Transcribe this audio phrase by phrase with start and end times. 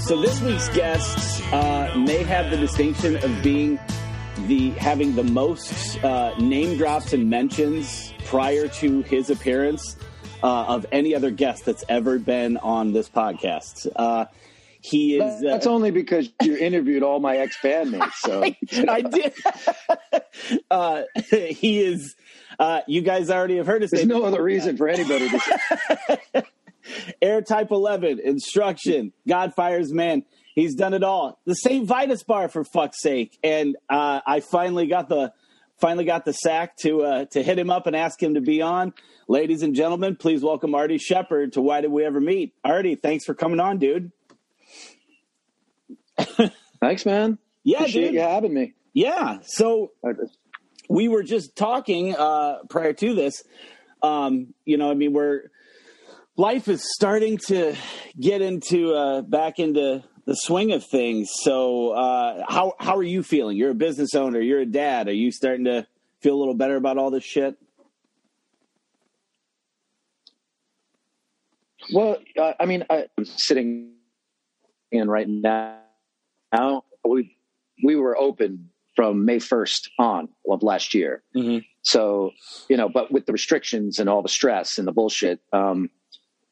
[0.00, 3.78] So this week's guests uh, may have the distinction of being
[4.46, 9.96] the having the most uh, name drops and mentions prior to his appearance
[10.42, 13.88] uh, of any other guest that's ever been on this podcast.
[13.96, 14.26] Uh,
[14.80, 15.40] he is.
[15.40, 18.12] That's uh, only because you interviewed all my ex bandmates.
[18.18, 18.44] So
[18.88, 19.34] I did.
[20.70, 22.14] uh, he is.
[22.58, 24.16] Uh, you guys already have heard his there's name.
[24.18, 26.44] no other reason for anybody to.
[27.22, 30.24] Errortype 11, Instruction, God Fires Man.
[30.54, 31.40] He's done it all.
[31.44, 31.86] The St.
[31.86, 33.38] Vitus bar for fuck's sake.
[33.44, 35.32] And uh, I finally got the
[35.80, 38.60] finally got the sack to uh, to hit him up and ask him to be
[38.62, 38.92] on.
[39.28, 42.54] Ladies and gentlemen, please welcome Arty Shepherd to Why Did We Ever Meet?
[42.64, 44.10] Artie, thanks for coming on, dude.
[46.80, 47.38] Thanks, man.
[47.62, 48.14] Yeah, Appreciate dude.
[48.14, 48.74] you having me.
[48.92, 49.38] Yeah.
[49.42, 49.92] So
[50.88, 53.42] we were just talking uh, prior to this.
[54.02, 55.50] Um, you know, I mean, we're
[56.38, 57.74] life is starting to
[58.18, 61.28] get into uh, back into the swing of things.
[61.34, 63.58] So, uh, how how are you feeling?
[63.58, 64.40] You're a business owner.
[64.40, 65.08] You're a dad.
[65.08, 65.86] Are you starting to
[66.22, 67.56] feel a little better about all this shit?
[71.92, 73.92] Well, uh, I mean, I, I'm sitting
[74.90, 75.78] in right now.
[76.52, 77.36] Now we
[77.82, 81.22] we were open from May 1st on of last year.
[81.36, 81.64] Mhm.
[81.82, 82.32] So
[82.68, 85.40] you know, but with the restrictions and all the stress and the bullshit.
[85.52, 85.90] Um,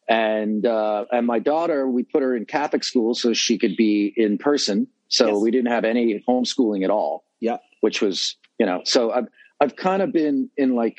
[0.08, 4.12] and uh, and my daughter, we put her in Catholic school so she could be
[4.16, 4.86] in person.
[5.08, 5.36] So Yes.
[5.42, 7.24] we didn't have any homeschooling at all.
[7.40, 7.58] Yeah.
[7.80, 9.26] which was you know so i've
[9.60, 10.98] i've kind of been in like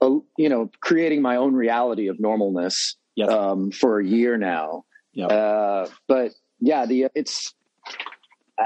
[0.00, 0.08] a,
[0.38, 3.28] you know creating my own reality of normalness Yes.
[3.30, 5.26] um for a year now Yeah.
[5.26, 7.52] uh but yeah the it's
[8.58, 8.64] uh,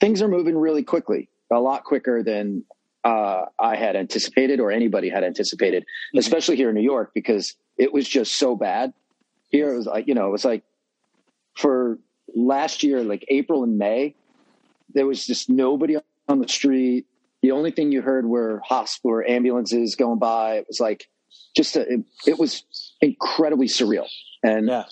[0.00, 2.64] things are moving really quickly a lot quicker than
[3.04, 6.18] uh i had anticipated or anybody had anticipated Mhm.
[6.20, 8.92] especially here in new york because it was just so bad
[9.50, 10.62] here it was like you know it was like
[11.54, 11.98] for
[12.34, 14.14] last year like april and may
[14.94, 15.96] there was just nobody
[16.28, 17.06] on the street.
[17.42, 20.56] The only thing you heard were hospital or ambulances going by.
[20.56, 21.08] It was like
[21.56, 22.64] just a, it, it was
[23.00, 24.06] incredibly surreal.
[24.42, 24.84] And Yeah.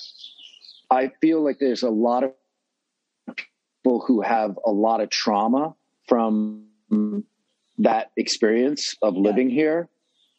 [0.91, 2.33] I feel like there's a lot of
[3.37, 5.75] people who have a lot of trauma
[6.09, 6.65] from
[7.79, 9.89] that experience of living here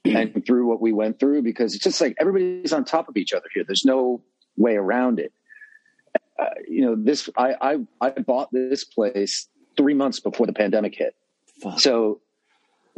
[0.06, 3.34] and through what we went through because it's just like everybody's on top of each
[3.34, 3.64] other here.
[3.66, 4.22] There's no
[4.58, 5.32] way around it.
[6.40, 9.48] Uh, you know, this I, I I bought this place
[9.78, 11.16] three months before the pandemic hit.
[11.62, 11.80] Fuck.
[11.80, 12.22] So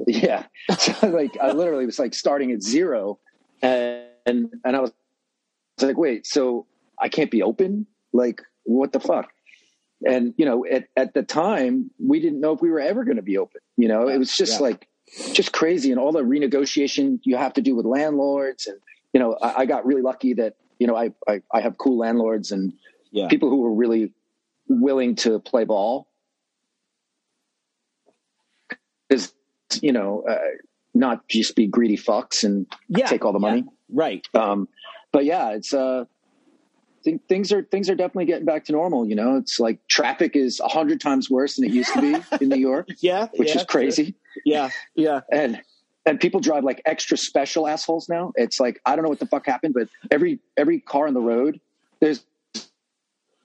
[0.07, 0.45] yeah,
[0.79, 3.19] so like I literally was like starting at zero,
[3.61, 4.91] and and, and I was
[5.81, 6.65] like, wait, so
[6.99, 7.85] I can't be open?
[8.13, 9.29] Like what the fuck?
[10.07, 13.17] And you know, at at the time, we didn't know if we were ever going
[13.17, 13.59] to be open.
[13.75, 14.67] You know, it was just Yeah.
[14.67, 14.87] like
[15.33, 18.77] just crazy, and all the renegotiation you have to do with landlords, and
[19.13, 21.97] you know, I, I got really lucky that you know I, I I have cool
[21.97, 22.73] landlords and
[23.11, 23.27] Yeah.
[23.27, 24.13] people who were really
[24.67, 26.07] willing to play ball
[29.09, 29.33] is
[29.81, 30.37] you know uh,
[30.93, 33.07] not just be greedy fucks and Yeah.
[33.07, 33.49] take all the Yeah.
[33.49, 34.25] money Right.
[34.33, 34.67] um
[35.11, 36.05] but yeah it's uh
[37.03, 40.35] think things are things are definitely getting back to normal you know it's like traffic
[40.35, 43.27] is a hundred times worse than it used to be in new york Yeah.
[43.35, 44.69] which yeah, is crazy Yeah.
[44.95, 45.21] Yeah.
[45.31, 45.61] and
[46.05, 49.25] and people drive like extra special assholes now it's like i don't know what the
[49.25, 51.59] fuck happened but every every car on the road
[52.01, 52.25] there's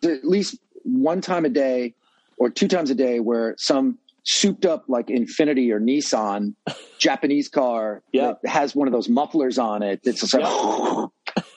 [0.04, 1.94] at least one time a day
[2.38, 6.54] or two times a day where some souped up like Infiniti or Nissan
[6.98, 8.34] Japanese car Yeah.
[8.44, 10.00] has one of those mufflers on it.
[10.04, 11.06] It's just like, I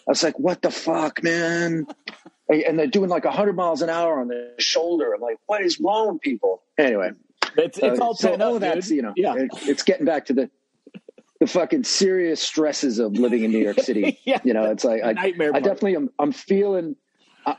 [0.07, 1.86] was like, what the fuck, man?
[2.48, 5.13] And they're doing like 100 miles an hour on their shoulder.
[5.13, 6.63] I'm like, what is wrong with people?
[6.77, 7.12] Anyway,
[7.57, 8.95] It's it's uh, all so all up, that's dude.
[8.98, 9.36] you know, Yeah.
[9.36, 10.50] it- it's getting back to the
[11.39, 14.19] the fucking serious stresses of living in New York City.
[14.25, 14.39] Yeah.
[14.44, 16.09] You know, it's like I, Nightmare I definitely am.
[16.19, 16.95] I'm feeling.
[17.45, 17.56] Uh,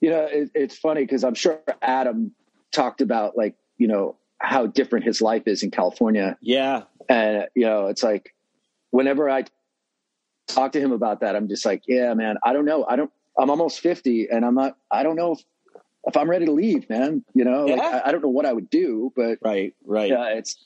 [0.00, 2.32] you know, it, it's funny because I'm sure Adam
[2.72, 6.82] talked about like you know how different his life is in California, Yeah.
[7.08, 8.34] and you know, it's like
[8.90, 9.44] whenever I
[10.46, 13.10] talk to him about that, I'm just like, yeah, man, I don't know, I don't.
[13.38, 15.44] I'm almost 50 and I'm not, I don't know if,
[16.06, 17.24] if I'm ready to leave, man.
[17.34, 20.10] You know, like, I, I don't know what I would do, but Right, right.
[20.10, 20.56] yeah, it's,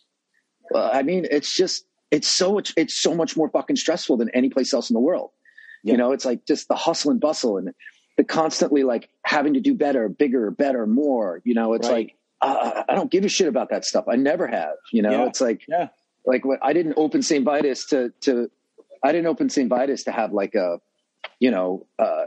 [0.71, 4.29] well, I mean, it's just, it's so much, it's so much more fucking stressful than
[4.31, 5.31] any place else in the world.
[5.83, 5.93] Yeah.
[5.93, 7.73] You know, it's like just the hustle and bustle and
[8.17, 11.95] the constantly like having to do better, bigger, better, more, you know, it's Right.
[12.09, 14.05] like, uh, I don't give a shit about that stuff.
[14.09, 15.27] I never have, you know, Yeah.
[15.27, 15.89] it's like, Yeah.
[16.27, 17.45] like what I didn't open St.
[17.45, 18.51] Vitus to, to,
[19.03, 19.69] I didn't open St.
[19.71, 20.81] Vitus to have like a,
[21.39, 22.27] you know, uh,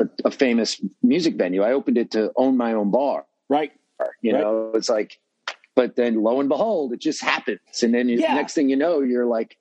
[0.00, 1.62] a, a famous music venue.
[1.62, 3.26] I opened it to own my own bar.
[3.48, 3.72] Right.
[4.22, 4.40] You Right.
[4.40, 5.18] know, it's like,
[5.76, 7.60] but then lo and behold, it just happens.
[7.82, 8.34] And then you, Yeah.
[8.34, 9.56] next thing you know, you're like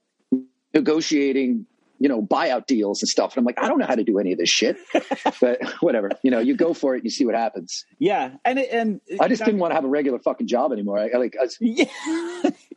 [0.74, 1.66] negotiating,
[2.00, 3.34] you know, buyout deals and stuff.
[3.34, 4.78] And I'm like, I don't know how to do any of this shit,
[5.42, 7.86] but whatever, you know, you go for it, you see what happens.
[8.00, 8.32] Yeah.
[8.46, 11.00] And it, and I just didn't want to have a regular fucking job anymore.
[11.00, 11.86] I, I like, I was, Yeah.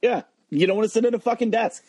[0.03, 0.23] yeah.
[0.50, 1.82] You don't want to sit at a fucking desk.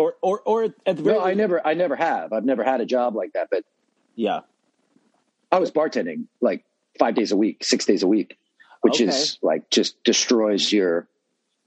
[0.00, 2.32] Or or or at the very no, I never, I never have.
[2.32, 3.64] I've never had a job like that, but
[4.14, 4.40] Yeah.
[5.52, 6.64] I was bartending like
[6.98, 8.38] five days a week, six days a week,
[8.82, 11.08] which is like just destroys your,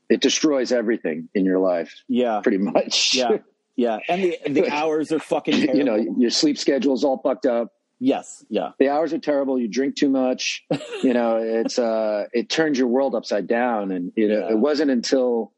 [0.10, 2.40] it destroys everything in your life Yeah.
[2.42, 3.14] pretty much.
[3.14, 3.38] Yeah.
[3.76, 4.00] Yeah.
[4.10, 5.78] And the the hours are fucking terrible.
[5.78, 7.74] you know, your sleep schedule's all fucked up.
[8.00, 8.44] Yes.
[8.50, 8.72] Yeah.
[8.80, 9.60] The hours are terrible.
[9.60, 10.66] You drink too much.
[11.04, 13.92] You know, it's, uh, it turns your world upside down.
[13.92, 14.52] And, you know, Yeah.
[14.52, 15.54] it wasn't until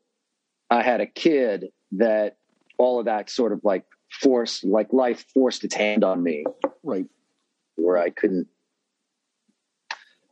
[0.70, 2.38] I had a kid that
[2.78, 3.86] all of that sort of like
[4.22, 6.44] forced, like life forced its hand on me
[6.84, 7.06] Right.
[7.76, 8.48] where I couldn't,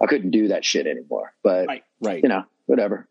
[0.01, 1.33] I couldn't do that shit anymore.
[1.43, 1.83] But, Right.
[2.01, 2.21] Right.
[2.23, 3.07] you know, whatever.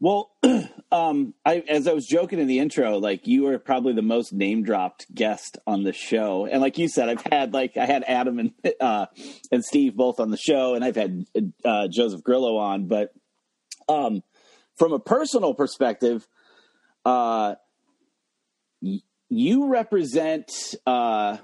[0.00, 0.30] Well,
[0.92, 4.32] um, I, as I was joking in the intro, like you were probably the most
[4.32, 8.04] name dropped guest on the show, and like you said, I've had like I had
[8.06, 9.06] Adam and uh,
[9.50, 11.26] and Steve both on the show, and I've had
[11.64, 13.12] uh, Joseph Grillo on, but
[13.88, 14.22] um,
[14.76, 16.28] from a personal perspective,
[17.04, 17.56] uh,
[18.80, 20.50] you represent
[20.86, 21.36] uh,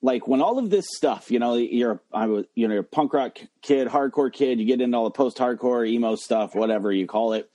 [0.00, 2.86] like when all of this stuff, you know, you're I was you know you're a
[2.86, 6.92] punk rock kid, hardcore kid, you get into all the post hardcore emo stuff, whatever
[6.92, 7.50] you call it.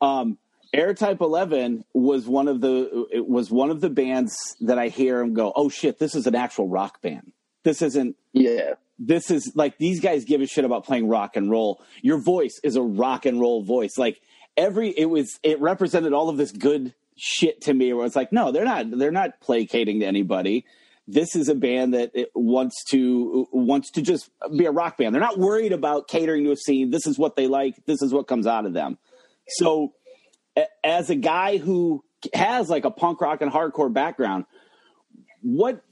[0.00, 0.38] Um,
[0.74, 5.22] Errortype Eleven was one of the it was one of the bands that I hear
[5.22, 7.32] and go, oh shit, this is an actual rock band.
[7.64, 8.74] This isn't Yeah.
[8.98, 11.82] this is like these guys give a shit about playing rock and roll.
[12.02, 13.98] Your voice is a rock and roll voice.
[13.98, 14.20] Like
[14.56, 18.32] every it was it represented all of this good shit to me where it's like,
[18.32, 20.64] no, they're not they're not placating to anybody.
[21.06, 25.14] This is a band that wants to wants to just be a rock band.
[25.14, 26.90] They're not worried about catering to a scene.
[26.90, 27.84] This is what they like.
[27.86, 28.98] This is what comes out of them.
[29.48, 29.92] So
[30.84, 34.44] as a guy who has like a punk rock and hardcore background,
[35.42, 35.82] what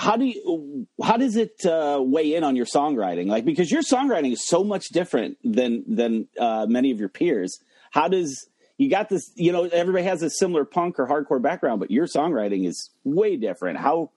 [0.00, 3.82] how do you how does it uh, weigh in on your songwriting like because your
[3.82, 7.60] songwriting is so much different than than uh, many of your peers
[7.90, 8.48] how does
[8.80, 12.06] you got this you know everybody has a similar punk or hardcore background but your
[12.06, 14.10] songwriting is way different how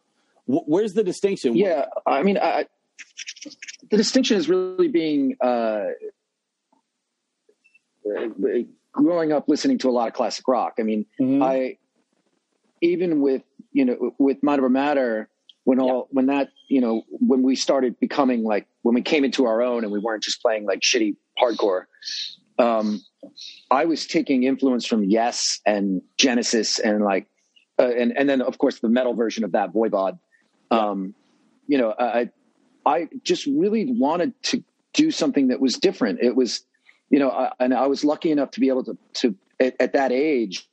[0.45, 2.65] wh- where's the distinction Yeah, I mean, I,
[3.91, 5.87] the distinction is really being uh,
[8.91, 10.75] growing up listening to a lot of classic rock.
[10.79, 11.43] I mean, Mhm.
[11.43, 11.77] I
[12.81, 15.29] even with you know with Over Matter
[15.63, 19.45] when all when that you know when we started becoming like when we came into
[19.45, 21.85] our own and we weren't just playing like shitty hardcore.
[22.59, 23.01] Um,
[23.71, 27.27] I was taking influence from Yes and Genesis and like
[27.79, 30.19] uh, and and then of course the metal version of that Voivod.
[30.69, 31.15] Um,
[31.67, 32.29] you know, I
[32.85, 36.19] I just really wanted to do something that was different.
[36.21, 36.63] It was,
[37.09, 39.93] you know, I, and I was lucky enough to be able to to at, at
[39.93, 40.67] that age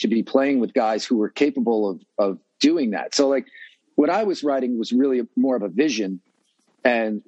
[0.00, 3.14] to be playing with guys who were capable of of doing that.
[3.14, 3.46] So like
[3.94, 6.20] what I was writing was really more of a vision,
[6.84, 7.22] and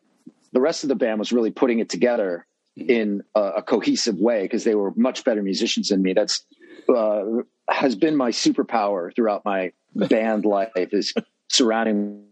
[0.52, 4.42] the rest of the band was really putting it together in a, a cohesive way
[4.42, 6.12] because they were much better musicians than me.
[6.12, 6.44] That's
[6.88, 7.24] uh,
[7.68, 11.12] has been my superpower throughout my band life is
[11.48, 12.24] surrounding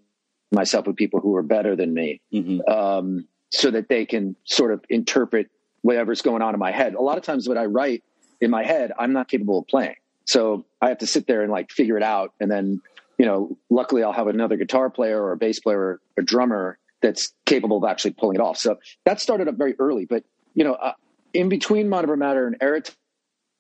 [0.52, 2.68] myself with people who are better than me Mhm.
[2.68, 5.49] um, so that they can sort of interpret
[5.82, 6.94] whatever's going on in my head.
[6.94, 8.02] A lot of times, what I write
[8.40, 9.97] in my head, I'm not capable of playing.
[10.25, 12.32] So I have to sit there and like figure it out.
[12.40, 12.80] And then,
[13.18, 16.78] you know, luckily I'll have another guitar player or a bass player or a drummer
[17.02, 18.57] that's capable of actually pulling it off.
[18.59, 20.04] So that started up very early.
[20.04, 20.92] But, you know, uh,
[21.33, 22.57] in between Mind Over Matter and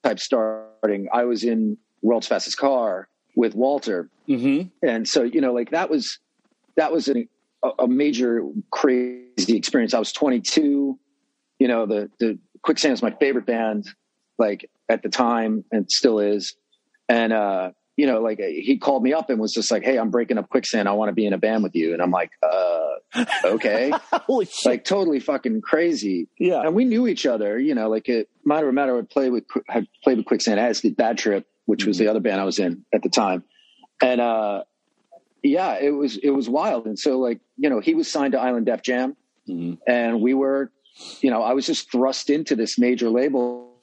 [0.02, 4.70] Type starting, I was in World's Fastest Car with Walter Mhm.
[4.82, 6.18] and so you know like that was
[6.76, 7.28] that was an,
[7.62, 10.98] a, a major crazy experience i was 22
[11.58, 13.88] you know the the quicksand is my favorite band
[14.38, 16.54] like at the time and still is
[17.08, 20.10] and uh you know like he called me up and was just like hey i'm
[20.10, 22.30] breaking up quicksand i want to be in a band with you and i'm like
[22.42, 22.89] uh
[23.44, 27.88] okay holy shit like totally fucking crazy yeah and we knew each other, you know,
[27.88, 31.46] like it Matter Matter would play with had played with Quicksand as did Bad Trip,
[31.66, 33.42] which was the other band I was in at the time.
[34.02, 34.64] And uh
[35.42, 36.86] yeah, it was it was wild.
[36.86, 39.16] And so like you know he was signed to Island Def Jam,
[39.48, 39.78] Mhm.
[39.88, 40.70] and we were,
[41.20, 43.74] you know, I was just thrust into this major label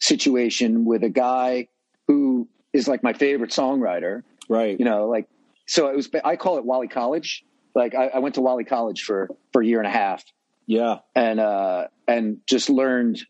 [0.00, 1.68] situation with a guy
[2.06, 4.22] who is like my favorite songwriter.
[4.48, 4.78] Right.
[4.78, 5.28] You know, like
[5.66, 6.08] so it was.
[6.24, 7.44] I call it Wally College.
[7.74, 10.24] Like I, I went to Wally College for for a year and a half,
[10.66, 10.98] yeah.
[11.14, 13.20] and uh, and just learned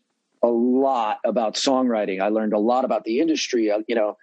[0.43, 2.21] a lot about songwriting.
[2.21, 3.71] I learned a lot about the industry.
[3.71, 4.17] I, you know,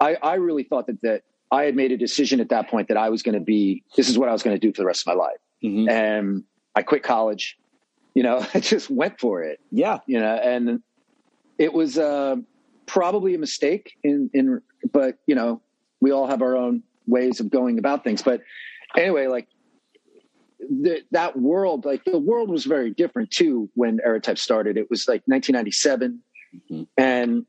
[0.00, 2.96] I, I really thought that that I had made a decision at that point that
[2.96, 3.84] I was going to be.
[3.96, 5.88] This is what I was going to do for the rest of my life, Mhm.
[5.90, 7.56] and I quit college.
[8.14, 9.60] You know, I just went for it.
[9.70, 9.98] Yeah.
[10.06, 10.82] You know, and
[11.58, 12.36] it was uh,
[12.86, 13.92] probably a mistake.
[14.02, 14.60] In in,
[14.92, 15.60] but you know,
[16.00, 18.22] we all have our own ways of going about things.
[18.22, 18.42] But
[18.96, 19.46] anyway, like
[20.68, 24.76] the, that world, like the world was very different too when Errortype started.
[24.76, 26.22] It was like 1997,
[26.70, 26.86] Mhm.
[26.98, 27.46] and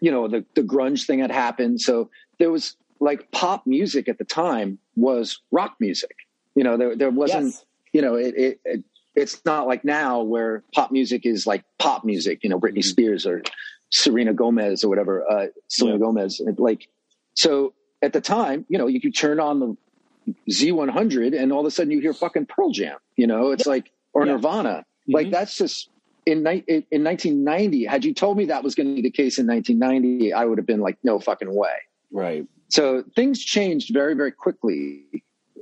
[0.00, 1.80] you know the the grunge thing had happened.
[1.80, 6.14] So there was like pop music at the time was rock music.
[6.54, 7.46] You know, there there wasn't.
[7.46, 7.64] Yes.
[7.94, 12.04] You know, it, it, it it's not like now where pop music is like pop
[12.04, 12.40] music.
[12.44, 12.84] You know, Britney Mhm.
[12.84, 13.42] Spears or
[13.90, 15.28] Serena Gomez or whatever.
[15.30, 16.00] Uh, Selena Yeah.
[16.04, 16.40] Gomez.
[16.40, 16.88] And, Like
[17.34, 19.76] so at the time, you know, you could turn on the
[20.50, 23.90] Z100 and all of a sudden you hear fucking Pearl Jam, you know, it's like,
[24.12, 24.32] or Yeah.
[24.32, 24.84] Nirvana.
[25.06, 25.30] Like Mhm.
[25.32, 25.90] that's just
[26.26, 27.84] in, ni- in in 1990.
[27.84, 30.58] Had you told me that was going to be the case in 1990, I would
[30.58, 31.76] have been like, no fucking way.
[32.10, 32.46] Right.
[32.68, 35.04] So things changed very, very quickly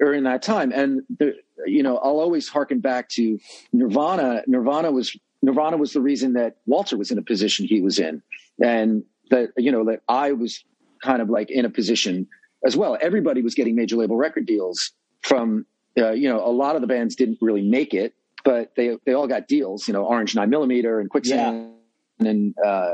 [0.00, 0.73] during that time.
[0.73, 1.35] And, the,
[1.66, 3.38] you know, I'll always harken back to
[3.73, 4.42] Nirvana.
[4.49, 8.23] Nirvana was, Nirvana was the reason that Walter was in a position he was in.
[8.62, 10.64] And that, you know, that I was
[11.02, 12.26] kind of like in a position
[12.65, 12.97] as well.
[13.01, 15.67] Everybody was getting major label record deals from,
[15.99, 19.13] uh, you know, a lot of the bands didn't really make it, but they, they
[19.13, 21.73] all got deals, you know, Orange Nine Millimeter and Quicksand
[22.21, 22.93] and, uh,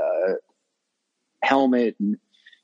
[1.43, 2.17] Helmet and,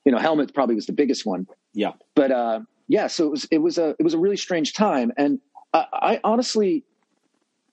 [0.05, 1.93] you know, Helmet probably was the biggest one Yeah.
[2.15, 5.13] but uh, yeah, so it was it was a it was a really strange time,
[5.19, 5.41] and
[5.75, 6.85] I, I honestly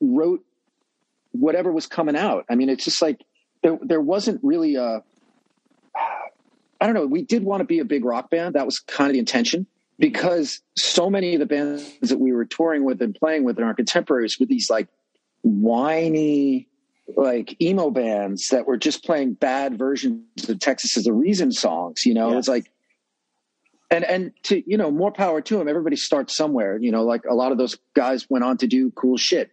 [0.01, 0.43] wrote
[1.31, 2.45] whatever was coming out.
[2.49, 3.21] I mean, it's just like
[3.63, 5.03] there there wasn't really a
[6.85, 7.07] I don't know.
[7.07, 8.53] We did want to be a big rock band.
[8.53, 9.65] That was kind of the intention
[9.97, 13.63] because so many of the bands that we were touring with and playing with in
[13.63, 14.87] our contemporaries were these like
[15.41, 16.67] whiny
[17.17, 22.05] like emo bands that were just playing bad versions of Texas is the Reason songs.
[22.05, 22.37] You know, Yeah.
[22.37, 22.71] it's like
[23.89, 27.23] and and to you know more power to them everybody starts somewhere you know like
[27.29, 29.49] a lot of those guys went on to do cool shit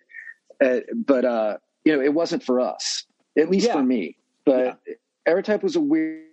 [0.63, 3.05] uh, but uh you know it wasn't for us
[3.39, 3.75] at least Yeah.
[3.75, 4.81] for me but
[5.27, 6.25] errortype was a weird,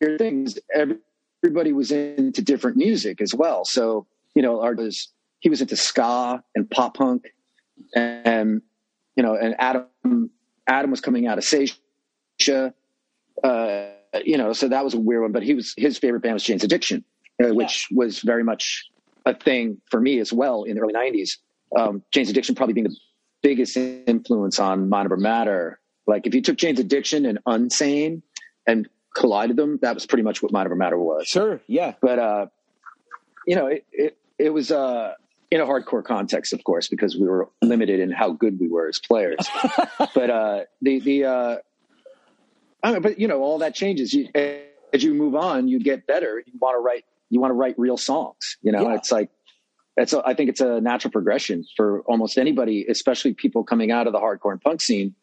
[0.00, 5.08] weird thing everybody was into different music as well so you know art was
[5.40, 7.26] he was into ska and pop punk
[7.94, 8.62] and
[9.16, 10.30] you know and adam
[10.66, 12.72] adam was coming out of Seisha,
[13.42, 13.86] uh
[14.24, 15.32] you know, so that was a weird one.
[15.32, 17.04] But he was his favorite band was Jane's Addiction,
[17.42, 18.88] uh, which was very much
[19.26, 21.38] a thing for me as well in the early '90s.
[21.76, 22.96] Um, Jane's Addiction probably being the
[23.42, 25.80] biggest influence on Mind Over Matter.
[26.06, 28.22] Like if you took Jane's Addiction and Unsane
[28.66, 31.26] and collided them, that was pretty much what Mind Over Matter was.
[31.26, 31.60] Sure.
[31.66, 31.94] Yeah.
[32.00, 32.46] But uh,
[33.46, 35.14] you know, it it, it was uh,
[35.50, 38.88] in a hardcore context, of course, because we were limited in how good we were
[38.88, 39.38] as players.
[40.14, 41.56] but uh, the the uh,
[42.82, 44.12] I mean, but you know, all that changes.
[44.14, 46.42] You, as you move on, you get better.
[46.46, 47.04] You want to write.
[47.30, 48.56] You want to write real songs.
[48.62, 48.94] You know, Yeah.
[48.96, 49.30] it's like
[49.96, 50.12] it's.
[50.12, 54.12] A, I think it's a natural progression for almost anybody, especially people coming out of
[54.12, 55.14] the hardcore and punk scene.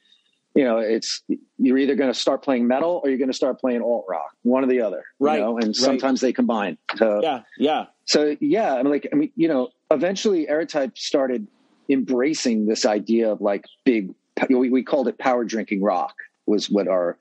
[0.56, 1.22] You know, it's
[1.58, 4.32] you're either going to start playing metal or you're going to start playing alt rock,
[4.44, 5.04] one or the other.
[5.20, 5.76] Right, You know, and right.
[5.76, 6.78] sometimes they combine.
[6.96, 7.42] So Yeah.
[7.58, 7.86] Yeah.
[8.06, 11.48] so yeah, I'm like, I mean, you know, eventually Errortype started
[11.90, 14.14] embracing this idea of like big.
[14.50, 17.18] We, we called it power drinking rock was what our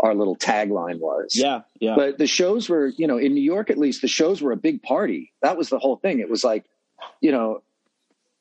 [0.00, 1.32] our little tagline was.
[1.34, 1.62] Yeah.
[1.80, 1.94] Yeah.
[1.96, 4.56] But the shows were, you know, in New York at least, the shows were a
[4.56, 5.32] big party.
[5.40, 6.20] That was the whole thing.
[6.20, 6.64] It was like,
[7.20, 7.62] you know,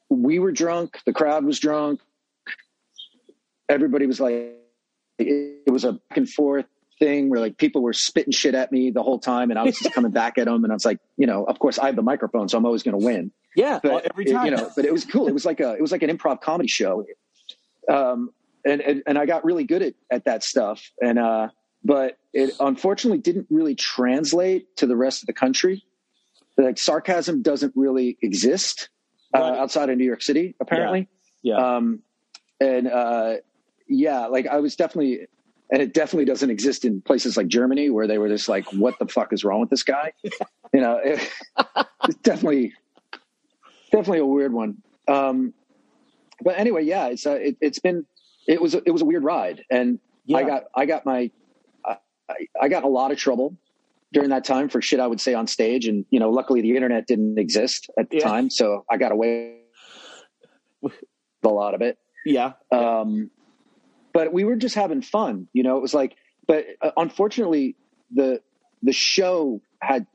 [0.09, 2.01] we were drunk, the crowd was drunk,
[3.69, 4.33] everybody was like,
[5.19, 6.65] it, it was a back and forth
[6.99, 9.77] thing where like people were spitting shit at me the whole time, and I was
[9.77, 11.95] just coming back at them, and I was like, you know, of course I have
[11.95, 13.31] the microphone, so I'm always going to win.
[13.55, 13.79] Yeah.
[13.83, 14.45] but Well, every it- time.
[14.45, 15.27] you know but it was cool.
[15.27, 17.05] It was like a it was like an improv comedy show.
[17.89, 18.31] Um
[18.65, 20.81] and and, and i got really good at at that stuff.
[21.01, 21.49] And uh
[21.83, 25.83] but it unfortunately didn't really translate to the rest of the country.
[26.57, 28.89] Like sarcasm doesn't really exist
[29.35, 31.07] uh, outside of new york city apparently.
[31.43, 31.57] Yeah.
[31.75, 31.99] um
[32.59, 33.35] and uh
[33.87, 35.27] yeah like i was definitely
[35.71, 38.97] and it definitely doesn't exist in places like germany where they were just like what
[38.99, 40.11] the fuck is wrong with this guy
[40.73, 41.19] you know it,
[42.05, 42.73] it's definitely
[43.91, 45.53] definitely a weird one um
[46.41, 48.05] but anyway yeah it's uh, it, it's been
[48.47, 50.37] it was a, it was a weird ride and yeah.
[50.37, 51.29] i got i got my
[52.29, 53.57] I, I got a lot of trouble
[54.13, 55.87] during that time for shit I would say on stage.
[55.87, 58.23] And, you know, luckily the internet didn't exist at the Yeah.
[58.23, 58.49] time.
[58.49, 59.57] So I got away
[60.81, 60.93] with
[61.43, 61.97] a lot of it.
[62.25, 62.53] Yeah.
[62.71, 63.31] Um,
[64.13, 66.15] but we were just having fun, you know, it was like,
[66.47, 67.75] but uh, unfortunately
[68.11, 68.41] the,
[68.81, 70.05] the show had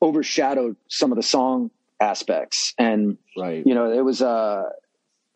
[0.00, 1.70] overshadowed some of the song
[2.00, 3.66] aspects and, Right.
[3.66, 4.64] you know, it was, uh,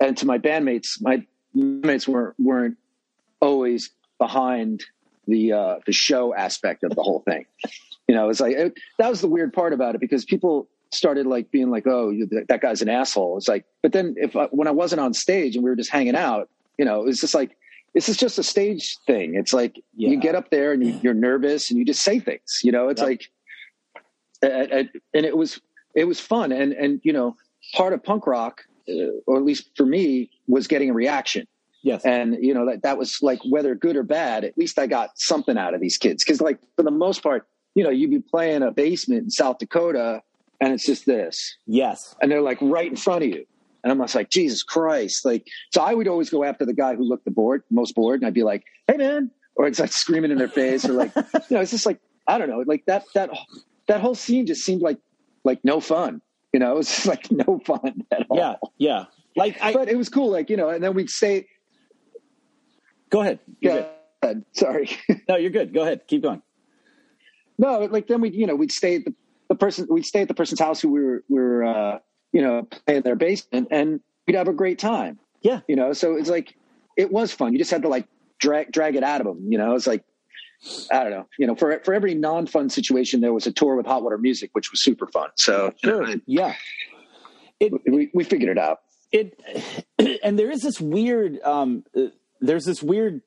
[0.00, 2.76] and to my bandmates, my bandmates weren't, weren't
[3.40, 4.84] always behind
[5.26, 7.46] the, uh, the show aspect of the whole thing.
[8.08, 11.26] You know, it's like, it, that was the weird part about it because people started
[11.26, 13.36] like being like, oh, you, that, that guy's an asshole.
[13.36, 15.90] It's like, but then if, I, when I wasn't on stage and we were just
[15.90, 16.48] hanging out,
[16.78, 17.56] you know, it was just like,
[17.96, 19.36] this is just a stage thing.
[19.36, 20.10] It's like Yeah.
[20.10, 22.90] you get up there and you, you're nervous and you just say things, you know,
[22.90, 23.08] it's Yep.
[23.08, 23.30] like,
[24.42, 25.62] and, it was,
[25.94, 26.52] it was fun.
[26.52, 27.36] And, and, you know,
[27.72, 28.92] part of punk rock, uh,
[29.26, 31.46] or at least for me, was getting a reaction.
[31.82, 32.04] Yes.
[32.04, 35.18] And, you know, that, that was like, whether good or bad, at least I got
[35.18, 36.22] something out of these kids.
[36.22, 39.56] Cause like for the most part, you know, you'd be playing a basement in South
[39.56, 40.20] Dakota
[40.60, 42.14] and it's just this, yes.
[42.20, 43.46] and they're like right in front of you.
[43.86, 45.24] And I'm just like, Jesus Christ.
[45.24, 48.20] Like, so I would always go after the guy who looked the bored, most bored.
[48.20, 51.14] And I'd be like, Hey man, or it's like screaming in their face or like,
[51.16, 53.30] you know, it's just like, I don't know, like that, that,
[53.86, 54.98] that whole scene just seemed like,
[55.44, 56.20] like no fun,
[56.52, 58.38] you know, it was just like no fun at all.
[58.38, 58.54] Yeah.
[58.76, 59.04] Yeah.
[59.36, 60.32] Like I But it was cool.
[60.32, 61.46] Like, you know, and then we'd say,
[63.08, 63.38] go ahead.
[63.60, 63.86] You're
[64.20, 64.44] good.
[64.50, 64.90] sorry.
[65.28, 65.72] No, you're good.
[65.72, 66.08] Go ahead.
[66.08, 66.42] Keep going.
[67.56, 69.14] no, like then we, you know, we'd stay at the,
[69.48, 71.98] the person, we'd stay at the person's house who we were, we were, uh,
[72.36, 75.18] you know, playing their basement and we'd have a great time.
[75.42, 75.60] Yeah.
[75.68, 76.56] you know so it's like
[76.96, 78.06] it was fun you just had to like
[78.40, 80.02] drag drag it out of them you know it's like
[80.90, 83.86] i don't know you know for for every non-fun situation there was a tour with
[83.86, 86.54] hot water music which was super fun so you know, Yeah.
[87.60, 88.80] we, we figured it out
[89.12, 89.40] it
[90.24, 92.06] and there is this weird um uh,
[92.40, 93.22] there's this weird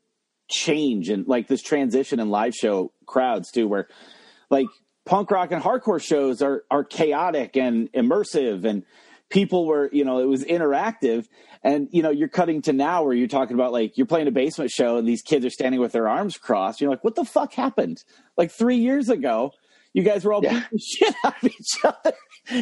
[0.49, 3.87] change and like this transition in live show crowds too where
[4.49, 4.67] like
[5.09, 8.83] punk rock and hardcore shows are are chaotic and immersive and
[9.29, 11.27] people were you know it was interactive.
[11.63, 14.31] And you know you're cutting to now where you're talking about like you're playing a
[14.31, 16.79] basement show and these kids are standing with their arms crossed.
[16.79, 18.03] You're like what the fuck happened?
[18.37, 19.51] Like three years ago
[19.93, 20.53] you guys were all Yeah.
[20.53, 22.13] beating the shit out of each other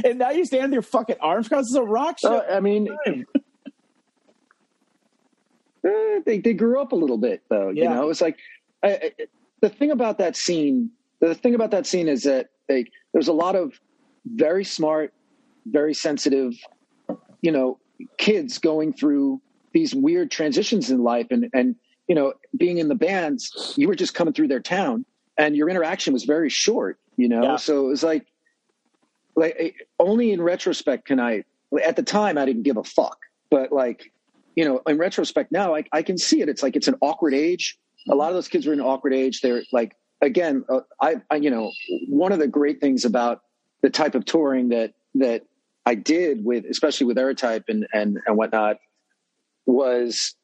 [0.05, 1.67] and now you're standing with your fucking arms crossed.
[1.69, 2.37] It's a rock show.
[2.37, 3.23] Uh, i mean eh,
[6.25, 7.93] they, they grew up a little bit though you Yeah.
[7.93, 8.09] know?
[8.09, 8.37] It's like
[8.83, 9.11] I, I,
[9.61, 13.33] the thing about that scene the thing about that scene is that like there's a
[13.33, 13.79] lot of
[14.25, 15.13] very smart
[15.65, 16.53] very sensitive
[17.41, 17.79] you know
[18.17, 19.41] kids going through
[19.73, 21.27] these weird transitions in life.
[21.29, 21.75] And and
[22.07, 25.05] you know being in the bands you were just coming through their town
[25.37, 27.43] and your interaction was very short you know?
[27.43, 27.55] Yeah.
[27.57, 28.25] so it was like
[29.35, 31.43] like only in retrospect can i
[31.83, 33.17] at the time i didn't give a fuck.
[33.49, 34.11] But like
[34.55, 36.49] you know in retrospect now i, I can see it.
[36.49, 37.77] It's like it's an awkward age.
[38.09, 39.41] A lot of those kids were in an awkward age.
[39.41, 41.71] They're like again uh, I, I you know
[42.09, 43.41] one of the great things about
[43.81, 45.43] the type of touring that that
[45.85, 48.77] I did with, especially with Errortype and and and whatnot,
[49.65, 50.35] was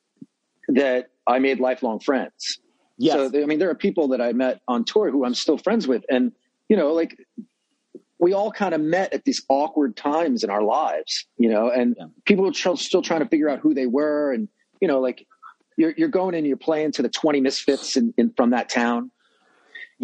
[0.69, 2.59] that I made lifelong friends.
[2.97, 5.57] yes So I mean, there are people that I met on tour who I'm still
[5.57, 6.31] friends with, and
[6.69, 7.17] you know, like
[8.19, 11.95] we all kind of met at these awkward times in our lives, you know, and
[11.99, 12.05] Yeah.
[12.25, 14.47] people are tr- still trying to figure out who they were, and
[14.79, 15.27] you know, like
[15.77, 19.11] you're you're going and you're playing to the 20 misfits in, in from that town.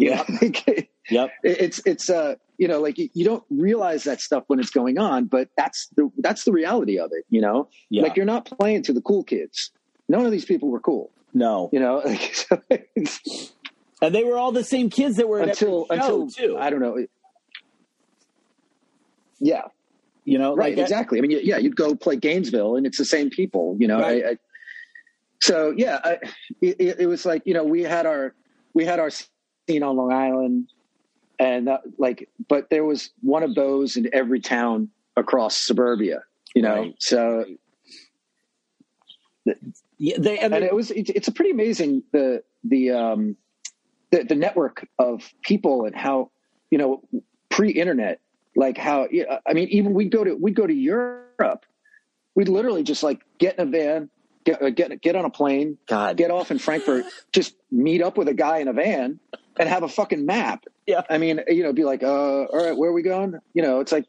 [0.00, 0.24] Yeah.
[1.10, 1.30] yep.
[1.42, 5.26] it's it's uh you know like you, don't realize that stuff when it's going on
[5.26, 7.68] but that's the that's the reality of it you know?
[7.90, 8.02] Yeah.
[8.02, 9.70] like you're not playing to the cool kids.
[10.08, 11.10] None of these people were cool.
[11.34, 11.68] No.
[11.72, 13.52] You know like, so it's-
[14.02, 16.56] And they were all the same kids that were until until too.
[16.58, 16.96] i don't know.
[19.38, 19.62] Yeah.
[20.24, 21.18] You know, right like exactly.
[21.18, 24.00] I mean yeah you'd go play gainesville and it's the same people you know?
[24.00, 24.24] Right.
[24.24, 24.36] I, I,
[25.42, 26.18] so yeah I,
[26.60, 28.34] it- it was like you know we had our
[28.74, 29.10] we had our
[29.70, 30.68] scene on long island.
[31.38, 36.22] And uh, like but there was one of those in every town across suburbia
[36.54, 36.74] you know?
[36.74, 36.94] Right.
[36.98, 37.44] so
[39.98, 43.36] yeah, they and, and they- it was it's, it's a pretty amazing the the um
[44.10, 46.30] the, the network of people and how
[46.70, 47.02] you know
[47.48, 48.20] pre-internet
[48.56, 49.06] like how
[49.46, 51.64] i mean even we'd go to we'd go to europe.
[52.36, 54.10] We'd literally just like get in a van
[54.52, 58.16] get uh, get get on a plane God, get off in frankfurt just meet up
[58.16, 59.20] with a guy in a van
[59.58, 61.02] and have a fucking map Yeah.
[61.10, 63.80] i mean you know be like uh all right where are we going you know
[63.80, 64.06] it's like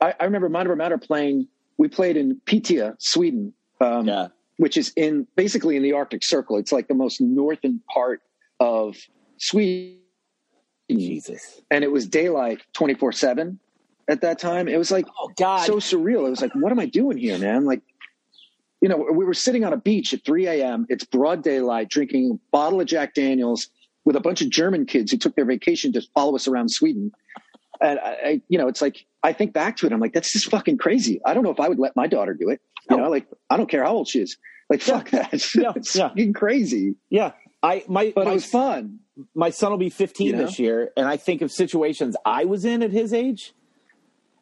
[0.00, 4.76] i, I remember mind over matter playing we played in Piteå, sweden um yeah, which
[4.76, 6.56] is in basically in the Arctic Circle.
[6.56, 8.22] It's like the most northern part
[8.58, 8.96] of
[9.36, 9.98] Sweden.
[10.90, 13.58] Jesus, And it was daylight 24 7
[14.08, 14.68] at that time.
[14.68, 16.26] It was like oh God, so surreal.
[16.26, 17.64] It was like, what am I doing here, man?
[17.64, 17.82] Like,
[18.80, 20.86] you know, we were sitting on a beach at 3 a.m.
[20.88, 23.68] It's broad daylight, drinking a bottle of Jack Daniels
[24.04, 27.10] with a bunch of German kids who took their vacation to follow us around Sweden.
[27.80, 29.92] And I, I, you know, it's like I think back to it.
[29.92, 31.20] I'm like, that's just fucking crazy.
[31.26, 32.60] I don't know if I would let my daughter do it.
[32.88, 33.04] You No.
[33.04, 34.36] know, like I don't care how old she is.
[34.70, 35.32] Like fuck that.
[35.54, 36.08] Yeah, it's yeah.
[36.08, 36.96] fucking crazy.
[37.10, 37.32] Yeah.
[37.62, 39.00] I my But my, it was fun.
[39.34, 40.38] my son will be 15 You know?
[40.44, 43.52] this year, and I think of situations I was in at his age.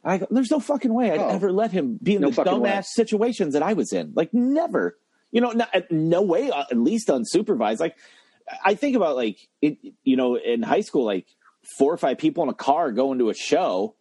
[0.04, 1.28] I go, there's no fucking way I'd Oh.
[1.28, 2.70] ever let him be in No the fucking way.
[2.70, 4.12] dumbass situations that I was in.
[4.14, 4.98] Like never.
[5.32, 6.50] You know, no, no way.
[6.50, 7.80] uh, At least unsupervised.
[7.80, 7.96] Like
[8.64, 9.78] I think about like it.
[10.04, 11.26] You know, in high school, like
[11.78, 13.94] four or five people in a car going to a show.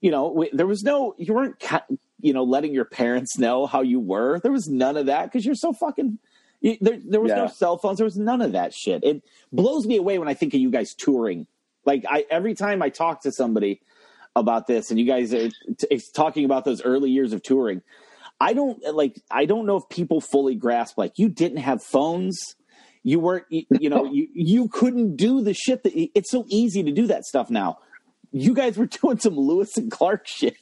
[0.00, 1.14] You know, there was no.
[1.18, 1.62] You weren't.
[2.20, 4.40] You know, letting your parents know how you were.
[4.40, 6.18] There was none of that because you're so fucking.
[6.60, 7.98] you- There, there was no cell phones.
[7.98, 9.04] There was none of that shit.
[9.04, 11.46] It blows me away when I think of you guys touring.
[11.84, 13.80] Like I, every time I talk to somebody
[14.34, 17.82] about this, and you guys are t- talking about those early years of touring,
[18.40, 19.20] I don't like.
[19.30, 20.98] I don't know if people fully grasp.
[20.98, 22.56] Like you didn't have phones.
[23.02, 23.44] You weren't.
[23.50, 24.04] You, you know.
[24.04, 25.92] You you couldn't do the shit that.
[25.94, 27.78] It's so easy to do that stuff now.
[28.32, 30.56] You guys were doing some Lewis and Clark shit.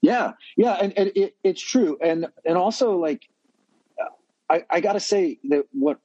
[0.00, 3.28] Yeah, yeah, and, and it, it's true, and and also like,
[4.48, 5.98] I, I got to say that what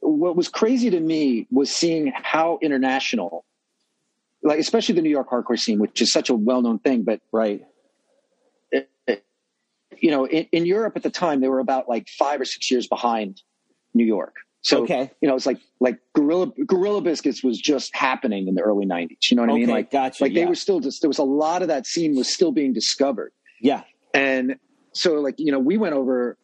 [0.00, 3.44] what was crazy to me was seeing how international,
[4.44, 7.20] like especially the New York hardcore scene, which is such a well known thing, but
[7.32, 7.62] Right.
[8.70, 9.24] it, it-
[10.00, 12.70] you know, in, in Europe at the time, they were about like five or six
[12.70, 13.40] years behind
[13.94, 14.34] New York.
[14.62, 15.10] So Okay.
[15.20, 19.30] you know, it's like like Gorilla Gorilla Biscuits was just happening in the early '90s.
[19.30, 19.68] You know what I mean?
[19.68, 20.42] Like, gotcha, like yeah.
[20.44, 23.32] they were still just there was a lot of that scene was still being discovered.
[23.60, 23.82] Yeah.
[24.14, 24.56] And
[24.92, 26.38] so, like, you know, we went over,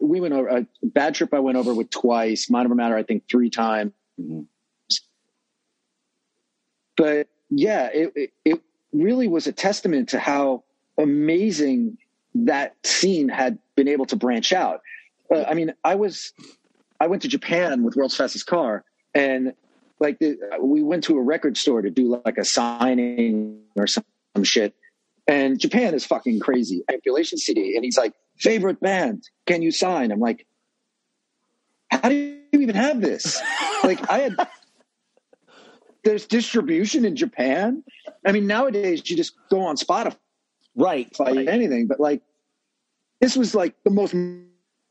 [0.00, 3.02] we went over a bad trip I went over with twice, Mind Over Matter, I
[3.04, 3.92] think three times.
[4.20, 4.46] Mhm.
[6.96, 8.60] But yeah, it, it,
[8.92, 10.64] really was a testament to how
[10.96, 11.98] amazing
[12.34, 14.80] that scene had been able to branch out.
[15.30, 16.32] Uh, I mean, I was,
[16.98, 19.52] I went to Japan with World's Fastest Car and
[19.98, 24.04] like the, we went to a record store to do like a signing or some,
[24.34, 24.74] some shit.
[25.26, 26.82] And Japan is fucking crazy.
[26.88, 27.74] Manipulation CD.
[27.76, 30.12] And he's like, favorite band, can you sign?
[30.12, 30.46] I'm like,
[31.90, 33.40] how do you even have this?
[33.84, 34.36] like I had,
[36.06, 37.82] there's distribution in Japan.
[38.24, 40.16] I mean, nowadays you just go on Spotify,
[40.76, 41.10] Right.
[41.18, 41.48] right.
[41.48, 42.22] anything, but like,
[43.20, 44.14] this was like the most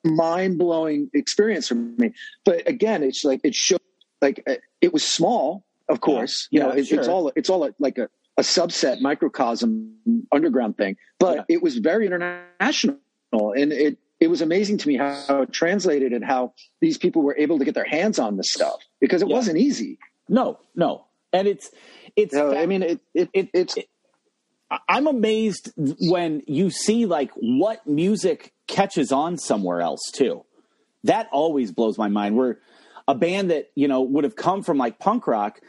[0.03, 2.11] mind blowing experience for me.
[2.43, 3.79] But again, it's like, it showed,
[4.21, 6.49] like, uh, it was small, of course.
[6.51, 9.95] Yeah, you know, it, it's all, it's all like a, a subset microcosm
[10.33, 11.55] underground thing, but Yeah.
[11.55, 12.97] it was very international.
[13.31, 17.37] And it, it was amazing to me how, it translated and how these people were
[17.37, 19.35] able to get their hands on this stuff because it Yeah.
[19.35, 19.97] wasn't easy.
[20.27, 21.05] No, no.
[21.33, 21.69] And it's
[22.15, 23.89] it's fa- I mean, it, it, It- it's, it-
[24.89, 30.43] I'm amazed when you see like what music catches on somewhere else too.
[31.03, 32.35] That always blows my mind.
[32.35, 32.59] Where
[33.07, 35.61] a band that you know would have come from like punk rock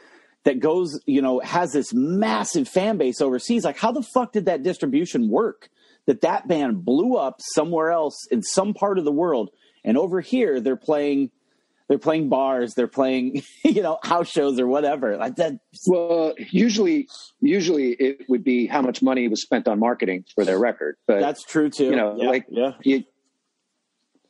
[0.44, 3.64] that goes you know has this massive fan base overseas.
[3.64, 5.68] Like how the fuck did that distribution work?
[6.06, 9.50] That that band blew up somewhere else in some part of the world,
[9.84, 11.30] and over here they're playing.
[11.88, 12.74] They're playing bars.
[12.74, 15.16] They're playing, you know, house shows or whatever.
[15.16, 15.60] Like that.
[15.86, 17.08] well, usually,
[17.40, 20.96] usually it would be how much money was spent on marketing for their record.
[21.06, 21.84] But That's true too.
[21.84, 23.04] you know, Yeah, like yeah, you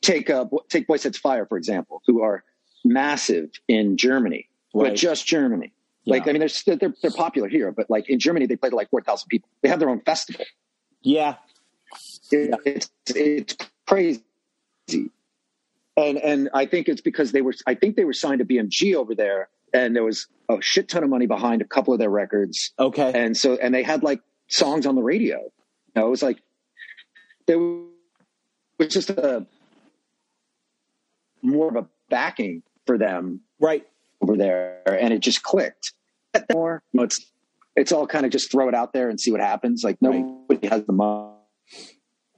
[0.02, 2.44] take uh, take Boysetsfire for example, who are
[2.84, 4.90] massive in Germany, Right.
[4.90, 5.72] but just Germany.
[6.04, 6.30] Like Yeah.
[6.30, 8.90] I mean, they're, they're they're popular here, but like in Germany, they play to like
[8.90, 9.48] four thousand people.
[9.62, 10.44] They have their own festival.
[11.02, 11.36] yeah,
[12.30, 14.22] It- It's it's crazy,
[15.96, 18.94] and and I think it's because they were I think they were signed to BMG
[18.94, 22.10] over there, and there was a shit ton of money behind a couple of their
[22.10, 23.12] records, okay.
[23.14, 25.38] and so and they had like songs on the radio.
[25.38, 26.38] You know, it was like
[27.46, 29.46] there was just a
[31.42, 33.86] more of a backing for them right.
[34.20, 35.92] over there, and it just clicked.
[36.52, 37.24] More, you know, it's
[37.76, 39.82] it's all kind of just throw it out there and see what happens.
[39.82, 40.20] Like Right.
[40.20, 41.32] nobody has the money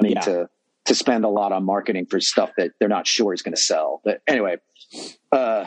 [0.00, 0.20] Yeah.
[0.20, 0.50] to
[0.88, 3.60] to spend a lot on marketing for stuff that they're not sure is going to
[3.60, 4.00] sell.
[4.04, 4.56] But anyway,
[5.32, 5.64] uh,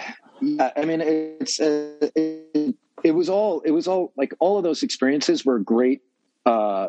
[0.60, 4.84] I mean, it's uh, it, it was all it was all like all of those
[4.84, 6.02] experiences were great,
[6.46, 6.88] uh,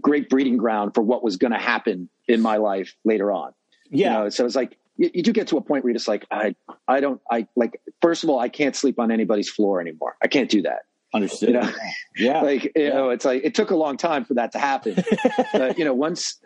[0.00, 3.52] great breeding ground for what was going to happen in my life later on.
[3.90, 4.06] Yeah.
[4.06, 6.08] You know, so it's like you, you do get to a point where you're just
[6.08, 6.54] like, I,
[6.88, 7.80] I don't, I like.
[8.00, 10.16] First of all, I can't sleep on anybody's floor anymore.
[10.22, 10.82] I can't do that.
[11.14, 11.50] Understood.
[11.50, 11.72] You know,
[12.16, 12.40] yeah.
[12.42, 14.96] like you know, it's like it took a long time for that to happen.
[15.52, 16.40] but you know, once,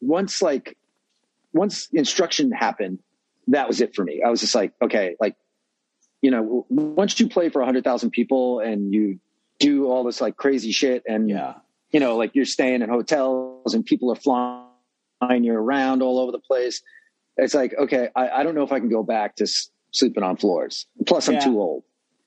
[0.00, 0.76] once like,
[1.52, 2.98] once instruction happened,
[3.48, 4.22] that was it for me.
[4.24, 5.36] I was just like, okay, like,
[6.22, 9.20] you know, once you play for a hundred thousand people and you
[9.58, 11.54] do all this like crazy shit, and yeah.
[11.90, 16.32] you know, like you're staying in hotels and people are flying you around all over
[16.32, 16.82] the place.
[17.36, 19.46] It's like, okay, I, I don't know if I can go back to
[19.92, 20.86] sleeping on floors.
[21.06, 21.40] Plus, I'm Yeah.
[21.40, 21.84] too old.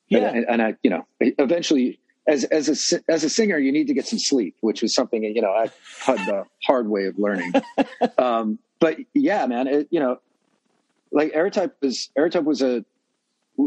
[0.08, 0.30] Yeah.
[0.30, 2.00] and, and I, you know, eventually,
[2.30, 5.24] as as a as a singer, you need to get some sleep, which was something
[5.24, 5.70] you know I
[6.06, 7.52] had the hard way of learning.
[8.18, 10.20] um, but yeah, man, it, you know,
[11.12, 12.86] like Errortype was Errortype was a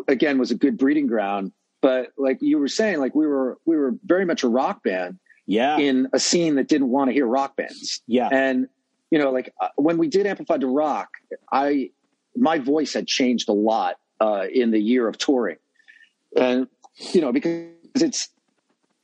[0.09, 1.53] again was a good breeding ground.
[1.81, 5.19] But like you were saying, like we were we were very much a rock band
[5.47, 5.79] Yeah.
[5.79, 8.03] in a scene that didn't want to hear rock bands.
[8.07, 8.29] yeah.
[8.31, 8.69] And
[9.11, 11.09] you know, like uh, when we did Amplified to Rock,
[11.51, 11.91] I
[12.37, 15.59] my voice had changed a lot uh, in the year of touring,
[16.37, 16.67] and
[17.13, 18.31] you know because it's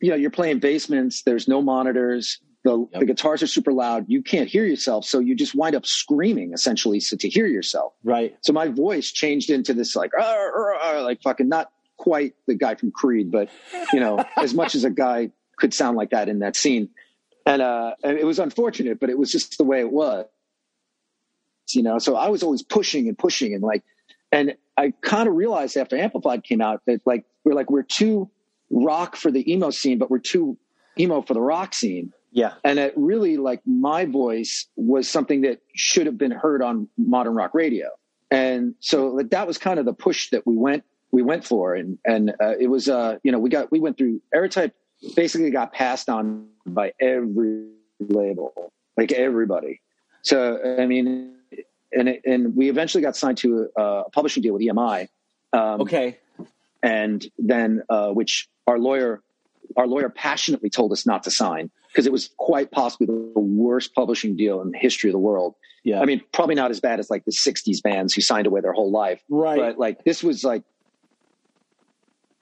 [0.01, 3.01] you know you're playing basements, there's no monitors, the Yep.
[3.01, 6.53] the guitars are super loud, you can't hear yourself, so you just wind up screaming
[6.53, 7.95] essentially so to hear yourself.
[8.05, 8.37] right.
[8.43, 12.55] So my voice changed into this like "Arr, arr, arr," like fucking not quite the
[12.55, 13.49] guy from Creed, but
[13.93, 16.89] you know as much as a guy could sound like that in that scene.
[17.47, 20.27] And uh, and it was unfortunate, but it was just the way it was.
[21.75, 23.83] You know, so I was always pushing and pushing and like,
[24.33, 28.31] and I kind of realized after Amplified came out that like we're like we're too
[28.71, 30.57] rock for the emo scene, but we're too
[30.99, 32.13] emo for the rock scene.
[32.31, 32.53] Yeah.
[32.63, 37.35] and it really like my voice was something that should have been heard on modern
[37.35, 37.89] rock radio.
[38.31, 41.75] And so like that was kind of the push that we went we went for.
[41.75, 44.73] And and uh, it was uh you know we got we went through errortype
[45.17, 49.81] basically got passed on by every label like everybody.
[50.23, 51.35] So i mean
[51.93, 55.09] and it, and we eventually got signed to a, a publishing deal with emi
[55.55, 56.19] um, Okay.
[56.83, 59.23] and then uh, which our lawyer
[59.77, 63.95] our lawyer passionately told us not to sign because it was quite possibly the worst
[63.95, 65.55] publishing deal in the history of the world.
[65.85, 66.01] Yeah.
[66.01, 68.73] I mean, probably not as bad as like the '60s bands who signed away their
[68.73, 69.59] whole life, right.
[69.59, 70.63] but like this was like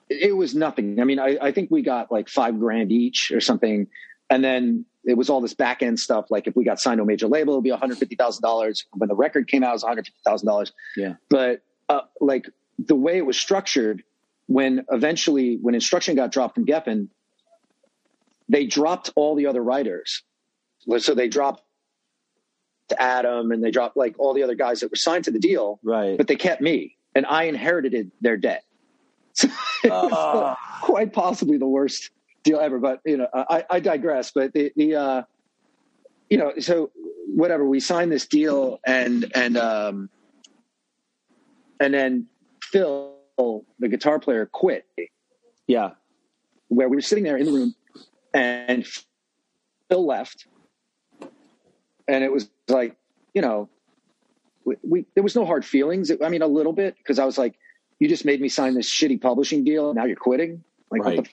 [0.09, 0.99] it was nothing.
[0.99, 3.87] I mean, I, I think we got like five grand each or something,
[4.29, 6.25] and then it was all this back end stuff.
[6.29, 8.41] Like if we got signed to a major label, it'd be one hundred fifty thousand
[8.41, 8.85] dollars.
[8.93, 10.73] When the record came out, it was one hundred fifty thousand dollars.
[10.95, 11.13] Yeah.
[11.29, 14.03] But uh, like the way it was structured,
[14.47, 17.09] when eventually when instruction got dropped from Geffen,
[18.49, 20.23] they dropped all the other writers.
[20.99, 21.63] So they dropped
[22.97, 25.79] Adam and they dropped like all the other guys that were signed to the deal,
[25.83, 26.17] right.
[26.17, 28.63] but they kept me, and I inherited their debt.
[29.33, 29.49] So
[29.83, 30.79] it was Ah.
[30.81, 32.09] quite possibly the worst
[32.43, 32.79] deal ever.
[32.79, 34.31] But you know, I, I digress.
[34.31, 35.21] But the, the uh,
[36.29, 36.89] you know, so
[37.35, 40.09] whatever we signed this deal, and and um,
[41.79, 42.27] and then
[42.63, 44.85] Phil, the guitar player, quit.
[45.67, 45.91] yeah.
[46.69, 47.75] Where we were sitting there in the room,
[48.33, 48.85] and
[49.89, 50.47] Phil left,
[52.07, 52.95] and it was like,
[53.33, 53.69] you know,
[54.65, 56.11] we, we there was no hard feelings.
[56.23, 57.55] I mean, a little bit because I was like,
[57.99, 60.63] you just made me sign this shitty publishing deal, and now you're quitting.
[60.91, 61.27] Like, what the Right.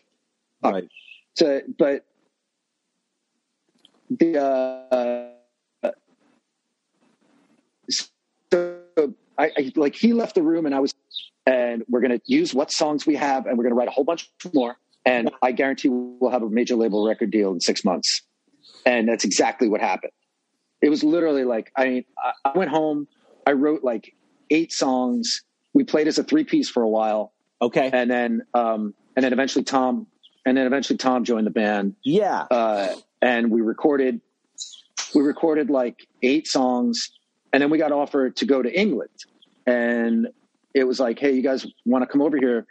[0.63, 0.73] fuck?
[0.73, 0.89] Right.
[1.35, 2.05] So, but
[4.11, 4.39] the
[5.85, 5.91] uh,
[8.53, 10.95] so I, I like he left the room, and I was,
[11.47, 14.31] and we're gonna use what songs we have, and we're gonna write a whole bunch
[14.53, 18.23] more, and I guarantee we'll have a major label record deal in six months,
[18.87, 20.13] and that's exactly what happened.
[20.83, 22.05] It was literally like I mean,
[22.45, 23.09] I went home,
[23.47, 24.15] I wrote like
[24.51, 25.43] eight songs.
[25.73, 27.91] We played as a three piece for a while, Okay.
[27.93, 30.07] and then um, and then eventually Tom,
[30.47, 32.43] and then eventually Tom joined the band, yeah.
[32.51, 34.21] uh, and we recorded
[35.15, 37.11] we recorded like eight songs
[37.53, 39.11] and then we got offered to go to england
[39.67, 40.29] and
[40.75, 42.67] it was like hey you guys want to come over here?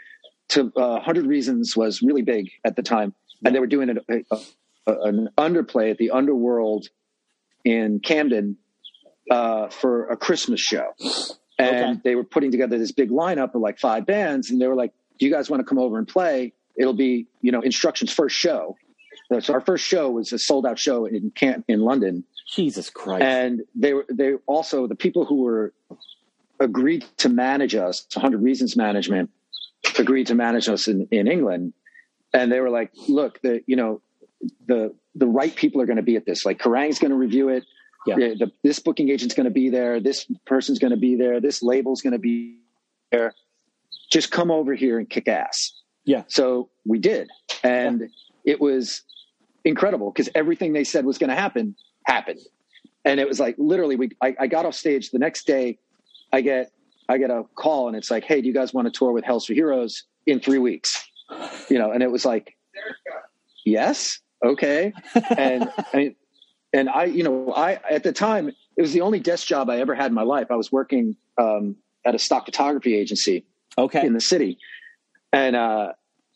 [0.50, 3.14] To uh, 100 reasons was really big at the time
[3.46, 4.38] and they were doing an, a,
[4.92, 6.88] a, an underplay at the underworld
[7.64, 8.58] in camden
[9.32, 10.90] uh, for a christmas show.
[11.58, 12.02] And Okay.
[12.04, 14.92] they were putting together this big lineup of like five bands and they were like
[15.20, 16.54] do you guys want to come over and play?
[16.76, 18.76] It'll be you know instructions first show.
[19.40, 23.24] So our first show was a sold out show in Camp in London, Jesus Christ.
[23.24, 25.74] and they were they also the people who were
[26.64, 29.30] agreed to manage us, 100 Reasons Management,
[30.00, 31.74] agreed to manage us in, in England,
[32.34, 34.02] and they were like, look, the you know
[34.68, 36.46] the the right people are going to be at this.
[36.46, 37.64] Like Kerrang's going to review it.
[38.06, 38.16] Yeah.
[38.16, 40.00] The, the, this booking agent's going to be there.
[40.00, 41.40] This person's going to be there.
[41.40, 42.58] This label's going to be
[43.12, 43.34] there.
[44.12, 45.74] Just come over here and kick ass.
[46.04, 46.24] Yeah.
[46.28, 47.30] So we did,
[47.64, 48.10] and
[48.44, 49.04] it was
[49.64, 52.42] incredible because everything they said was going to happen happened,
[53.06, 54.10] and it was like literally we.
[54.22, 55.80] I, I got off stage the next day.
[56.34, 56.72] I get
[57.08, 59.24] I get a call and it's like, hey, do you guys want to tour with
[59.24, 61.08] Hell Is for Heroes in three weeks?
[61.70, 62.56] You know, and it was like,
[63.66, 64.94] yes, okay,
[65.38, 66.16] and and
[66.74, 69.80] and I, you know, I at the time it was the only desk job I
[69.80, 70.48] ever had in my life.
[70.50, 73.46] I was working um, at a stock photography agency
[73.78, 74.06] okay.
[74.06, 74.58] in the city
[75.34, 75.92] and uh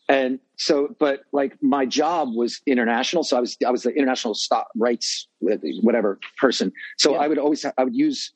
[0.09, 4.33] and so but like my job was international so i was i was the international
[4.33, 7.19] stock rights whatever person so Yeah.
[7.19, 8.33] i would always i would use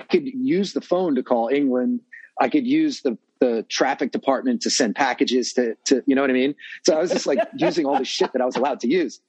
[0.00, 2.00] i could use the phone to call england
[2.40, 6.30] i could use the the traffic department to send packages to, to you know what
[6.30, 6.54] I mean?
[6.86, 9.20] So I was just like using all the shit that I was allowed to use.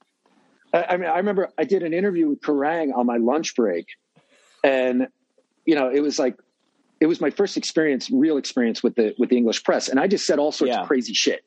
[0.74, 3.86] I, I mean, I remember I did an interview with Kerrang on my lunch break,
[4.64, 5.08] and
[5.66, 6.38] you know, it was like
[7.02, 10.08] it was my first experience, real experience with the with the English press, and I
[10.08, 10.82] just said all sorts Yeah.
[10.84, 11.42] of crazy shit,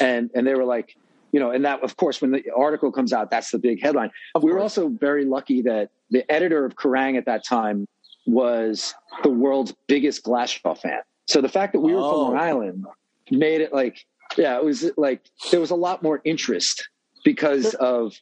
[0.00, 0.94] and and they were like,
[1.32, 4.10] you know, and that of course when the article comes out, that's the big headline.
[4.40, 7.86] we were also very lucky that the editor of Kerrang at that time
[8.26, 11.00] was the world's biggest Glasgow fan.
[11.26, 12.10] So the fact that we were Oh.
[12.10, 12.84] from Long Island
[13.30, 14.04] made it like,
[14.36, 16.88] yeah, it was like there was a lot more interest
[17.24, 18.14] because of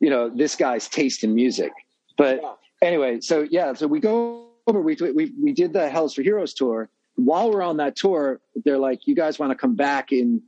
[0.00, 1.72] you know this guy's taste in music.
[2.16, 2.40] But
[2.82, 4.80] anyway, so yeah, so we go over.
[4.80, 6.88] We we we did the Hell Is for Heroes tour.
[7.16, 10.40] While we're on that tour, they're like, "You guys want to come back in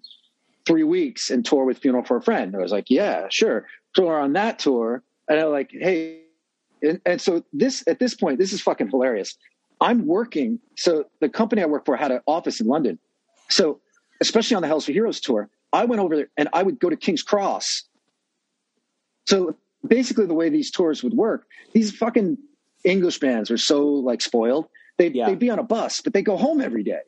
[0.67, 4.07] three weeks and tour with Funeral for a Friend?" I was like, "Yeah, sure." So
[4.07, 6.21] we're on that tour, and I'm like, "Hey,"
[6.83, 9.37] and, and so this at this point, this is fucking hilarious.
[9.81, 10.59] I'm working.
[10.77, 12.99] So the company I work for had an office in London.
[13.49, 13.81] So
[14.21, 16.79] especially on the Hell Is for Heroes tour, I went over there and I would
[16.79, 17.85] go to King's Cross.
[19.27, 22.37] So basically, the way these tours would work, these fucking
[22.85, 24.67] English bands are so like spoiled.
[24.99, 25.27] They'd, Yeah.
[25.27, 27.01] they'd be on a bus, but they go home every day.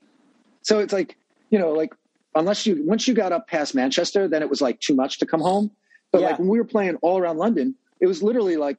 [0.63, 1.17] So it's like,
[1.51, 1.93] you know, like
[2.35, 5.27] unless you, once you got up past Manchester, then it was like too much to
[5.27, 5.71] come home.
[6.11, 6.29] But Yeah.
[6.29, 8.79] like when we were playing all around London, it was literally like,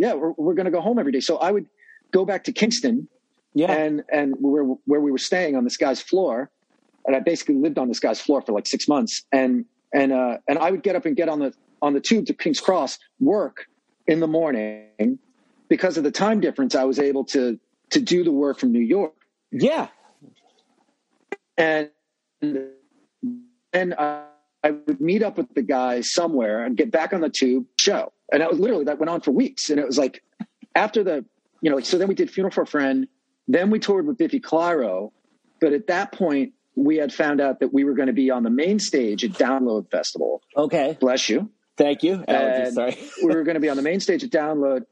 [0.00, 1.20] yeah, we're, we're going to go home every day.
[1.20, 1.66] So I would
[2.10, 2.96] go back to Kingston
[3.54, 3.72] Yeah.
[3.82, 6.50] and and where where we were staying on this guy's floor,
[7.04, 10.38] and I basically lived on this guy's floor for like six months, and and uh,
[10.48, 11.50] and I would get up and get on the
[11.82, 13.66] on the tube to King's Cross, work
[14.06, 15.18] in the morning,
[15.68, 17.58] because of the time difference, I was able to
[17.94, 19.14] to do the work from New York,
[19.50, 19.88] yeah.
[21.56, 21.90] and
[23.72, 24.24] then I,
[24.62, 28.12] I would meet up with the guy somewhere and get back on the tube show,
[28.32, 30.22] and that was literally that went on for weeks, and it was like
[30.74, 31.24] after the
[31.60, 33.06] you know, like, so then we did Funeral for a Friend.
[33.48, 35.12] Then we toured with Biffy Clyro.
[35.60, 38.42] But at that point, we had found out that we were going to be on
[38.42, 40.42] the main stage at Download Festival.
[40.56, 40.96] Okay.
[40.98, 41.50] Bless you.
[41.76, 42.24] Thank you.
[42.72, 42.98] Sorry.
[43.22, 44.82] we were going to be on the main stage at Download.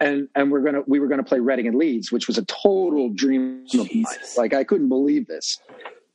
[0.00, 3.10] And, and we're gonna we were gonna play Reading and Leeds, which was a total
[3.10, 4.04] dream of mine.
[4.36, 5.60] Like I couldn't believe this.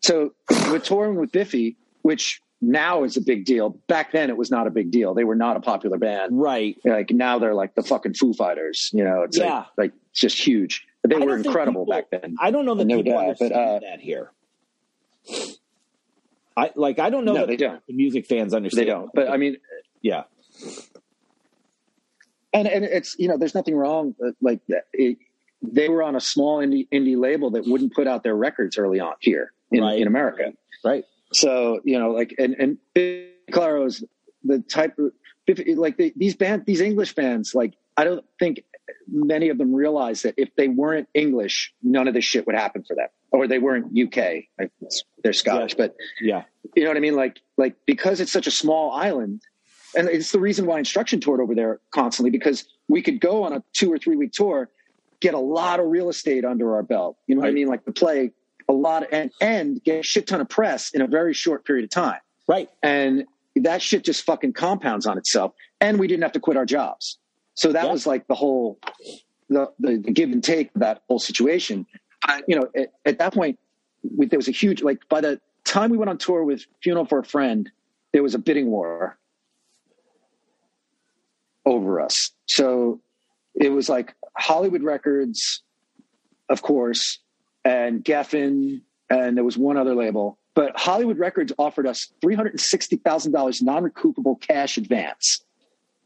[0.02, 0.34] So
[0.70, 3.70] we're touring with Biffy, which now is a big deal.
[3.88, 5.14] Back then, it was not a big deal.
[5.14, 6.76] They were not a popular band Right.
[6.86, 8.90] like now they're like the fucking Foo Fighters.
[8.94, 9.58] You know, it's Yeah.
[9.58, 10.86] like, like it's just huge.
[11.04, 12.36] But they were incredible people- back then.
[12.42, 14.32] I don't know that No people doubt, understand but, uh, that here.
[16.56, 16.98] I like.
[17.00, 17.86] I don't know No, that they don't.
[17.86, 18.88] the music fans understand.
[18.88, 19.12] They don't.
[19.14, 19.58] But I mean,
[20.02, 20.24] yeah.
[22.54, 24.16] and and it's you know, there's nothing wrong.
[24.26, 24.62] uh, Like
[24.94, 25.18] it,
[25.62, 29.00] they were on a small indie indie label that wouldn't put out their records early
[29.00, 30.00] on here in, Right.
[30.02, 30.54] in America.
[30.84, 31.04] Right.
[31.34, 34.04] So you know, like and and Biffy Clyro is
[34.44, 35.12] the type of
[35.76, 37.54] like the, these band these English bands.
[37.56, 38.64] Like I don't think
[39.08, 42.84] many of them realize that if they weren't English, none of this shit would happen
[42.84, 44.44] for them, or they weren't UK.
[44.60, 44.72] Like,
[45.24, 46.44] they're Scottish, but Yeah.
[46.76, 47.16] you know what I mean?
[47.16, 49.42] Like like because it's such a small island,
[49.96, 53.54] and it's the reason why Instruction toured over there constantly because we could go on
[53.54, 54.70] a two or three week tour,
[55.20, 57.18] get a lot of real estate under our belt.
[57.28, 57.68] You know what I mean?
[57.68, 58.32] Like the play
[58.70, 61.84] a lot and and get a shit ton of press in a very short period
[61.86, 62.70] of time, Right.
[62.84, 63.26] and
[63.56, 65.54] that shit just fucking compounds on itself.
[65.82, 67.18] And we didn't have to quit our jobs,
[67.56, 67.92] so that Yeah.
[67.92, 68.80] was like the whole
[69.50, 71.86] the, the the give and take of that whole situation.
[72.28, 73.58] Uh, you know, at, at that point,
[74.18, 77.06] we, there was a huge like by the time we went on tour with Funeral
[77.06, 77.70] for a Friend,
[78.12, 79.18] there was a bidding war
[81.66, 82.32] over us.
[82.46, 83.02] So
[83.56, 85.62] it was like Hollywood Records,
[86.50, 87.20] of course,
[87.68, 90.38] and Geffen, and there was one other label.
[90.56, 95.44] But Hollywood Records offered us three hundred and sixty thousand dollars non-recoupable cash advance,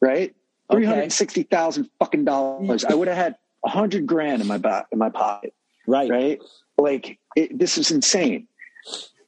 [0.02, 0.30] right?
[0.70, 0.78] Okay.
[0.80, 2.84] Three hundred and sixty thousand fucking dollars.
[2.84, 5.54] I would have had a hundred grand in my ba- in my pocket
[5.88, 6.10] Right.
[6.10, 6.40] right?
[6.78, 8.48] Like it, this is insane.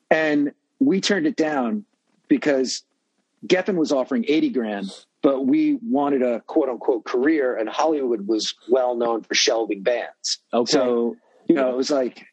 [0.10, 1.86] And we turned it down
[2.28, 2.84] because
[3.48, 4.90] Geffen was offering 80 grand,
[5.22, 10.40] but we wanted a quote unquote career and Hollywood was well known for shelving bands.
[10.54, 10.72] Okay.
[10.72, 11.16] So,
[11.48, 12.26] you know, it was like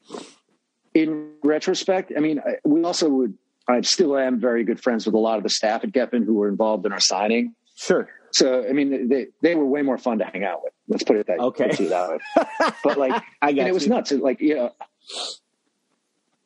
[0.95, 3.37] in retrospect, I mean, I, we also would,
[3.69, 6.35] I still am very good friends with a lot of the staff at Geffen who
[6.35, 7.55] were involved in our signing.
[7.77, 8.09] Sure.
[8.33, 10.73] So, I mean, they, they were way more fun to hang out with.
[10.89, 11.45] Let's put it that, way.
[11.47, 11.71] Okay.
[11.71, 12.73] it that way.
[12.85, 14.13] But like, I got it was nuts.
[14.13, 14.75] It, like, you know,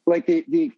[0.06, 0.72] like the, the,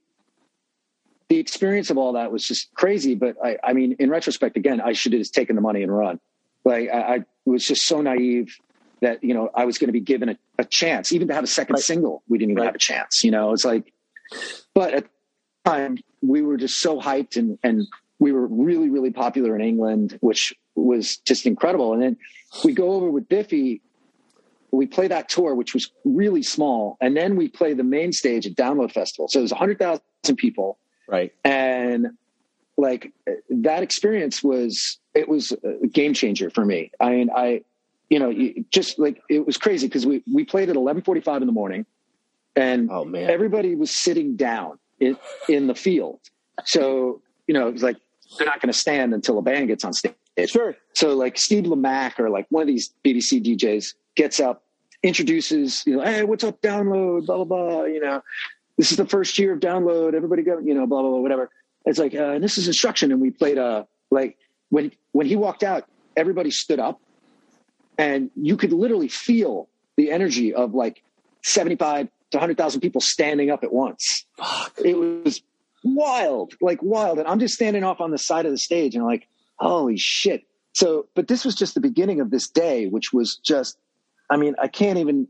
[1.29, 3.15] the experience of all that was just crazy.
[3.15, 5.97] But I, I mean, in retrospect, again, I should have just taken the money and
[5.97, 6.21] run.
[6.65, 8.57] Like I, I was just so naive
[9.01, 11.45] that, you know, I was going to be given a, a chance, even to have
[11.45, 11.83] a second Right.
[11.83, 12.23] single.
[12.29, 12.67] We didn't even Right.
[12.67, 13.93] have a chance, you know, it's like,
[14.75, 17.87] but at the time we were just so hyped and, and
[18.19, 21.93] we were really, really popular in England, which was just incredible.
[21.93, 22.17] And then
[22.65, 23.83] we go over with Biffy
[24.73, 28.47] we play that tour, which was really small, and then we play the main stage
[28.47, 29.29] at Download Festival.
[29.29, 30.03] So it was hundred thousand
[30.37, 30.79] people,
[31.09, 31.33] Right.
[31.45, 32.09] and
[32.77, 33.13] like
[33.49, 35.53] that experience was it was
[35.83, 36.91] a game changer for me.
[37.01, 37.63] I mean, I
[38.11, 41.21] you know you- just like it was crazy because we we played at eleven forty
[41.21, 41.87] five in the morning,
[42.55, 43.29] and Oh man.
[43.31, 45.17] everybody was sitting down in,
[45.49, 46.21] in the field.
[46.65, 47.97] So, you know, it was like,
[48.39, 50.15] they're not going to stand until a band gets on stage.
[50.47, 50.75] sure.
[50.95, 54.65] So like Steve Lamacq or like one of these BBC DJs gets up,
[55.03, 58.23] introduces, you know, hey, what's up, download, blah, blah, blah, you know,
[58.79, 60.15] this is the first year of download.
[60.15, 61.51] Everybody go, you know, blah, blah, blah, whatever.
[61.85, 63.13] It's like, uh, and this is instruction.
[63.13, 64.39] And we played, uh, like
[64.71, 65.85] when, when he walked out,
[66.17, 67.01] everybody stood up
[67.99, 71.03] and you could literally feel the energy of like
[71.43, 74.27] 75 to 100,000 people standing up at once.
[74.83, 75.43] It was
[75.85, 77.19] wild, like wild.
[77.19, 80.43] And I'm just standing off on the side of the stage and like, holy shit.
[80.73, 83.79] So, but this was just the beginning of this day, which was just,
[84.29, 85.29] I mean, I can't even.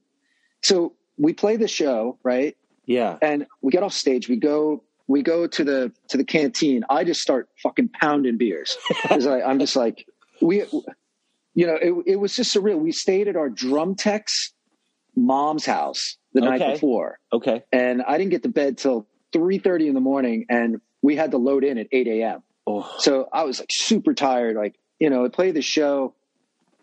[0.62, 2.56] So we play the show, right?
[2.86, 3.18] Yeah.
[3.22, 4.28] And we get off stage.
[4.28, 6.84] We go, we go to the to the canteen.
[6.90, 10.06] I just start fucking pounding beers because I'm just like,
[10.40, 10.64] we,
[11.57, 12.78] you know, it, it was just surreal.
[12.78, 14.52] We stayed at our drum tech's
[15.16, 17.64] mom's house the night before, Okay.
[17.72, 21.30] and I didn't get to bed till three thirty in the morning, and we had
[21.32, 22.42] to load in at eight a.m.
[22.66, 22.94] Oh.
[22.98, 24.54] So I was like super tired.
[24.54, 26.14] Like, you know, I played the show.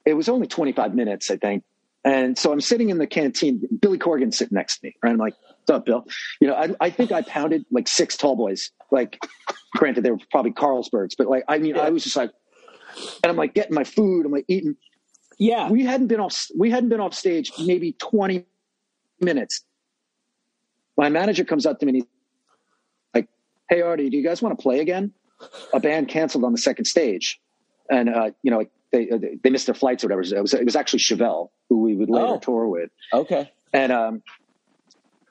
[0.06, 1.64] It was only 25 minutes, I think.
[2.06, 5.12] And so I'm sitting in the canteen, Billy Corgan sitting next to me, right?
[5.12, 6.06] I'm like, what's up, Bill?
[6.42, 8.72] You know, I, I think I pounded like six tall boys.
[8.92, 9.20] Like,
[9.76, 12.32] granted, they were probably Carlsbergs, but like, I mean, I was just like,
[13.24, 14.76] and I'm like getting my food, I'm like eating.
[15.38, 15.70] Yeah.
[15.70, 18.46] We hadn't been off, we hadn't been off stage maybe 20
[19.20, 19.64] minutes.
[20.98, 22.06] My manager comes up to me and he's
[23.16, 23.28] like,
[23.70, 25.12] Hey, Arty, do you guys want to play again?
[25.74, 27.40] A band canceled on the second stage.
[27.90, 29.10] And, uh, you know, they,
[29.44, 30.22] they missed their flights or whatever.
[30.22, 32.40] It was, it was actually Chevelle who we would later Oh.
[32.40, 32.92] tour with.
[33.12, 33.52] Okay.
[33.74, 34.22] And, um,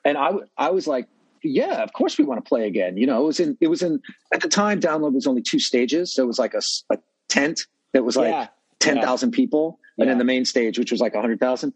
[0.03, 1.07] and I, I was like,
[1.43, 2.97] yeah, of course we want to play again.
[2.97, 4.01] You know, it was in, it was in,
[4.33, 6.13] at the time, download was only two stages.
[6.13, 6.97] So it was like a, a
[7.33, 8.47] tent that was like Yeah.
[8.79, 9.79] 10,000 people.
[9.97, 10.11] And Yeah.
[10.11, 11.73] then the main stage, which was like 100,000.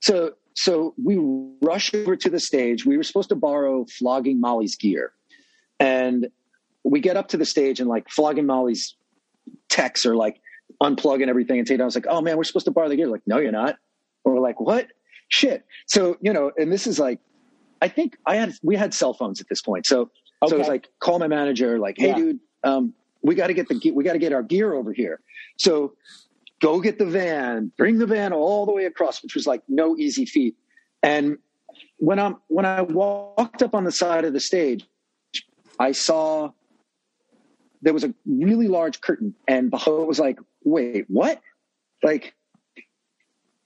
[0.00, 1.16] So, so we
[1.62, 2.84] rush over to the stage.
[2.86, 5.12] We were supposed to borrow Flogging Molly's gear.
[5.78, 6.28] And
[6.84, 8.96] we get up to the stage and like Flogging Molly's
[9.68, 10.40] techs are like
[10.82, 13.08] unplugging everything and Tate I was like, oh man, we're supposed to borrow the gear.
[13.08, 13.76] Like, no, you're not.
[14.24, 14.88] And we're like, what?
[15.28, 15.64] Shit.
[15.86, 17.20] So, you know, and this is like,
[17.82, 19.86] I think I had, we had cell phones at this point.
[19.86, 20.10] So,
[20.46, 22.16] so it was like, call my manager, like, hey Yeah.
[22.16, 25.20] dude, um, we got to get the, we got to get our gear over here.
[25.56, 25.94] So
[26.60, 29.96] go get the van, bring the van all the way across, which was like no
[29.96, 30.56] easy feat.
[31.02, 31.38] And
[31.98, 34.86] when I'm, when I walked up on the side of the stage,
[35.78, 36.50] I saw
[37.82, 41.40] there was a really large curtain and it was like, wait, what?
[42.02, 42.34] Like,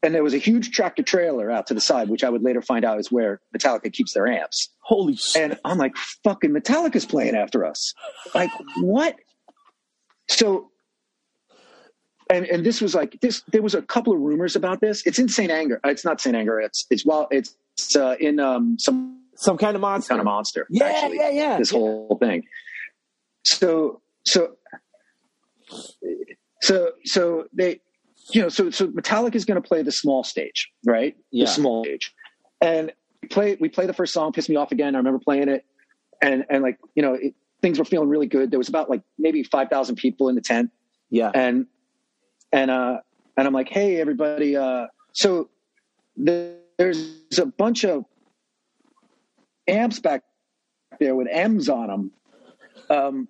[0.03, 2.61] and there was a huge tractor trailer out to the side, which I would later
[2.61, 4.69] find out is where Metallica keeps their amps.
[4.81, 5.43] Holy shit.
[5.43, 7.95] And I'm like, fucking Metallica's playing after us.
[8.35, 9.17] Like, what?
[10.29, 10.71] So,
[12.31, 13.43] and and this was like this.
[13.53, 15.07] There was a couple of rumors about this.
[15.07, 15.81] It's in Saint Anger.
[15.85, 16.61] uh, It's not Saint Anger.
[16.61, 20.11] It's it's well, it's, it's uh, in um, some Some kind of monster.
[20.11, 20.67] kind of monster.
[20.71, 21.59] Yeah, actually, yeah, yeah.
[21.59, 22.45] This whole thing.
[23.45, 24.57] So so
[26.63, 27.81] so so they,
[28.33, 31.15] you know, so so Metallica is going to play the small stage, right?
[31.31, 31.45] Yeah.
[31.45, 32.15] The small stage,
[32.61, 32.93] and
[33.31, 35.65] play we play the first song, "Piss Me Off Again." I remember playing it,
[36.23, 37.35] and and like you know, it,
[37.65, 38.51] things were feeling really good.
[38.51, 40.71] There was about like maybe five thousand people in the tent,
[41.09, 41.31] Yeah.
[41.35, 41.67] and
[42.53, 42.99] and uh
[43.39, 45.49] and I'm like, hey everybody, uh so
[46.19, 46.99] the, there's
[47.39, 48.05] a bunch of
[49.67, 50.25] amps back
[51.01, 52.11] there with M's on them.
[52.91, 53.29] Um,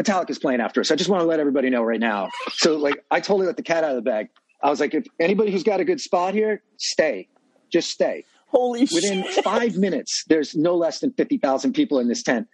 [0.00, 0.92] Metallica's playing after us.
[0.92, 2.28] I just want to let everybody know right now.
[2.52, 4.28] So like, I totally let the cat out of the bag.
[4.62, 7.28] I was like, if anybody who's got a good spot here, stay,
[7.70, 9.44] just stay Holy within shit.
[9.44, 12.46] five minutes, there's no less than 50,000 people in this tent.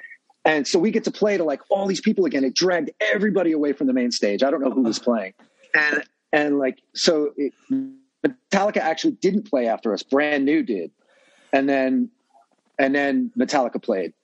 [0.45, 2.45] And so we get to play to like all these people again.
[2.45, 4.43] It dragged everybody away from the main stage.
[4.43, 5.35] I don't know who was playing.
[5.75, 7.53] And, and like, so it,
[8.27, 10.03] Metallica actually didn't play after us.
[10.03, 10.91] Brand new did.
[11.53, 12.11] And then,
[12.79, 14.15] and then Metallica played.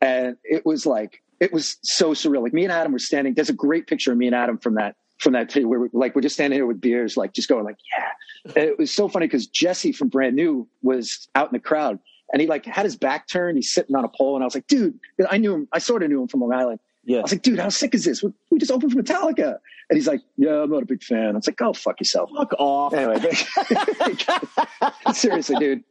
[0.00, 2.42] And it was like, it was so surreal.
[2.42, 4.74] Like me and Adam were standing, there's a great picture of me and Adam from
[4.74, 7.64] that, from that, where we're like, we're just standing here with beers, like just going
[7.64, 8.52] like, yeah.
[8.54, 11.98] And it was so funny because Jesse from Brand New was out in the crowd
[12.32, 13.56] and he like had his back turned.
[13.58, 14.34] He's sitting on a pole.
[14.34, 14.98] And I was like, dude,
[15.28, 15.68] I knew him.
[15.72, 16.80] I sort of knew him from Long Island.
[17.04, 17.18] Yeah.
[17.18, 18.22] I was like, dude, how sick is this?
[18.22, 19.58] We, we just opened for Metallica.
[19.90, 21.28] And he's like, yeah, I'm not a big fan.
[21.28, 22.30] I was like, go fuck yourself.
[22.34, 22.94] Fuck off.
[22.94, 23.20] Anyway,
[25.12, 25.84] seriously, dude.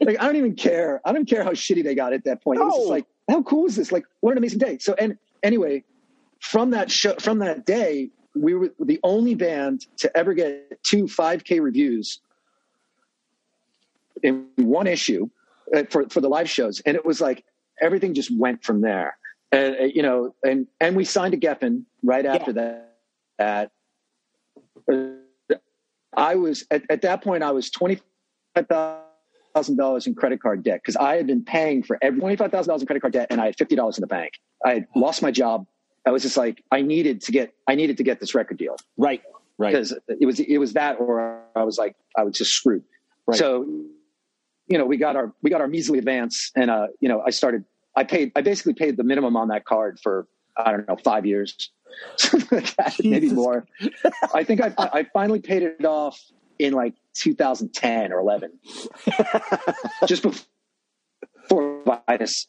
[0.00, 1.00] Like, I don't even care.
[1.04, 2.60] I don't care how shitty they got at that point.
[2.60, 3.90] It was just like, how cool is this?
[3.90, 4.78] Like, what an amazing day.
[4.78, 5.84] So, and anyway,
[6.40, 11.04] from that show, from that day, we were the only band to ever get two
[11.04, 12.20] 5K reviews
[14.22, 15.28] in one issue
[15.90, 17.44] for for the live shows, and it was like
[17.80, 19.16] everything just went from there.
[19.52, 22.96] And uh, you know, and and we signed to Geffen right after that.
[23.38, 23.70] That
[24.90, 25.54] uh,
[26.16, 28.00] I was at, at that point, I was twenty
[28.54, 28.66] five
[29.54, 32.50] thousand dollars in credit card debt because I had been paying for every twenty five
[32.50, 34.34] thousand dollars in credit card debt, and I had fifty dollars in the bank.
[34.64, 35.66] I had lost my job.
[36.06, 38.76] I was just like, I needed to get, I needed to get this record deal
[38.96, 39.22] Right.
[39.58, 39.72] Right.
[39.72, 42.84] because it was it was that or I was like I was just screwed.
[43.26, 43.38] Right.
[43.38, 43.66] So,
[44.68, 47.30] you know, we got our we got our measly advance, and uh, you know, I
[47.30, 47.64] started.
[47.96, 48.32] I paid.
[48.36, 51.70] I basically paid the minimum on that card for I don't know five years,
[52.16, 53.66] something like that, maybe more.
[54.34, 56.20] I think I I finally paid it off
[56.58, 58.58] in like 2010 or 11,
[60.06, 62.46] just before Vitus.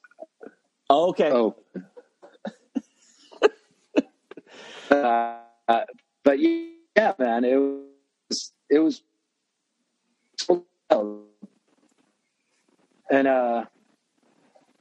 [0.90, 1.32] Oh, okay.
[1.32, 1.56] Oh.
[4.90, 5.82] uh,
[6.24, 7.56] but yeah, man, it
[8.30, 9.04] was it was
[13.12, 13.66] and uh,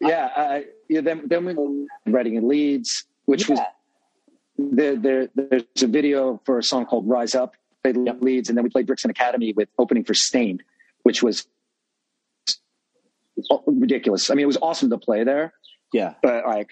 [0.00, 1.00] yeah, I, yeah.
[1.00, 3.58] Then then we were writing in Leeds, which was
[4.56, 5.28] there, there.
[5.34, 7.54] There's a video for a song called "Rise Up."
[7.84, 10.64] Played Leeds, and then we played Brixton Academy with opening for Staind,
[11.04, 11.46] which was
[13.66, 14.30] ridiculous.
[14.30, 15.52] I mean, it was awesome to play there
[15.92, 16.14] Yeah.
[16.22, 16.70] but like,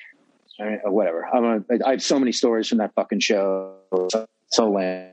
[0.60, 1.26] I mean, whatever.
[1.26, 3.76] I'm a, I have so many stories from that fucking show.
[4.10, 5.10] So, so lame.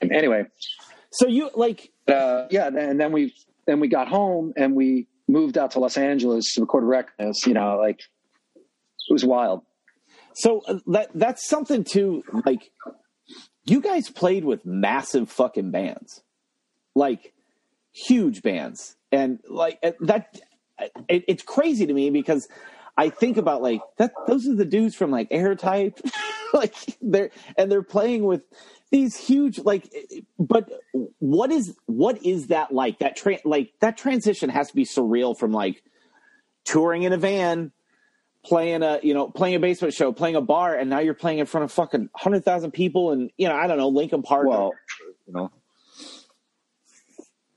[0.00, 0.46] Anyway,
[1.10, 3.34] So you like uh, yeah, and then we
[3.66, 7.46] then we got home and we moved out to Los Angeles to record records.
[7.46, 8.00] You know, like
[8.56, 9.62] it was wild.
[10.34, 12.70] so uh, that that's something too like
[13.64, 16.22] you guys played with massive fucking bands.
[16.94, 17.32] Like
[17.92, 18.96] huge bands.
[19.12, 20.40] And like uh, that
[21.08, 22.48] it, it's crazy to me because
[22.96, 26.00] I think about like that those are the dudes from like Errortype
[26.52, 28.42] like they're and they're playing with
[28.90, 29.92] these huge like
[30.38, 30.70] but
[31.18, 35.36] what is what is that like that tra- like that transition has to be surreal
[35.38, 35.82] from like
[36.64, 37.70] touring in a van
[38.44, 41.38] playing a you know playing a basement show playing a bar and now you're playing
[41.38, 44.48] in front of fucking 100,000 people and you know I don't know Linkin Park or-
[44.48, 44.72] Well,
[45.26, 45.50] you know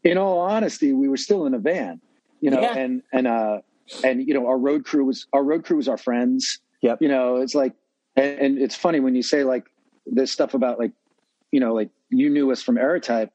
[0.04, 2.02] in all honesty, we were still in a van.
[2.40, 2.76] You know, Yeah.
[2.76, 3.60] and and uh
[4.04, 6.60] and you know our road crew was our road crew was our friends.
[6.82, 7.02] Yep.
[7.04, 7.74] you know it's like
[8.16, 9.66] and, and it's funny when you say like
[10.08, 10.92] this stuff about like
[11.52, 13.30] you know like you knew us from Errortype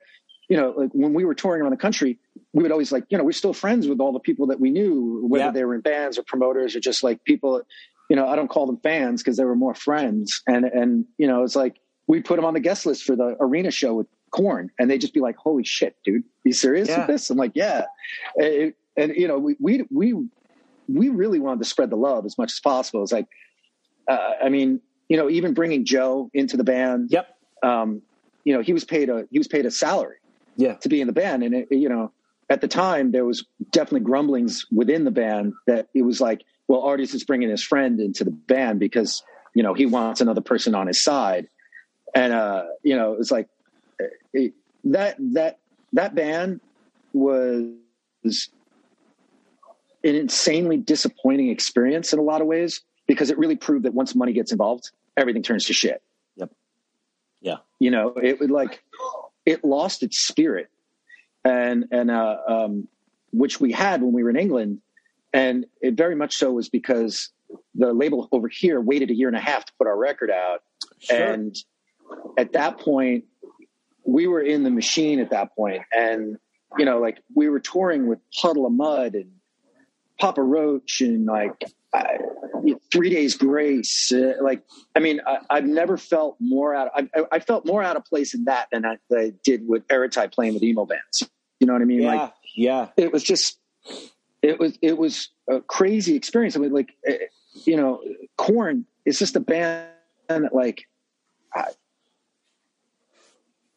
[0.49, 2.19] you know like when we were touring around the country
[2.53, 4.71] we would always like you know we're still friends with all the people that we
[4.71, 5.51] knew whether Yeah.
[5.51, 7.63] they were in bands or promoters or just like people
[8.11, 11.27] you know I don't call them fans because they were more friends and and you
[11.27, 14.07] know it's like we put them on the guest list for the arena show with
[14.31, 16.99] Korn and they'd just be like holy shit dude you serious Yeah.
[17.01, 17.85] with this I'm like yeah
[18.37, 20.15] and, and you know we we we
[20.89, 23.03] we really wanted to spread the love as much as possible.
[23.03, 23.27] It's like,
[24.09, 27.27] uh, I mean, you know, even bringing Joe into the band, Yep.
[27.63, 28.03] Um,
[28.45, 30.17] you know, he was paid a he was paid a salary
[30.57, 30.75] Yeah.
[30.75, 32.13] to be in the band, and it, you know,
[32.49, 36.83] at the time there was definitely grumblings within the band that it was like, well,
[36.83, 39.23] Arty's is bringing his friend into the band because
[39.55, 41.49] you know he wants another person on his side,
[42.15, 43.49] and uh, you know, it's like
[44.33, 44.55] it,
[44.85, 45.59] that that
[45.93, 46.61] that band
[47.13, 47.73] was
[50.05, 54.15] an insanely disappointing experience in a lot of ways because it really proved that once
[54.15, 56.03] money gets involved, everything turns to shit.
[57.47, 57.59] Yeah.
[57.79, 58.83] You know, it would like
[59.45, 60.69] it lost its spirit,
[61.45, 62.89] and and uh, um,
[63.33, 64.81] which we had when we were in England,
[65.33, 67.31] and it very much so was because
[67.77, 70.65] the label over here waited a year and a half to put our record out,
[71.09, 71.57] and
[72.37, 73.27] at that point,
[74.05, 76.39] we were in the machine at that point, and
[76.77, 79.31] you know, like we were touring with Puddle of Mudd and
[80.19, 81.63] Papa Roach and like
[81.97, 82.19] I,
[82.93, 84.13] Three Days Grace.
[84.13, 84.63] Uh, like,
[84.95, 86.91] I mean, I, I've never felt more out.
[86.95, 89.87] I, I felt more out of place in that than I, than I did with
[89.89, 91.29] Errortype playing with emo bands.
[91.61, 92.03] You know what I mean?
[92.03, 92.15] Yeah.
[92.15, 92.89] Like, yeah.
[92.97, 93.59] it was just,
[94.43, 96.57] it was, it was a crazy experience.
[96.57, 97.19] I mean, like, eh,
[97.65, 98.03] you know,
[98.37, 99.89] Korn is just a band
[100.29, 100.85] that like,
[101.55, 101.67] I,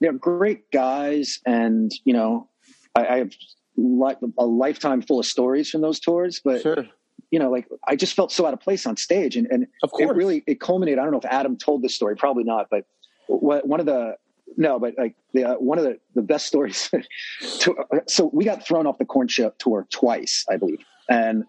[0.01, 2.47] they're great guys, and you know,
[2.95, 3.33] I, I have
[3.75, 6.41] li- a lifetime full of stories from those tours.
[6.43, 6.87] But Sure.
[7.31, 9.91] You know, like I just felt so out of place on stage, and and Of
[9.91, 10.09] course.
[10.09, 10.99] it really it culminated.
[10.99, 12.85] I don't know if Adam told this story, probably not, but
[13.27, 14.15] what, one of the
[14.57, 16.89] no, but like the uh, one of the the best stories.
[17.59, 17.75] to,
[18.07, 21.43] so we got thrown off the Korn show tour twice, I believe, and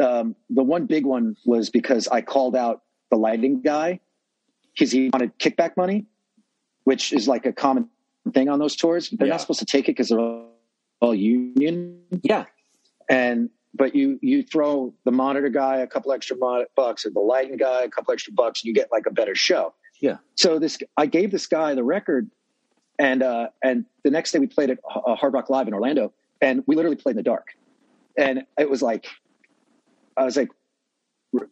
[0.00, 4.00] um, the one big one was because I called out the lighting guy
[4.72, 6.06] because he wanted kickback money,
[6.84, 7.88] which is like a common
[8.32, 9.10] thing on those tours.
[9.10, 9.34] They're Yeah.
[9.34, 10.48] not supposed to take it because they're all,
[11.00, 12.46] all union Yeah.
[13.08, 17.20] and but you you throw the monitor guy a couple extra mo- bucks or the
[17.20, 20.18] lighting guy a couple extra bucks and you get like a better show Yeah.
[20.36, 22.30] so this i gave this guy the record
[22.98, 26.12] and uh and the next day we played at uh, hard rock live in orlando
[26.40, 27.48] and we literally played in the dark.
[28.18, 29.06] And it was like,
[30.16, 30.50] I was like,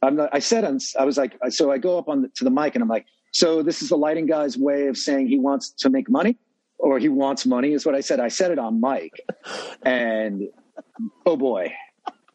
[0.03, 2.45] I'm not, I said, on, I was like, so I go up on the, to
[2.45, 5.39] the mic and I'm like, so this is the lighting guy's way of saying he
[5.39, 6.37] wants to make money
[6.79, 8.21] or he wants money is what I said.
[8.21, 9.13] I said it on mic
[9.83, 10.43] and
[11.27, 11.73] oh boy,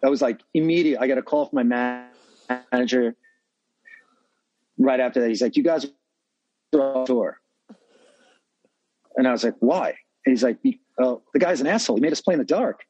[0.08, 1.02] that was like immediate.
[1.02, 2.08] I got a call from my man-
[2.72, 3.14] manager
[4.78, 5.28] right after that.
[5.28, 5.86] He's like, you guys
[6.74, 7.42] are off tour.
[9.18, 9.96] And I was like, why?
[10.26, 10.60] And he's like,
[10.98, 11.98] oh, the guy's an asshole.
[11.98, 12.86] He made us play in the dark.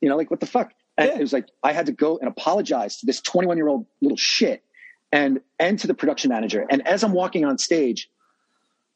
[0.00, 0.70] You know, like what the fuck?
[0.96, 1.16] And Yeah.
[1.16, 4.16] it was like I had to go and apologize to this 21 year old little
[4.16, 4.62] shit
[5.10, 6.64] and and to the production manager.
[6.70, 8.08] And as I'm walking on stage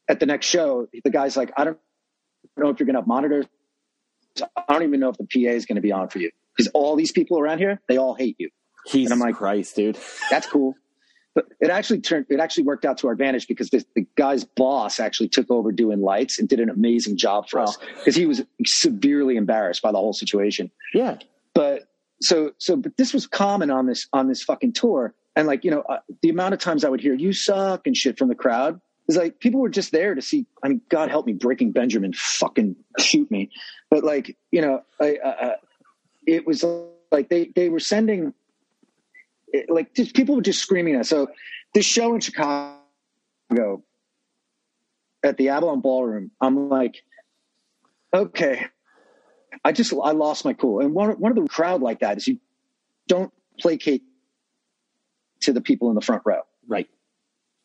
[0.07, 1.77] at the next show, the guy's like, I don't
[2.55, 3.47] know if you're gonna have monitors.
[4.55, 6.31] I don't even know if the PA is gonna be on for you.
[6.55, 8.49] Because all these people around here, they all hate you.
[8.87, 9.97] Jesus And I'm like- Christ, dude.
[10.29, 10.75] That's cool.
[11.35, 14.43] But it actually turned it actually worked out to our advantage because this, the guy's
[14.43, 18.27] boss actually took over doing lights and did an amazing job for us because he
[18.27, 20.69] was severely embarrassed by the whole situation.
[20.93, 21.17] Yeah.
[21.55, 21.87] But
[22.21, 25.71] so so but this was common on this on this fucking tour and like you
[25.71, 28.35] know uh, the amount of times I would hear you suck and shit from the
[28.35, 30.45] crowd is like people were just there to see.
[30.63, 33.49] I mean, God help me, Breaking Benjamin fucking shoot me,
[33.89, 35.55] but like you know, I, uh, uh,
[36.25, 36.63] it was
[37.11, 38.33] like they they were sending
[39.69, 41.01] like just, people were just screaming at.
[41.01, 41.09] us.
[41.09, 41.27] So
[41.73, 42.79] this show in Chicago
[45.23, 47.03] at the Avalon Ballroom, I'm like,
[48.13, 48.65] okay,
[49.63, 50.79] I just I lost my cool.
[50.79, 52.39] And one one of the crowd like that is you
[53.07, 54.03] don't placate
[55.41, 56.87] to the people in the front row Right.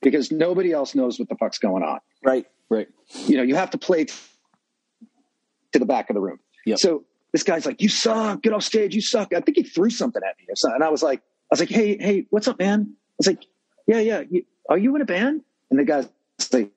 [0.03, 2.01] because nobody else knows what the fuck's going on.
[2.25, 2.47] Right.
[2.69, 2.89] Right.
[3.27, 6.39] You know, you have to play to the back of the room.
[6.67, 6.79] Yep.
[6.79, 8.43] So this guy's like, "You suck!
[8.43, 8.95] Get off stage!
[8.95, 11.21] You suck!" I think he threw something at me or something, and I was like,
[11.21, 13.47] "I was like, hey, hey, what's up, man?" I was like,
[13.87, 14.23] "Yeah, yeah.
[14.31, 16.09] You, are you in a band?" And the guy's
[16.53, 16.71] like,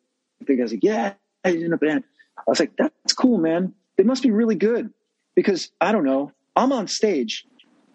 [0.46, 1.14] "The guy's like, yeah,
[1.46, 2.04] I'm in a band."
[2.38, 3.74] I was like, "That's cool, man.
[3.98, 4.94] They must be really good
[5.36, 6.32] because I don't know.
[6.56, 7.46] I'm on stage,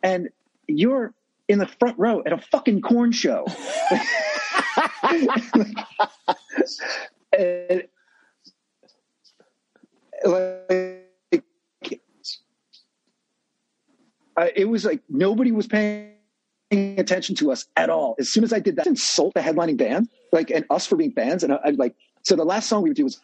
[0.03, 0.31] and
[0.67, 1.13] you're
[1.49, 3.47] in the front row at a fucking Korn show."
[7.39, 7.83] and
[10.25, 10.86] like
[14.37, 16.13] I, it was like nobody was paying
[16.71, 18.15] attention to us at all.
[18.19, 21.11] As soon as I did that, insult the headlining band, like, and us for being
[21.11, 21.43] bands.
[21.43, 23.21] And I, I like, so the last song we would do was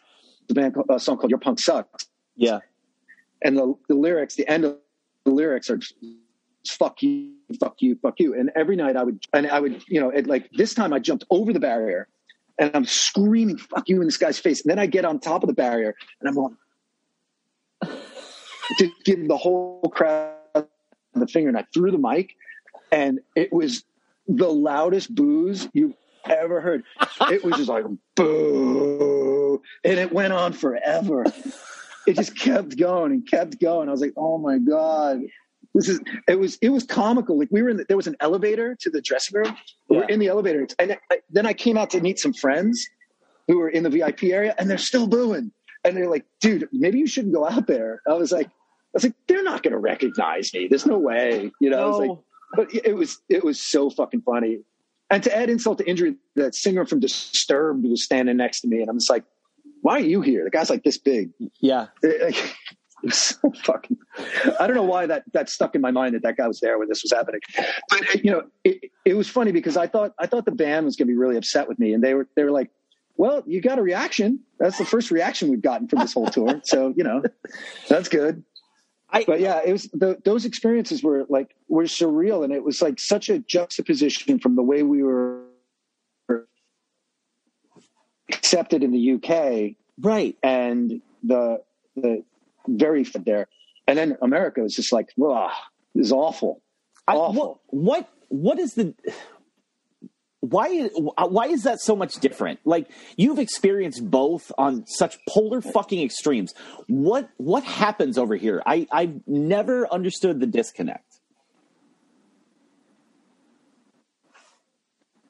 [0.48, 2.06] the band a song called "Your Punk Sucks,"
[2.36, 2.60] Yeah.
[3.42, 4.78] and the, the lyrics, the end of
[5.24, 5.94] the lyrics are just,
[6.68, 10.00] "fuck you, fuck you, fuck you." And every night I would, and I would, you
[10.00, 12.08] know, it, like this time I jumped over the barrier,
[12.58, 14.62] and I'm screaming "fuck you" in this guy's face.
[14.62, 16.56] And then I get on top of the barrier, and I'm going
[18.78, 20.36] to give the whole crowd
[21.20, 22.36] the finger, and I threw the mic,
[22.90, 23.84] and it was
[24.28, 25.94] the loudest booze you've
[26.24, 26.84] ever heard.
[27.30, 27.84] It was just like
[28.16, 31.24] boo, and it went on forever.
[32.06, 33.88] It just kept going and kept going.
[33.88, 35.20] I was like, oh my god.
[35.74, 37.38] This is it was it was comical.
[37.38, 39.56] Like we were in the, there was an elevator to the dressing room.
[39.88, 42.86] We We're in the elevator, and I, then I came out to meet some friends
[43.48, 45.50] who were in the VIP area, and they're still booing.
[45.84, 48.50] And they're like, "Dude, maybe you shouldn't go out there." I was like, "I
[48.94, 50.68] was like, they're not going to recognize me.
[50.68, 52.18] There's no way." You know, I was like,
[52.54, 54.60] but it was it was so fucking funny.
[55.10, 58.80] And to add insult to injury, that singer from Disturbed was standing next to me,
[58.80, 59.24] and I'm just like,
[59.82, 61.30] "Why are you here?" The guy's like this big.
[61.60, 61.88] Yeah.
[62.02, 62.56] It, like,
[63.02, 63.98] it so fucking.
[64.60, 66.78] I don't know why that that stuck in my mind that that guy was there
[66.78, 67.40] when this was happening.
[67.88, 70.96] But you know, it, it was funny because I thought I thought the band was
[70.96, 72.70] going to be really upset with me, and they were they were like,
[73.16, 74.40] "Well, you got a reaction.
[74.58, 76.60] That's the first reaction we've gotten from this whole tour.
[76.64, 77.22] So you know,
[77.88, 78.44] that's good."
[79.12, 82.80] I- but yeah, it was the, those experiences were like were surreal, and it was
[82.80, 85.42] like such a juxtaposition from the way we were
[88.32, 90.36] accepted in the UK Right.
[90.42, 91.62] and the
[91.96, 92.24] the
[92.66, 93.48] very fit there.
[93.86, 95.50] And then America was just like, wow,
[95.94, 96.62] this is awful.
[97.06, 98.94] I, what, what what is the
[100.42, 102.58] why why is that so much different?
[102.64, 106.52] Like you've experienced both on such polar fucking extremes.
[106.88, 108.60] What what happens over here?
[108.66, 111.20] I I've never understood the disconnect.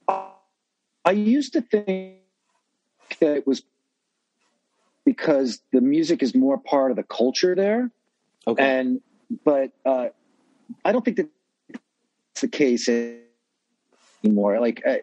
[0.08, 2.14] I used to think
[3.20, 3.62] that it was
[5.04, 7.90] because the music is more part of the culture there.
[8.46, 8.62] Okay.
[8.62, 9.02] And
[9.44, 10.08] but uh,
[10.86, 11.28] I don't think that
[12.30, 12.88] it's the case
[14.24, 14.60] anymore.
[14.60, 14.96] Like uh,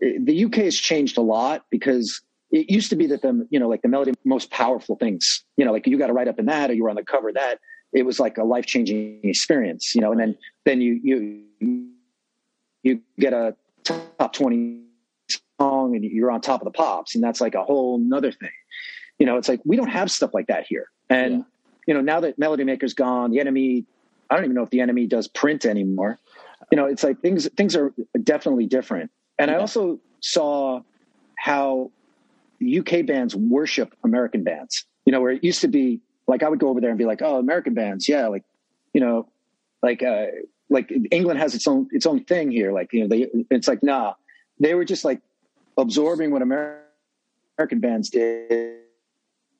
[0.00, 3.68] the UK has changed a lot because it used to be that the you know
[3.68, 6.46] like the melody most powerful things you know like you got to write up in
[6.46, 7.58] that or you were on the cover of that.
[7.92, 10.10] It was like a life changing experience, you know.
[10.10, 11.88] And then then you you
[12.82, 13.54] you get a
[13.84, 14.80] top twenty
[15.60, 18.50] song and you're on top of the pops, and that's like a whole nother thing.
[19.18, 21.44] You know, it's like we don't have stuff like that here, and
[21.86, 23.84] you know, now that Melody Maker's gone, the NME,
[24.30, 26.18] I don't even know if the NME does print anymore.
[26.74, 27.94] You know, it's like things things are
[28.24, 29.12] definitely different.
[29.38, 30.80] And I also saw
[31.38, 31.92] how
[32.60, 34.84] UK bands worship American bands.
[35.06, 37.04] You know, where it used to be like I would go over there and be
[37.04, 38.42] like, "Oh, American bands, yeah, like
[38.92, 39.28] you know,
[39.84, 40.26] like uh,
[40.68, 42.72] like England has its own its own thing here.
[42.72, 44.14] Like you know, they it's like nah,
[44.58, 45.20] they were just like
[45.78, 46.82] absorbing what Amer-
[47.56, 48.80] American bands did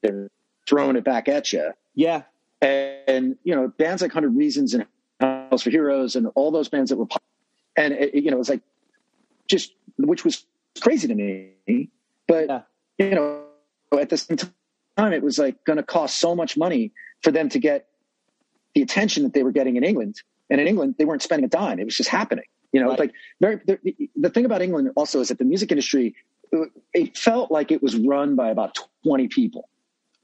[0.03, 0.29] and
[0.67, 1.71] throwing it back at you.
[1.95, 2.23] Yeah.
[2.61, 4.85] And you know, bands like Hundred Reasons and
[5.63, 7.23] For Heroes and all those bands that were, pop-
[7.77, 8.63] and it, you know, it was like
[9.49, 10.45] just which was
[10.81, 11.89] crazy to me.
[12.27, 12.63] But Yeah.
[12.99, 13.43] you know,
[13.99, 14.37] at the same
[14.97, 16.93] time, it was like going to cost so much money
[17.23, 17.89] for them to get
[18.75, 20.17] the attention that they were getting in England.
[20.51, 22.45] And in England, they weren't spending a dime; it was just happening.
[22.73, 22.99] You know, Right.
[22.99, 23.61] like very.
[23.67, 23.79] The,
[24.17, 26.15] the thing about England also is that the music industry,
[26.53, 29.69] uh, it felt like it was run by about twenty people,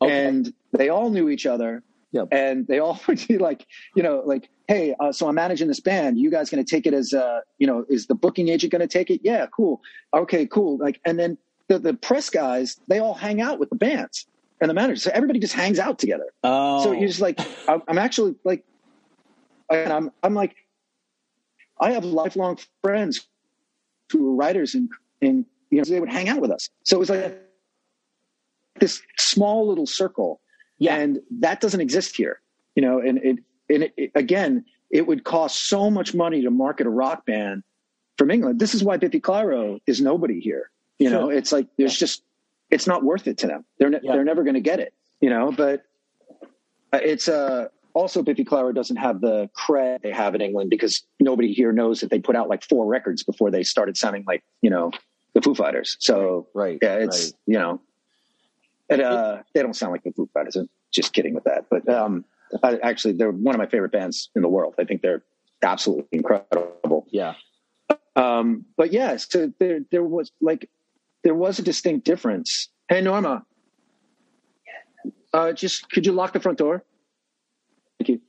[0.02, 0.26] Okay.
[0.26, 1.82] and they all knew each other.
[2.12, 2.28] Yep.
[2.32, 5.80] And they all would be like, you know, like, hey, uh, so I'm managing this
[5.80, 6.18] band.
[6.18, 8.80] You guys going to take it as, uh, you know, is the booking agent going
[8.80, 9.20] to take it?
[9.22, 9.80] Yeah, cool.
[10.14, 10.78] Okay, cool.
[10.78, 11.38] Like, and then
[11.68, 14.26] the, the press guys, they all hang out with the bands
[14.60, 15.02] and the managers.
[15.02, 16.26] So everybody just hangs out together.
[16.42, 16.82] Oh.
[16.82, 18.64] So you're just like, I'm, actually like,
[19.70, 20.56] and I'm, I'm like,
[21.80, 23.26] I have lifelong friends
[24.12, 24.88] who were writers and,
[25.22, 26.68] and, you know, they would hang out with us.
[26.82, 27.40] So it was like
[28.80, 30.40] this small little circle.
[30.80, 30.96] Yeah.
[30.96, 32.40] And that doesn't exist here,
[32.74, 36.50] you know, and it, and it, it- again, it would cost so much money to
[36.50, 37.62] market a rock band
[38.18, 38.58] from England.
[38.58, 40.70] This is why Biffy Clyro is nobody here.
[40.98, 42.24] You know, it's like, there's just,
[42.70, 43.64] it's not worth it to them.
[43.78, 44.12] They're, ne- Yeah.
[44.14, 45.84] they're never going to get it, you know, but
[46.92, 51.02] uh, it's, uh, also Biffy Clyro doesn't have the cred they have in England because
[51.18, 54.42] nobody here knows that they put out like four records before they started sounding like,
[54.62, 54.90] you know,
[55.34, 55.96] the Foo Fighters.
[56.00, 56.78] So Right.
[56.82, 57.80] yeah, it's, you know,
[58.90, 60.56] and, uh, they don't sound like the Foo Fighters.
[60.56, 61.66] I'm just kidding with that.
[61.70, 62.24] But, um,
[62.62, 64.74] I, actually they're one of my favorite bands in the world.
[64.78, 65.22] I think they're
[65.62, 67.06] absolutely incredible.
[67.10, 67.34] Yeah.
[68.16, 70.68] Um, but yes, so there, there was like,
[71.22, 72.68] there was a distinct difference.
[72.88, 73.44] Hey, Norma,
[75.32, 76.84] uh, just could you lock the front door?
[77.98, 78.20] Thank you.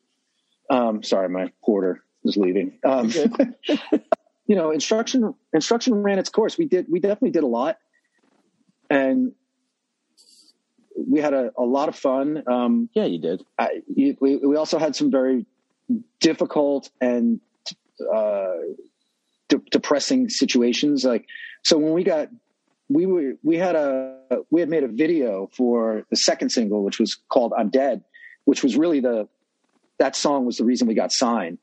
[0.70, 2.78] Um, sorry, my porter is leaving.
[2.84, 3.10] Um,
[4.46, 6.58] you know, instruction instruction ran its course.
[6.58, 7.78] We did we definitely did a lot,
[8.90, 9.34] and
[10.96, 12.44] we had a, a lot of fun.
[12.48, 13.44] Um, Yeah, you did.
[13.58, 15.46] I, we we also had some very
[16.20, 17.40] difficult and
[18.14, 18.52] uh,
[19.50, 21.04] de- depressing situations.
[21.06, 21.26] Like
[21.64, 22.30] so, when we got
[22.90, 24.18] we were we had a
[24.50, 28.04] we had made a video for the second single, which was called "I'm Dead,"
[28.46, 29.28] which was really the
[30.00, 31.58] that song was the reason we got signed,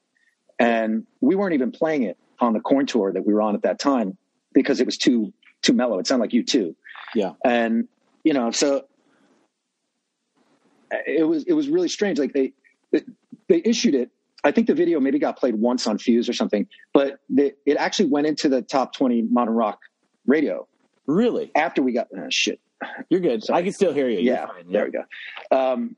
[0.59, 3.63] and we weren't even playing it on the Korn tour that we were on at
[3.63, 4.17] that time
[4.53, 5.99] because it was too too mellow.
[5.99, 6.75] It sounded like U2
[7.17, 7.33] Yeah.
[7.45, 7.89] and
[8.23, 8.85] you know so
[11.07, 12.53] it was it was really strange like they
[13.49, 14.11] they issued it
[14.45, 17.77] i think the video maybe got played once on fuse or something but the, it
[17.77, 19.81] actually went into the top 20 modern rock
[20.27, 20.67] radio
[21.07, 21.51] Really?
[21.55, 22.61] after we got oh, shit
[23.09, 23.43] You're good.
[23.43, 23.59] Sorry.
[23.59, 24.21] I can still hear you.
[24.21, 24.71] Yeah fine.
[24.71, 25.05] there we go
[25.57, 25.97] um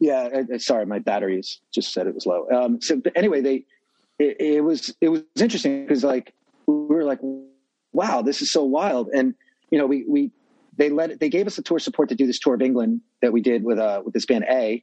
[0.00, 3.40] yeah I, I- sorry my batteries just said it was low um so but anyway
[3.40, 3.64] they
[4.18, 6.32] it, it was it was interesting because like
[6.66, 7.18] we were like
[7.92, 9.34] wow this is so wild and
[9.70, 10.30] you know we we
[10.82, 13.32] they let they gave us the tour support to do this tour of england that
[13.32, 14.82] we did with uh with this band a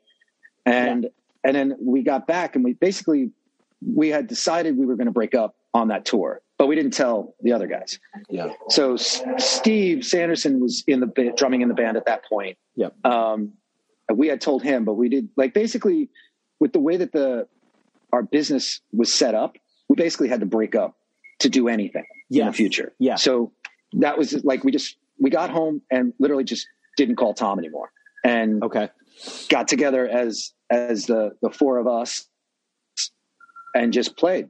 [0.65, 1.09] and
[1.43, 3.31] and then we got back and we basically
[3.85, 6.91] we had decided we were going to break up on that tour but we didn't
[6.93, 8.53] tell the other guys Yeah.
[8.69, 12.57] so S- Steve Sanderson was in the ba- drumming in the band at that point.
[12.75, 12.93] Yep.
[13.05, 13.53] Um,
[14.13, 16.09] we had told him, but we did like basically
[16.59, 17.47] with the way that the
[18.11, 19.55] our business was set up,
[19.87, 20.97] we basically had to break up
[21.39, 22.91] to do anything in the future.
[22.99, 23.15] Yeah.
[23.15, 23.51] So
[23.93, 26.67] that was like we just we got home and literally just
[26.97, 27.91] didn't call Tom anymore
[28.23, 28.89] and Okay.
[29.49, 32.27] got together as as the the four of us
[33.75, 34.47] and just played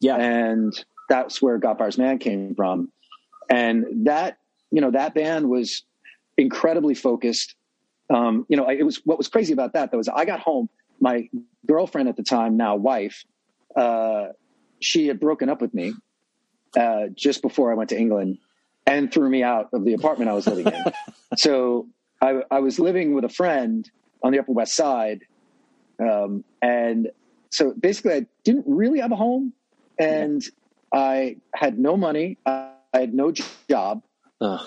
[0.00, 0.16] Yeah.
[0.16, 0.72] and
[1.08, 2.92] that's where Godfire's Man came from.
[3.50, 4.38] And that,
[4.70, 5.82] you know, that band was
[6.38, 7.56] incredibly focused.
[8.14, 10.68] Um, you know, it was what was crazy about that though is I got home,
[11.00, 11.28] my
[11.66, 13.24] girlfriend at the time, now wife,
[13.74, 14.28] uh,
[14.80, 15.94] she had broken up with me
[16.76, 18.38] uh, just before I went to England
[18.86, 20.84] and threw me out of the apartment I was living in.
[21.36, 21.88] so
[22.20, 23.88] I, I was living with a friend
[24.22, 25.22] on the Upper West Side,
[26.00, 27.08] um, and
[27.50, 29.52] so basically I didn't really have a home,
[29.98, 30.42] and
[30.92, 32.38] I had no money.
[32.46, 33.32] I had no
[33.68, 34.02] job.
[34.40, 34.66] Ugh.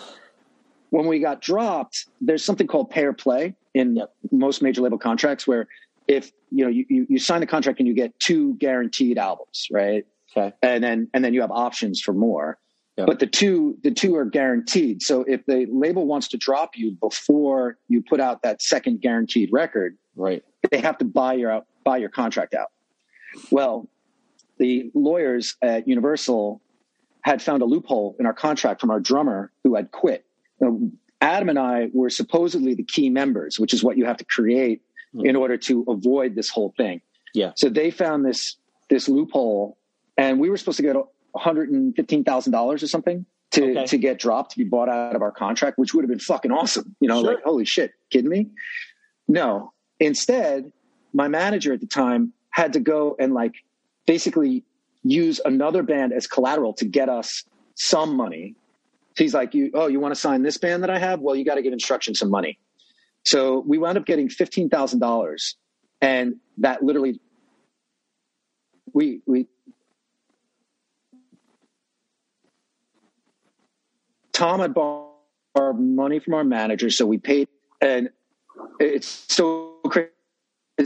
[0.90, 4.14] When we got dropped, there's something called pay or play in Yep.
[4.32, 5.68] most major label contracts, where
[6.08, 9.68] if you know you, you, you sign a contract and you get two guaranteed albums,
[9.72, 10.06] right?
[10.36, 10.56] Okay.
[10.64, 12.58] and then and then you have options for more.
[12.98, 13.08] Yep.
[13.08, 15.02] But the two the two are guaranteed.
[15.02, 19.50] So if the label wants to drop you before you put out that second guaranteed
[19.52, 20.44] record, Right.
[20.70, 22.72] they have to buy your out, buy your contract out.
[23.50, 23.90] Well,
[24.60, 26.62] the lawyers at Universal
[27.22, 30.26] had found a loophole in our contract from our drummer who had quit.
[30.60, 30.80] Now,
[31.20, 34.82] Adam and I were supposedly the key members, which is what you have to create
[35.14, 35.26] hmm.
[35.26, 37.02] in order to avoid this whole thing.
[37.34, 37.54] Yeah.
[37.56, 38.58] So they found this
[38.90, 39.78] this loophole,
[40.18, 40.96] and we were supposed to get
[41.34, 43.86] one hundred and fifteen thousand dollars or something to Okay.
[43.86, 46.52] to get dropped to be bought out of our contract, which would have been fucking
[46.52, 46.96] awesome.
[47.00, 47.34] You know, Sure.
[47.36, 48.48] like holy shit, kidding me?
[49.28, 49.74] No.
[50.00, 50.72] Instead,
[51.14, 53.54] my manager at the time had to go and like
[54.08, 54.64] basically
[55.04, 57.44] use another band as collateral to get us
[57.76, 58.56] some money.
[59.16, 61.20] So he's like, "You oh, you want to sign this band that I have?
[61.20, 62.58] Well, you got to give instruction some money."
[63.26, 65.56] So we wound up getting fifteen thousand dollars,
[66.02, 67.20] and that literally
[68.94, 69.48] we we
[74.34, 77.48] Tom had borrowed money from our manager, so we paid,
[77.82, 78.10] and
[78.80, 80.10] it's so crazy.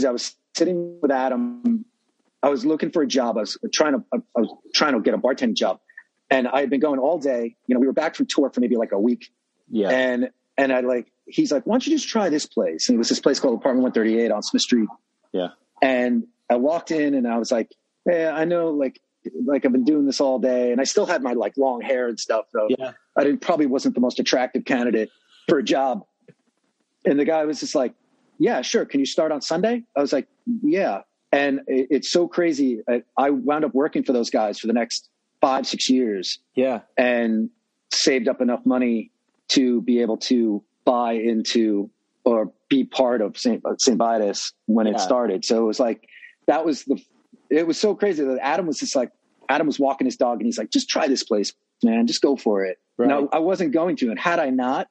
[0.06, 1.86] I was sitting with Adam.
[2.44, 3.38] I was looking for a job.
[3.38, 5.80] I was trying to I was trying to get a bartending job,
[6.30, 7.56] and I had been going all day.
[7.68, 9.32] You know, we were back from tour for maybe like a week,
[9.70, 9.90] Yeah.
[9.90, 12.90] and and I like he's like, why don't you just try this place?
[12.90, 14.90] And it was this place called Apartment One Thirty Eight on Smith Street.
[15.32, 15.50] Yeah.
[15.82, 17.70] And I walked in and I was like,
[18.06, 19.00] yeah, I know, like
[19.46, 22.08] like I've been doing this all day, and I still had my like long hair
[22.08, 22.46] and stuff.
[22.52, 22.92] So Yeah.
[23.18, 25.10] I didn't, probably wasn't the most attractive candidate
[25.48, 26.06] for a job.
[27.06, 27.94] And the guy was just like,
[28.38, 28.86] "Yeah, sure.
[28.86, 30.28] Can you start on Sunday?" I was like,
[30.62, 31.02] "Yeah."
[31.32, 32.82] And it, it's so crazy.
[32.88, 35.10] I, I wound up working for those guys for the next
[35.42, 36.82] five, six years, Yeah.
[36.98, 37.50] and
[37.92, 39.12] saved up enough money
[39.50, 41.90] to be able to buy into
[42.26, 43.66] or be part of St.
[43.66, 43.98] Uh, St.
[43.98, 44.94] Vitus when Yeah.
[44.94, 45.46] it started.
[45.46, 46.08] So it was like
[46.48, 47.02] that was the.
[47.50, 49.12] It was so crazy that Adam was just like
[49.48, 51.54] Adam was walking his dog and he's like, just try this place,
[51.84, 52.08] man.
[52.08, 52.78] Just go for it.
[52.98, 53.08] Right.
[53.08, 54.88] No, I wasn't going to, and had I not,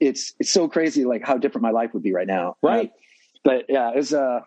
[0.00, 2.56] it's it's so crazy like how different my life would be right now.
[2.62, 2.90] Right.
[3.44, 4.40] But yeah, it was uh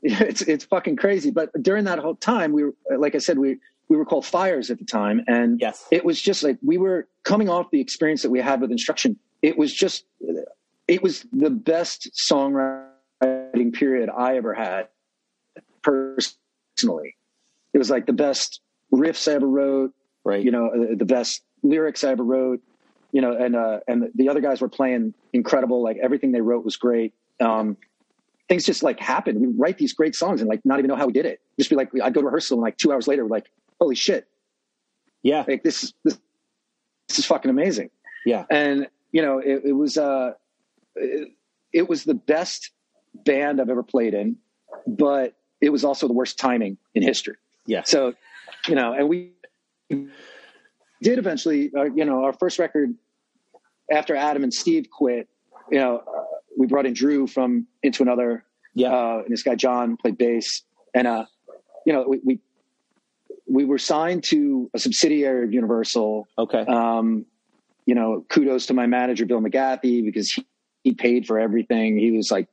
[0.02, 1.30] it's it's fucking crazy.
[1.30, 4.70] But during that whole time, we were like I said, we we were called fires
[4.70, 5.86] at the time, and Yes.
[5.90, 9.18] it was just like we were coming off the experience that we had with instruction.
[9.42, 10.04] It was just
[10.86, 14.88] it was the best songwriting period I ever had
[15.82, 17.16] personally.
[17.72, 18.60] It was like the best
[18.92, 19.92] riffs I ever wrote,
[20.24, 20.44] Right.
[20.44, 22.60] you know, uh, the best lyrics I ever wrote,
[23.12, 25.82] you know, and uh, and the other guys were playing incredible.
[25.82, 27.14] Like everything they wrote was great.
[27.40, 27.76] Um,
[28.48, 29.40] things just like happened.
[29.40, 31.40] We write these great songs and like not even know how we did it.
[31.58, 33.94] Just be like, I'd go to rehearsal and like two hours later, we're like, holy
[33.94, 34.26] shit,
[35.22, 35.44] yeah.
[35.46, 36.18] like this is this,
[37.08, 37.90] this is fucking amazing.
[38.24, 38.44] Yeah.
[38.50, 40.32] And you know, it, it was uh,
[40.96, 41.28] it,
[41.72, 42.70] it was the best
[43.14, 44.36] band I've ever played in,
[44.86, 47.36] but it was also the worst timing in history.
[47.66, 47.82] Yeah.
[47.84, 48.14] So,
[48.66, 49.32] you know, and we
[49.88, 52.94] did eventually, uh, you know, our first record
[53.90, 55.28] after Adam and Steve quit,
[55.70, 56.24] you know, uh,
[56.58, 58.44] we brought in Drew from Into Another,
[58.74, 58.92] Yeah.
[58.92, 60.62] uh, and this guy John played bass,
[60.94, 61.24] and uh,
[61.86, 62.40] you know, we, we
[63.50, 66.28] we were signed to a subsidiary of Universal.
[66.38, 66.60] okay.
[66.66, 67.24] Um,
[67.86, 70.44] you know, kudos to my manager Bill McGathy because he,
[70.84, 71.96] he paid for everything.
[71.98, 72.46] He was like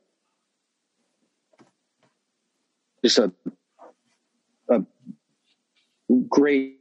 [3.04, 3.30] just a
[4.68, 4.82] a
[6.28, 6.80] great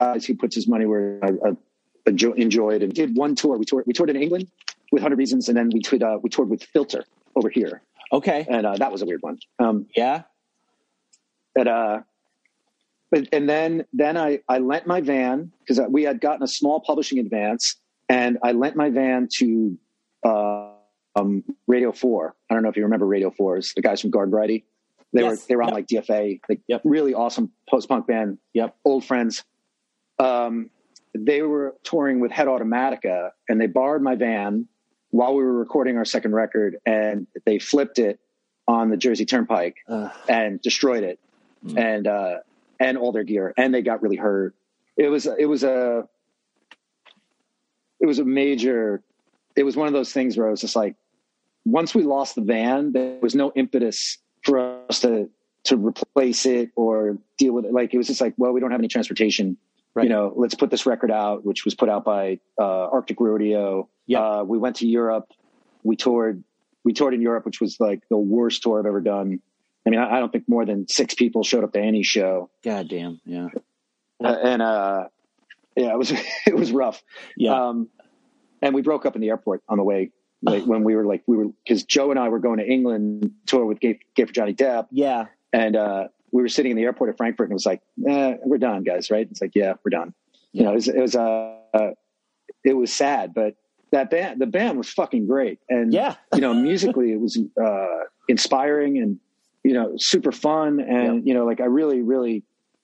[0.00, 3.56] guys who puts his money where I, I enjo- enjoyed and did one tour.
[3.56, 4.48] We toured we toured in England
[4.90, 7.82] with Hundred Reasons, and then we toured uh, we toured with Filter over here,
[8.12, 8.46] okay.
[8.48, 9.38] and uh, that was a weird one.
[9.58, 10.22] Um, Yeah.
[11.54, 12.00] but uh
[13.10, 16.80] but and then then i i lent my van because we had gotten a small
[16.80, 17.76] publishing advance
[18.08, 19.76] and i lent my van to
[20.24, 20.70] uh
[21.16, 24.30] um radio 4 i don't know if you remember radio 4s the guys from garden
[24.30, 24.64] variety
[25.12, 25.30] they Yes.
[25.30, 25.74] were they were on Yep.
[25.74, 26.80] like dfa like Yep.
[26.84, 28.76] really awesome post-punk band Yep.
[28.84, 29.44] old friends
[30.18, 30.70] um
[31.14, 34.66] they were touring with head automatica and they borrowed my van
[35.10, 38.18] while we were recording our second record and they flipped it
[38.66, 41.18] on the jersey turnpike Uh, and destroyed it
[41.76, 42.38] and uh
[42.80, 44.54] and all their gear and they got really hurt
[44.96, 46.08] it was it was a
[48.00, 49.02] it was a major
[49.56, 50.96] it was one of those things where i was just like
[51.64, 55.28] once we lost the van there was no impetus for us to
[55.64, 58.70] to replace it or deal with it like it was just like well we don't
[58.70, 59.56] have any transportation
[59.94, 60.04] Right.
[60.04, 63.88] you know let's put this record out which was put out by uh arctic rodeo
[64.06, 64.20] Yeah.
[64.20, 65.28] uh we went to europe
[65.82, 66.42] we toured
[66.82, 69.40] we toured in europe which was like the worst tour i've ever done
[69.84, 72.50] I mean, I I don't think more than six people showed up to any show,
[72.64, 73.20] God damn.
[73.24, 73.48] Yeah.
[74.24, 75.08] uh, and uh,
[75.76, 76.12] yeah, it was
[76.46, 77.02] it was rough.
[77.36, 77.68] Yeah.
[77.68, 77.88] Um,
[78.62, 80.12] and we broke up in the airport on the way,
[80.42, 83.30] like when we were like we were because Joe and I were going to England
[83.46, 85.26] tour with Gay, Gay for Johnny Depp, yeah.
[85.52, 88.36] and uh, we were sitting in the airport at Frankfurt, and it was like, eh,
[88.44, 89.26] "We're done, guys." Right?
[89.30, 90.14] It's like, "Yeah, we're done."
[90.52, 91.90] You know, it was it was uh, uh,
[92.64, 93.54] it was sad, but
[93.92, 95.60] that band, the band was fucking great.
[95.68, 96.16] And, Yeah.
[96.34, 99.20] you know, musically it was, uh, inspiring and,
[99.62, 100.80] you know, super fun.
[100.80, 102.42] And, you know, like I really, really,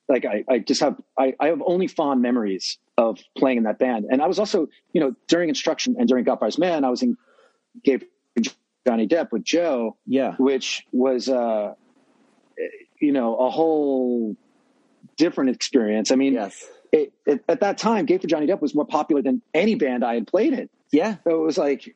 [0.08, 3.78] like I, I just have, I, I have only fond memories of playing in that
[3.78, 4.06] band.
[4.10, 7.16] And I was also, you know, during instruction and during God Man, I was in,
[7.84, 8.04] gave
[8.86, 10.34] Johnny Depp with Joe, Yeah.
[10.36, 11.74] which was, uh,
[13.00, 14.36] you know, a whole
[15.16, 16.10] different experience.
[16.10, 16.64] I mean, Yes.
[16.92, 20.04] it, it, at that time, Gay for Johnny Depp was more popular than any band
[20.04, 20.68] I had played in.
[20.90, 21.16] Yeah.
[21.24, 21.94] So it was like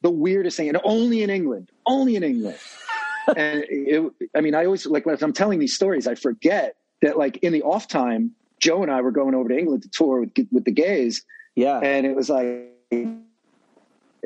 [0.00, 2.58] the weirdest thing, and only in England, only in England.
[3.36, 7.18] and it, I mean, I always like when I'm telling these stories, I forget that
[7.18, 10.20] like in the off time, Joe and I were going over to England to tour
[10.20, 11.78] with with the gays, Yeah.
[11.78, 12.70] and it was like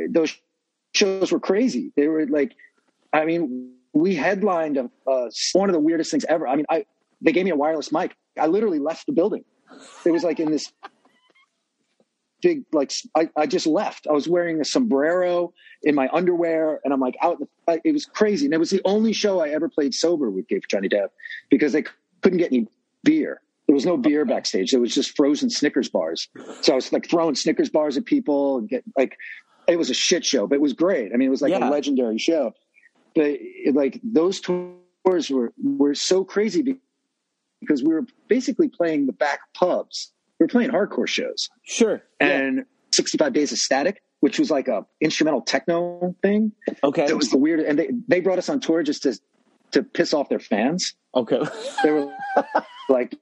[0.09, 0.35] those
[0.97, 1.93] shows were crazy.
[1.97, 2.55] They were like,
[3.13, 4.91] I mean, we headlined a,
[5.53, 6.47] one of the weirdest things ever.
[6.47, 6.85] I mean, I
[7.21, 8.15] they gave me a wireless mic.
[8.39, 9.45] I literally left the building.
[10.05, 10.71] It was like in this
[12.43, 14.07] big like I, I just left.
[14.09, 17.39] I was wearing a sombrero in my underwear, and I'm like out.
[17.39, 20.47] The, it was crazy, and it was the only show I ever played sober with
[20.71, 21.09] Johnny Depp
[21.51, 21.85] because they
[22.23, 22.67] couldn't get any
[23.03, 23.41] beer.
[23.67, 24.71] There was no beer backstage.
[24.71, 26.29] There was just frozen Snickers bars.
[26.61, 29.17] So I was like throwing Snickers bars at people and get like
[29.69, 31.13] it was a shit show, but it was great.
[31.13, 31.69] I mean, it was like Yeah.
[31.69, 32.53] a legendary show.
[33.15, 36.79] But it, like those tours were were so crazy
[37.61, 40.13] because we were basically playing the back pubs.
[40.39, 42.03] We were playing hardcore shows Sure.
[42.21, 42.27] Yeah.
[42.29, 46.53] and 65 Days of Static, which was like a instrumental techno thing.
[46.85, 47.07] Okay.
[47.07, 49.19] It was the weird, and they they brought us on tour just to
[49.73, 50.95] to piss off their fans.
[51.15, 51.41] Okay.
[51.83, 52.13] They were
[52.89, 53.15] like.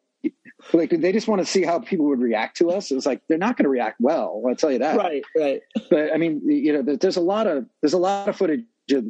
[0.73, 2.91] Like they just want to see how people would react to us.
[2.91, 4.43] It's like they're not going to react well.
[4.49, 4.97] I'll tell you that.
[4.97, 5.23] right.
[5.37, 5.61] Right.
[5.91, 9.05] But I mean, you know, there's a lot of there's a lot of footage of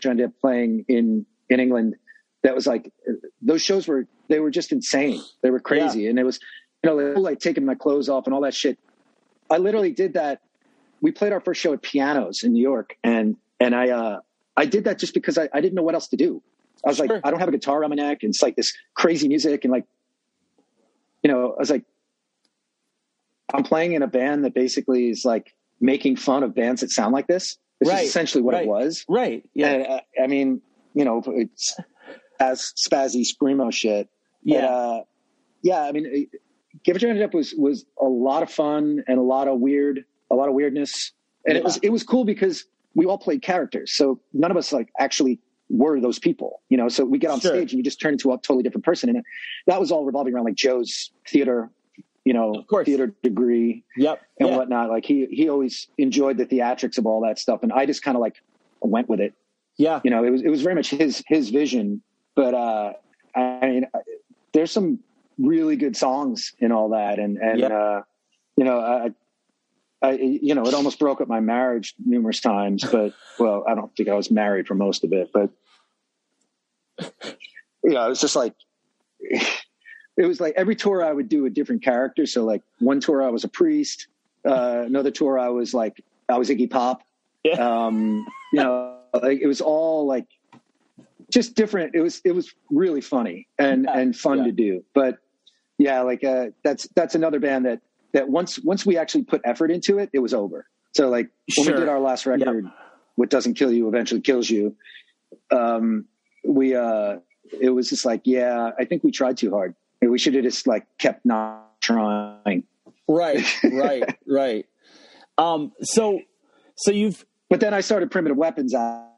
[0.00, 1.96] John Depp playing in in England
[2.42, 2.92] that was like
[3.40, 5.20] those shows were they were just insane.
[5.42, 6.40] They were crazy, and it was
[6.82, 8.78] you know like, like taking my clothes off and all that shit.
[9.50, 10.40] I literally did that.
[11.00, 14.20] We played our first show at Pianos in New York, and and I uh
[14.56, 16.42] I did that just because I, I didn't know what else to do.
[16.84, 17.06] I was Sure.
[17.06, 19.64] like, I don't have a guitar on my neck, and it's like this crazy music,
[19.64, 19.84] and like,
[21.22, 21.84] you know, I was like,
[23.54, 27.12] I'm playing in a band that basically is like making fun of bands that sound
[27.12, 27.58] like this.
[27.80, 28.64] This Right, is essentially what right.
[28.64, 29.04] it was.
[29.08, 29.44] Right.
[29.54, 29.68] Yeah.
[29.68, 30.62] And uh, I mean,
[30.94, 31.76] you know, it's
[32.40, 34.08] as spazzy screamo shit.
[34.44, 34.66] But, Yeah.
[34.66, 35.02] uh,
[35.62, 35.82] yeah.
[35.82, 36.40] I mean, it-
[36.84, 40.06] Gay for Johnny Depp was was a lot of fun and a lot of weird,
[40.30, 41.12] a lot of weirdness,
[41.46, 42.64] and it was it was cool because
[42.94, 45.38] we all played characters, so none of us like actually
[45.72, 46.88] were those people, you know.
[46.88, 47.50] So we get on Sure.
[47.52, 49.24] stage and you just turn into a totally different person, and
[49.66, 51.70] that was all revolving around like Joe's theater,
[52.24, 54.20] you know, theater degree Yep.
[54.38, 54.56] and yeah.
[54.56, 54.90] whatnot.
[54.90, 58.16] Like he he always enjoyed the theatrics of all that stuff, and I just kind
[58.16, 58.36] of like
[58.80, 59.32] went with it.
[59.78, 60.00] Yeah.
[60.04, 62.02] You know, it was it was very much his his vision.
[62.34, 62.92] But uh,
[63.34, 63.86] I mean,
[64.52, 65.00] there's some
[65.38, 67.68] really good songs in all that, and and Yeah.
[67.68, 68.02] uh,
[68.56, 69.10] you know, I,
[70.02, 72.84] I you know, it almost broke up my marriage numerous times.
[72.84, 75.50] But well, I don't think I was married for most of it, but
[77.84, 78.54] you know, it was just like.
[80.14, 82.26] It was like every tour I would do a different character.
[82.26, 84.08] So like one tour I was a priest,
[84.46, 87.00] uh, another tour I was like I was Iggy Pop.
[87.44, 87.54] Yeah.
[87.54, 90.26] Um, you know, like it was all like
[91.30, 91.94] just different.
[91.94, 93.98] It was it was really funny and Yeah.
[93.98, 94.44] and fun Yeah.
[94.44, 94.84] to do.
[94.92, 95.16] But
[95.78, 97.80] yeah, like uh, that's that's another band that
[98.12, 100.66] that once once we actually put effort into it, it was over.
[100.94, 101.72] So like when Sure.
[101.74, 102.66] we did our last record,
[103.14, 104.76] "What Doesn't Kill You Eventually Kills You,"
[105.50, 106.04] um,
[106.44, 107.18] we uh,
[107.60, 109.74] it was just like, yeah, I think we tried too hard.
[110.00, 112.64] We should have just like kept not trying.
[113.08, 113.44] Right.
[113.64, 114.16] Right.
[114.26, 114.66] right.
[115.38, 115.72] Um.
[115.82, 116.20] So.
[116.76, 117.24] So you've.
[117.48, 119.10] But then I started Primitive Weapons out,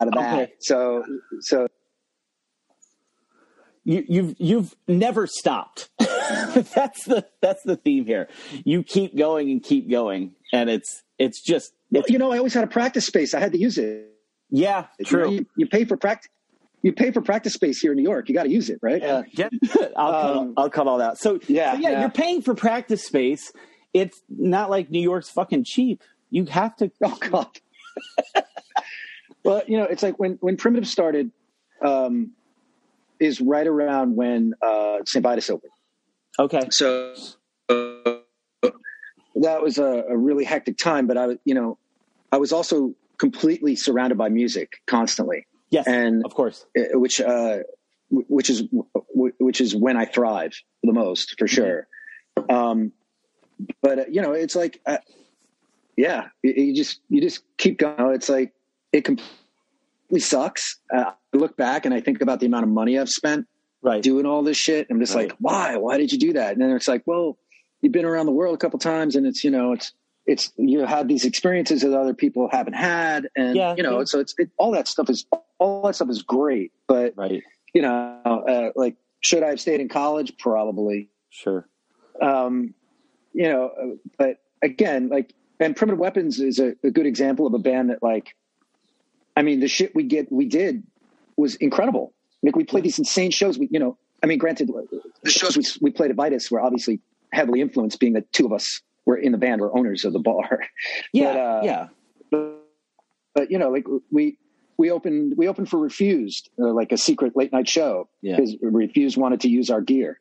[0.00, 0.34] out of that.
[0.34, 0.52] Okay.
[0.58, 1.04] So
[1.40, 1.68] so
[3.88, 5.88] you, you've you've never stopped.
[5.98, 8.28] that's the that's the theme here.
[8.64, 12.52] You keep going and keep going, and it's it's just it's, you know, I always
[12.52, 13.32] had a practice space.
[13.32, 14.12] I had to use it.
[14.50, 15.30] yeah, You know, true.
[15.30, 16.30] You, you pay for practice.
[16.82, 18.28] You pay for practice space here in New York.
[18.28, 19.02] You got to use it, right?
[19.02, 19.48] Yeah, yeah.
[19.96, 21.18] I'll cut Um, I'll cut all that.
[21.18, 22.00] So yeah, so yeah, yeah.
[22.00, 23.52] you're paying for practice space.
[23.92, 26.02] It's not like New York's fucking cheap.
[26.30, 26.90] You have to.
[27.02, 27.48] Oh God.
[29.44, 31.32] well, you know, it's like when when Primitive started,
[31.82, 32.32] um,
[33.18, 35.22] is right around when uh, St.
[35.22, 35.72] Vitus opened.
[36.38, 36.68] Okay.
[36.70, 37.14] So
[37.68, 38.70] uh,
[39.36, 41.06] that was a, a really hectic time.
[41.06, 41.78] But I was, you know,
[42.30, 45.46] I was also completely surrounded by music constantly.
[45.70, 45.86] Yes.
[45.86, 46.64] And- of course.
[46.74, 47.58] which uh,
[48.10, 48.64] which is
[49.14, 51.86] which is when I thrive the most for sure.
[52.48, 52.92] Um,
[53.82, 54.98] but uh, you know, it's like, uh,
[55.96, 58.14] yeah, you, you just you just keep going.
[58.14, 58.52] It's like
[58.92, 60.78] it completely sucks.
[60.94, 63.46] Uh, I look back and I think about the amount of money I've spent
[63.82, 64.02] Right.
[64.02, 64.86] doing all this shit.
[64.90, 65.28] I'm just Right.
[65.28, 65.76] like, why?
[65.76, 66.52] Why did you do that?
[66.52, 67.38] And then it's like, well,
[67.82, 69.92] you've been around the world a couple times, and it's you know, it's
[70.28, 74.04] it's you had these experiences that other people haven't had, and Yeah, you know, yeah.
[74.04, 75.26] so it's it, all that stuff is
[75.58, 76.70] all that stuff is great.
[76.86, 77.42] But Right.
[77.74, 80.36] you know, uh, like should I have stayed in college?
[80.38, 81.08] Probably.
[81.30, 81.66] Sure.
[82.20, 82.74] Um,
[83.32, 87.54] you know, uh, but again, like, and Primitive Weapons is a, a good example of
[87.54, 88.34] a band that, like,
[89.36, 90.84] I mean, the shit we get we did
[91.36, 92.12] was incredible.
[92.42, 93.58] Like, we played these insane shows.
[93.58, 94.70] We, you know, I mean, granted,
[95.22, 97.00] the shows we we played at Vitus were obviously
[97.32, 100.18] heavily influenced, being that two of us were in the band, were owners of the
[100.20, 100.60] bar.
[101.14, 101.32] Yeah.
[101.32, 101.86] But, uh, yeah.
[102.30, 102.54] but,
[103.34, 104.38] but you know, like we
[104.76, 108.36] we opened we opened for Refused, uh, like a secret late night show Yeah.
[108.36, 110.20] because Refused wanted to use our gear.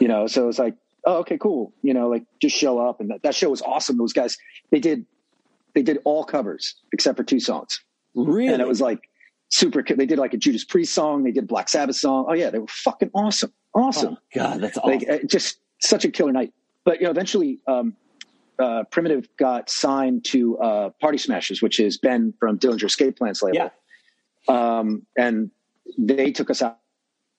[0.00, 0.74] You know, so it's like,
[1.04, 1.72] oh, okay, cool.
[1.82, 3.96] You know, like just show up, and that, that show was awesome.
[3.96, 4.36] Those guys,
[4.72, 5.06] they did
[5.74, 7.80] they did all covers except for two songs,
[8.16, 8.52] Really?
[8.52, 8.98] and it was like
[9.50, 9.84] super.
[9.88, 12.26] They did like a Judas Priest song, they did Black Sabbath song.
[12.28, 14.90] Oh yeah, they were fucking awesome, awesome Oh, God, that's awesome.
[14.90, 16.52] like uh, just such a killer night.
[16.84, 17.94] But you know, eventually, um,
[18.58, 23.42] uh, Primitive got signed to uh, Party Smashes, which is Ben from Dillinger Escape Plans
[23.42, 23.70] label,
[24.48, 24.78] yeah.
[24.78, 25.50] um, and
[25.98, 26.78] they took us out,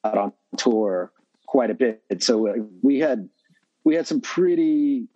[0.03, 1.11] out on tour
[1.45, 2.01] quite a bit.
[2.19, 3.29] So uh, we had
[3.83, 5.07] we had some pretty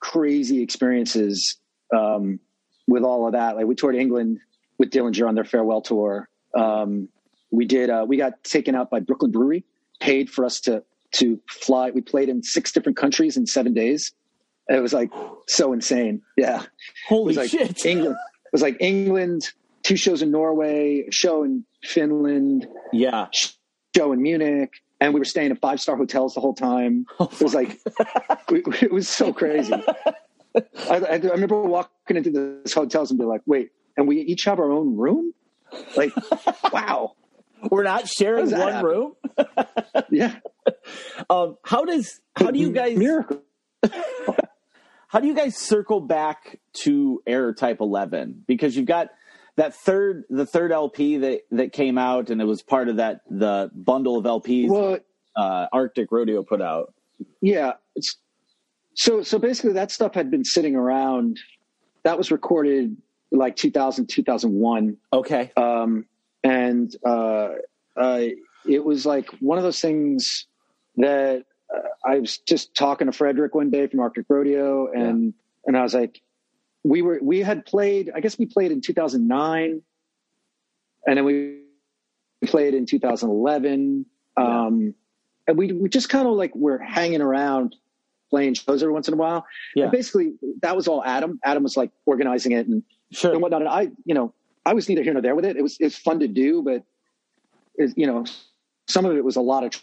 [0.00, 1.56] crazy experiences
[1.96, 2.38] um,
[2.86, 3.56] with all of that.
[3.56, 4.38] Like we toured England
[4.78, 6.28] with Dillinger on their farewell tour.
[6.56, 7.08] Um,
[7.50, 7.90] we did.
[7.90, 9.64] Uh, we got taken out by Brooklyn Brewery,
[10.00, 11.90] paid for us to to fly.
[11.90, 14.12] We played in six different countries in seven days.
[14.68, 15.10] It was like
[15.46, 16.22] so insane.
[16.36, 16.68] Yeah, it
[17.08, 17.84] Holy was like shit.
[17.86, 18.16] England.
[18.44, 19.48] It was like England,
[19.82, 23.26] two shows in Norway, a show in Finland, Yeah.
[23.96, 27.06] show in Munich, and we were staying at five star hotels the whole time.
[27.20, 27.78] It was like
[28.50, 29.72] we- it was so crazy.
[29.74, 34.44] I, I, I remember walking into this hotels and be like, "Wait, and we each
[34.44, 35.32] have our own room?
[35.96, 36.12] Like,
[36.72, 37.12] wow,
[37.70, 38.84] We're not sharing one happen?
[38.86, 39.12] room.
[40.10, 40.36] yeah,
[41.30, 43.42] Um, how does how do you guys miracle?"
[45.08, 48.44] How do you guys circle back to Errortype Eleven?
[48.46, 49.08] Because you've got
[49.56, 53.22] that third the third LP that that came out and it was part of that
[53.28, 54.98] the bundle of LPs Well,
[55.34, 56.94] uh, Arctic Rodeo put out.
[57.40, 57.72] yeah.
[57.96, 58.16] It's,
[58.94, 61.38] so so basically, that stuff had been sitting around.
[62.04, 62.96] That was recorded
[63.30, 64.96] like 2000, 2001.
[65.12, 65.52] Okay.
[65.56, 66.06] um,
[66.44, 67.48] and uh,
[67.96, 68.24] uh,
[68.66, 70.46] it was like one of those things
[70.96, 71.44] that
[72.08, 75.34] I was just talking to Frederick one day from Arctic Rodeo, and
[75.66, 76.22] and I was like,
[76.82, 79.82] we were we had played, I guess we played in 2009,
[81.06, 81.60] and then we
[82.46, 84.06] played in 2011,
[84.36, 84.94] um,
[85.46, 87.76] and we we just kind of like we're hanging around
[88.30, 89.44] playing shows every once in a while.
[89.74, 89.84] Yeah.
[89.84, 91.38] And basically, that was all Adam.
[91.44, 93.32] Adam was like organizing it and Sure.
[93.32, 93.62] and whatnot.
[93.62, 94.34] And I, you know,
[94.66, 95.56] I was neither here nor there with it.
[95.56, 96.84] It was it's fun to do, but
[97.76, 98.26] it, you know,
[98.86, 99.80] some of it was a lot of tr-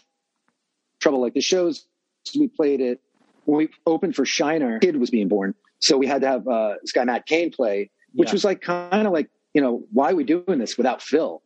[1.00, 1.20] trouble.
[1.20, 1.86] Like the shows
[2.34, 3.00] we played it
[3.44, 6.74] when we opened for Shiner, kid was being born, so we had to have uh,
[6.82, 8.32] this guy Matt Kane play, which Yeah.
[8.32, 11.42] was like kind of like you know why are we doing this without Phil?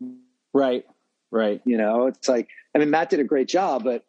[0.55, 0.85] Right.
[1.31, 1.61] Right.
[1.65, 4.05] You know, it's like I mean Matt did a great job, but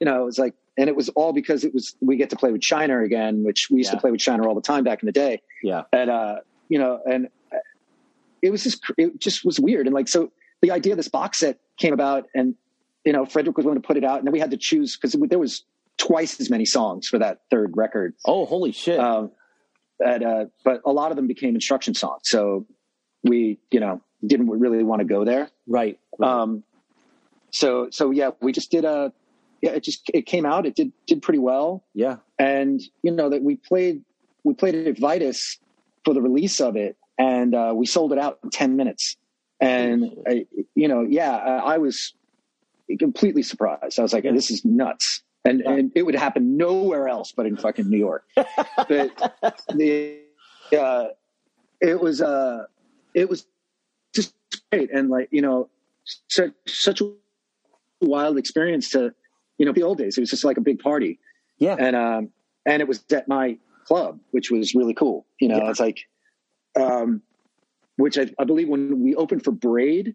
[0.00, 0.54] you know it's like.
[0.80, 3.66] And it was all because it was we get to play with Shiner again, which
[3.68, 3.96] we used Yeah.
[3.96, 5.82] to play with Shiner all the time back in the day Yeah.
[5.92, 6.36] and uh
[6.68, 7.56] you know and uh,
[8.42, 10.30] it was just it just was weird and like so
[10.62, 12.54] the idea of this box set came about and
[13.04, 14.96] you know frederick was willing to put it out and then we had to choose
[14.96, 15.64] because there was
[15.98, 18.98] twice as many songs for that third record Oh, holy shit.
[18.98, 19.30] um
[20.00, 22.66] and, uh but a lot of them became instruction songs so
[23.24, 25.98] we you know didn't really want to go there right.
[26.18, 26.30] right.
[26.30, 26.62] um
[27.50, 29.12] so so yeah we just did a
[29.60, 32.16] yeah it just it came out it did did pretty well yeah.
[32.38, 34.02] and you know that we played
[34.44, 35.58] we played it at Vitus
[36.04, 39.16] for the release of it, and uh, we sold it out in ten minutes.
[39.60, 42.14] And I, you know, yeah, I, I was
[42.98, 43.98] completely surprised.
[43.98, 44.24] I was like.
[44.24, 48.24] "This is nuts," and and it would happen nowhere else but in fucking New York.
[48.36, 49.34] but
[49.74, 50.18] the
[50.78, 51.06] uh,
[51.80, 52.64] it was uh,
[53.14, 53.46] it was
[54.14, 54.34] just
[54.70, 55.68] great, and like you know,
[56.28, 57.10] such such a
[58.00, 59.12] wild experience to
[59.58, 60.16] you know the old days.
[60.16, 61.18] It was just like a big party
[61.58, 61.76] Yeah.
[61.78, 62.30] and um
[62.64, 65.70] and it was at my club which was really cool you know Yeah.
[65.70, 65.98] it's like
[66.78, 67.22] um
[67.96, 70.14] which I, I believe when we opened for braid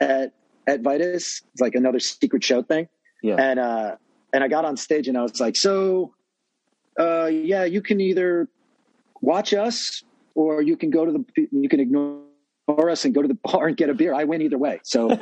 [0.00, 0.32] at
[0.66, 2.88] at vitus it's like another secret show thing
[3.22, 3.36] Yeah.
[3.38, 3.96] and uh
[4.34, 6.12] and i got on stage and i was like so
[7.00, 8.48] uh yeah you can either
[9.22, 10.02] watch us
[10.34, 12.20] or you can go to the you can ignore
[12.90, 15.08] us and go to the bar and get a beer i win either way so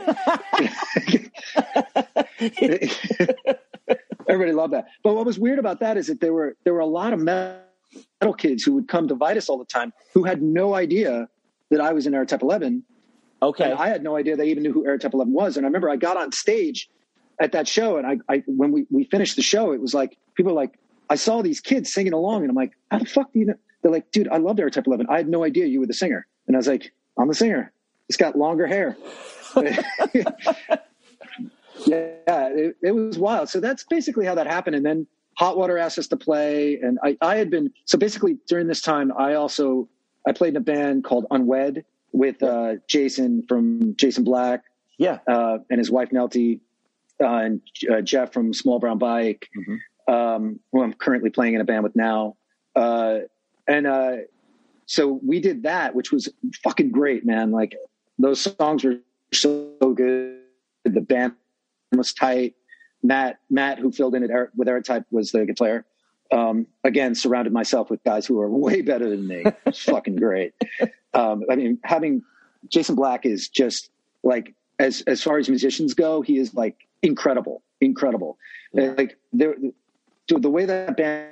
[4.28, 4.86] everybody loved that.
[5.02, 7.20] But what was weird about that is that there were there were a lot of
[7.20, 11.28] metal kids who would come to Vitus all the time who had no idea
[11.70, 12.82] that I was in Errortype 11,
[13.43, 13.64] Okay.
[13.64, 15.56] and I had no idea they even knew who Errortype 11 was.
[15.56, 16.89] And I remember I got on stage
[17.40, 20.16] at that show, and I, I when we we finished the show, it was like
[20.34, 20.78] people were like.
[21.10, 23.54] I saw these kids singing along, and I'm like, how the fuck do you know?
[23.82, 25.09] They're like, dude, I loved Errortype 11.
[25.10, 26.26] I had no idea you were the singer.
[26.46, 27.70] And I was like, I'm the singer.
[28.09, 28.96] It's got longer hair.
[31.86, 33.48] yeah, it, it was wild.
[33.50, 34.76] So that's basically how that happened.
[34.76, 35.06] And then
[35.38, 38.80] Hot Water asked us to play, and I, I had been so basically during this
[38.80, 39.88] time, I also
[40.26, 44.62] I played in a band called Unwed with uh, Jason from Jason Black
[44.98, 45.18] Yeah.
[45.26, 46.60] uh, and his wife Nelty
[47.27, 49.49] and uh, Jeff from Small Brown Bike,
[50.09, 52.36] um, who I'm currently playing in a band with now.
[52.74, 53.20] Uh,
[53.66, 54.16] and uh,
[54.86, 56.28] so we did that, which was
[56.62, 57.51] fucking great, man.
[57.51, 57.77] Like
[58.19, 58.99] those songs were
[59.32, 60.39] so good.
[60.85, 61.35] The band
[61.93, 62.55] was tight.
[63.03, 65.86] Matt, Matt, who filled in at with Errortype, was the guitar player.
[66.31, 69.44] Um, again, surrounded myself with guys who are way better than me.
[69.66, 70.55] It's fucking great.
[71.15, 72.23] Um, I mean, having
[72.69, 73.90] Jason Black is just
[74.23, 78.39] like as as far as musicians go, he is like incredible, incredible.
[78.73, 79.55] Like there,
[80.29, 81.31] the, the way that band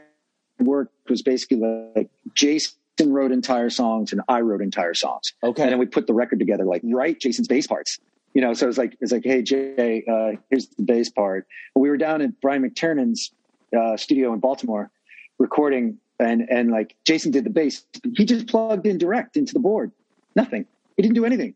[0.58, 1.58] worked was basically
[1.96, 2.74] like Jason
[3.06, 5.32] wrote entire songs and I wrote entire songs.
[5.42, 5.62] Okay.
[5.62, 7.98] And then we put the record together, like write Jason's bass parts.
[8.34, 11.46] You know, so it's like it's like, hey Jay, uh, here's the bass part.
[11.74, 13.32] And we were down at Brian McTernan's
[13.76, 14.90] uh, studio in Baltimore,
[15.38, 17.84] recording, and and like Jason did the bass.
[18.16, 19.90] He just plugged in direct into the board.
[20.36, 20.66] Nothing.
[20.96, 21.54] He didn't do anything.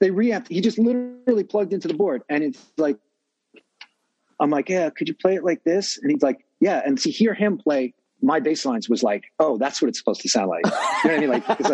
[0.00, 0.48] They reamped.
[0.48, 2.96] He just literally plugged into the board, and it's like,
[4.40, 5.98] I'm like, yeah, could you play it like this?
[5.98, 6.82] And he's like, yeah.
[6.84, 10.22] And to hear him play my bass lines was like, oh, that's what it's supposed
[10.22, 10.64] to sound like.
[10.64, 11.28] You know what I mean?
[11.30, 11.68] Like it's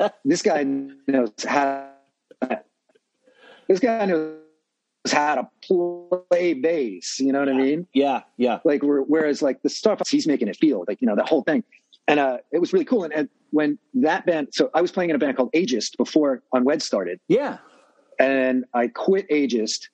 [0.00, 1.88] like this guy knows how.
[3.68, 4.38] This guy knows
[5.12, 5.48] how to
[6.30, 7.20] play bass.
[7.20, 7.86] You know what I mean?
[7.94, 8.22] Yeah.
[8.36, 8.58] Yeah.
[8.64, 11.62] Like whereas like the stuff he's making it feel like you know the whole thing,
[12.08, 13.04] and uh, it was really cool.
[13.04, 16.42] And, and when that band, so I was playing in a band called Ageist before
[16.52, 17.58] Unwed started, Yeah.
[18.18, 19.88] and I quit Ageist,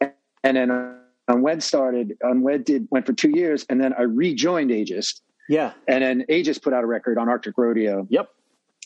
[0.00, 0.12] and
[0.56, 0.94] then uh,
[1.28, 2.16] Unwed started.
[2.22, 5.20] Unwed did went for two years, and then I rejoined Ageist.
[5.48, 5.72] Yeah.
[5.86, 8.30] and then Ageist put out a record on Arctic Rodeo Yep.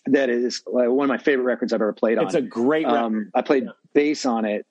[0.07, 2.25] that is like one of my favorite records I've ever played on.
[2.27, 2.99] It's a great record.
[2.99, 4.67] Um, I played bass on it.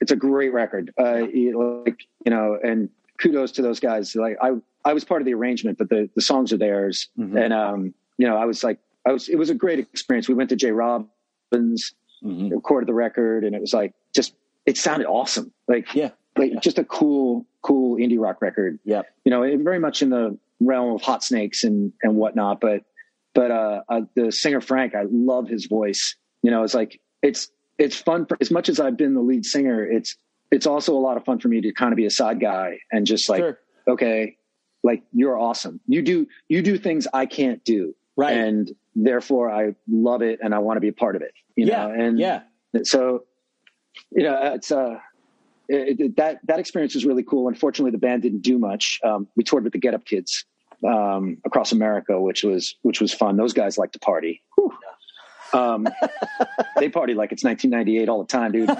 [0.00, 0.90] It's a great record.
[0.98, 2.88] Uh, it- like you know, and
[3.18, 4.14] kudos to those guys.
[4.16, 4.52] Like I,
[4.86, 7.08] I was part of the arrangement, but the the songs are theirs.
[7.18, 7.42] Mhm.
[7.44, 9.28] And um, you know, I was like, I was.
[9.28, 10.28] It was a great experience.
[10.28, 11.92] We went to Jay Robbins,
[12.24, 12.50] Mhm.
[12.52, 14.34] recorded the record, and it was like just
[14.66, 15.52] it sounded awesome.
[15.68, 16.10] Like Yeah.
[16.36, 19.06] Like just a cool, cool indie rock record Yep.
[19.24, 22.60] you know, it- very much in the realm of hot snakes and, and whatnot.
[22.60, 22.84] But,
[23.34, 26.16] but, uh, uh, the singer Frank, I love his voice.
[26.42, 29.44] You know, it's like, it's, it's fun for, as much as I've been the lead
[29.44, 29.84] singer.
[29.84, 30.16] It's,
[30.50, 32.78] it's also a lot of fun for me to kind of be a side guy
[32.90, 33.58] and just like, Sure.
[33.88, 34.36] okay,
[34.82, 35.80] like you're awesome.
[35.86, 37.94] You do, you do things I can't do.
[38.16, 38.36] Right.
[38.36, 41.66] And therefore I love it and I want to be a part of it, you
[41.66, 41.86] yeah.
[41.86, 42.42] know, and yeah.
[42.82, 43.24] so
[44.10, 44.98] you know it's uh
[45.72, 47.48] it, it- that that experience was really cool.
[47.48, 49.00] Unfortunately the band didn't do much.
[49.04, 50.44] Um we toured with the get up kids
[50.86, 53.36] um across america which was which was fun.
[53.36, 54.42] Those guys like to party.
[55.52, 55.86] Um
[56.76, 58.70] they party like it's 1998 all the time dude.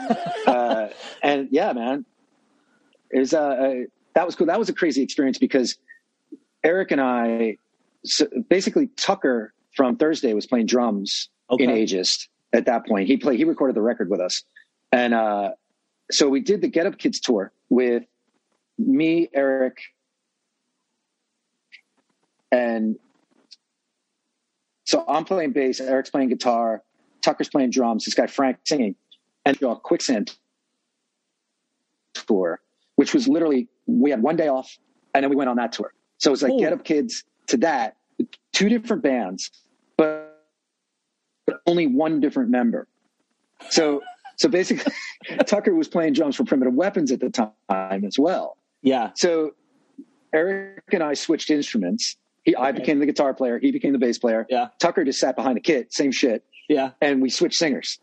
[0.46, 0.88] Uh
[1.22, 2.04] and yeah man.
[3.10, 3.74] It was uh, uh
[4.14, 4.46] that was cool.
[4.46, 5.76] That was a crazy experience because
[6.64, 7.56] eric and i
[8.04, 13.06] so basically tucker from thursday was playing drums in Ageist at that point.
[13.08, 14.42] He played, he recorded the record with us.
[14.90, 15.50] And, uh,
[16.12, 18.04] so we did the Get Up Kids tour with
[18.78, 19.78] me, Eric,
[22.50, 22.96] and
[24.84, 26.82] so I'm playing bass, Eric's playing guitar,
[27.22, 28.94] Tucker's playing drums, this guy Frank singing,
[29.46, 30.36] and a quicksand
[32.14, 32.60] tour,
[32.96, 34.78] which was literally we had one day off,
[35.14, 35.92] and then we went on that tour.
[36.18, 36.60] So it was like Cool.
[36.60, 37.96] Get Up Kids to that,
[38.52, 39.50] two different bands,
[39.96, 40.44] but,
[41.46, 42.86] but only one different member.
[43.70, 44.02] So
[44.42, 44.92] so basically,
[45.46, 48.56] Tucker was playing drums for Primitive Weapons at the time as well.
[48.82, 49.10] Yeah.
[49.14, 49.52] So
[50.34, 52.16] Eric and I switched instruments.
[52.44, 53.58] He, I became the guitar player.
[53.60, 54.46] He became the bass player.
[54.50, 54.68] Yeah.
[54.80, 56.90] Tucker just sat behind the kit, same shit, Yeah.
[57.00, 58.00] and we switched singers,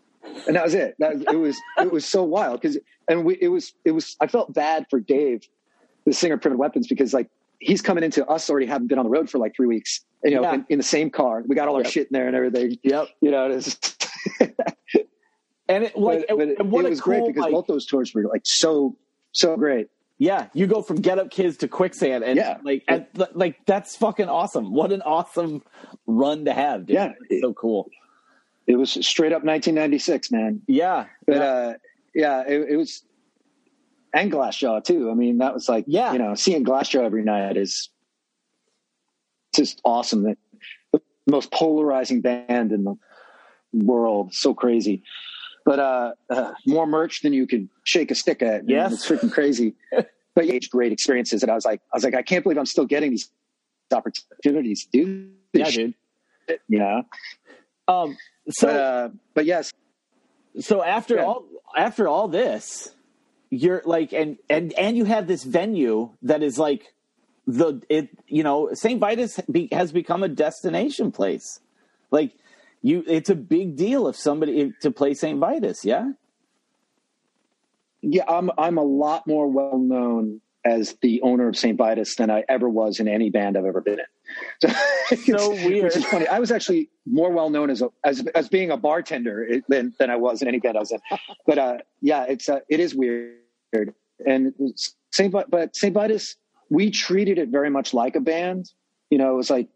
[0.48, 0.95] and that was it.
[0.99, 2.78] That it was it was so wild because
[3.10, 5.41] and we it was it was I felt bad for Dave,
[6.06, 7.30] the singer of Primitive Weapons, because like
[7.60, 10.36] he's coming into us already having been on the road for like three weeks, you
[10.36, 10.53] know, Yeah.
[10.53, 11.44] in, in the same car.
[11.45, 11.91] We got all our Yep.
[11.91, 12.78] shit in there and everything.
[12.84, 13.07] Yep.
[13.20, 13.78] You know, it's,
[15.69, 17.67] And it like but, but and what it a was cool, great because like- both
[17.67, 18.97] those tours were like so
[19.31, 19.87] so great.
[20.17, 22.57] Yeah, you go from Get Up Kids to Quicksand, and Yeah.
[22.61, 23.05] like, and,
[23.35, 24.73] like that's fucking awesome.
[24.73, 25.63] What an awesome
[26.07, 26.87] run to have.
[26.87, 26.95] Dude.
[26.95, 27.13] Yeah.
[27.29, 27.89] It's so cool.
[28.67, 30.61] It was straight up 1996, man.
[30.67, 31.41] Yeah, But yeah.
[31.41, 31.73] uh,
[32.13, 33.01] yeah, it, it was,
[34.13, 35.09] and Glassjaw too.
[35.09, 36.11] I mean, that was like, Yeah.
[36.11, 37.89] you know, seeing Glassjaw every night is
[39.55, 40.23] just awesome.
[40.91, 42.95] The most polarizing band in the
[43.73, 45.03] world, so crazy.
[45.69, 48.67] But uh, uh, more merch than you could shake a stick at.
[48.67, 48.91] Yes.
[48.91, 49.75] it's freaking crazy.
[49.91, 51.43] but yeah, great experiences.
[51.43, 53.29] And I was like, I was like, I can't believe I'm still getting these
[53.93, 55.93] opportunities to do this Yeah, dude.
[56.79, 57.03] know.
[57.87, 58.17] Um,
[58.49, 59.71] so but uh, but yes,
[60.59, 61.25] so after Yeah.
[61.25, 61.45] all
[61.77, 62.95] after all this
[63.51, 66.87] you're like and and and you have this venue that is like
[67.45, 71.59] the it you know st vitus be, has become a destination place
[72.09, 72.31] like
[72.81, 76.10] you it's a big deal if somebody to play st vitus yeah
[78.01, 81.77] yeah, I'm I'm a lot more well known as the owner of St.
[81.77, 84.06] Vitus than I ever was in any band I've ever been in.
[85.10, 85.85] So, So weird.
[85.85, 86.27] Which is funny.
[86.27, 89.93] I was actually more well known as a, as as being a bartender eh, than
[89.97, 90.99] than I was in any band I was in.
[91.47, 93.93] But uh, yeah, it's uh, it is weird.
[94.26, 94.53] And
[95.11, 95.31] St.
[95.31, 95.93] But St.
[95.93, 96.35] Vitus,
[96.69, 98.72] we treated it very much like a band.
[99.10, 99.68] You know, it was like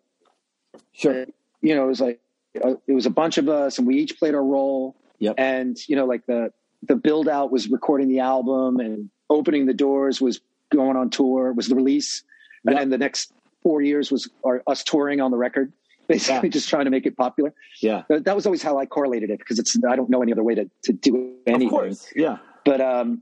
[0.93, 1.25] sure
[1.61, 2.19] you know, it was like
[2.55, 4.95] it was a bunch of us, and we each played our role.
[5.19, 5.35] Yep.
[5.37, 6.51] And you know, like the
[6.83, 11.53] the build out was recording the album, and opening the doors was going on tour,
[11.53, 12.23] was the release,
[12.65, 12.81] and Yep.
[12.81, 13.31] then the next
[13.61, 15.71] four years was our, us touring on the record,
[16.07, 16.51] basically Yeah.
[16.53, 17.53] just trying to make it popular.
[17.81, 20.43] yeah that was always how I correlated it because it's I don't know any other
[20.43, 23.21] way to to do anything of course yeah but um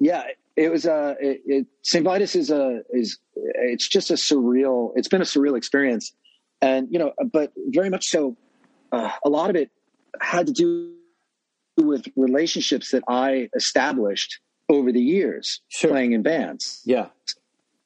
[0.00, 0.24] yeah
[0.56, 5.06] it was uh it, it st vitus is a is it's just a surreal it's
[5.08, 6.12] been a surreal experience
[6.60, 8.36] and you know but very much so
[8.92, 9.70] uh, a lot of it
[10.20, 10.94] had to do
[11.76, 15.90] with relationships that i established over the years Sure.
[15.90, 16.80] playing in bands.
[16.84, 17.08] Yeah.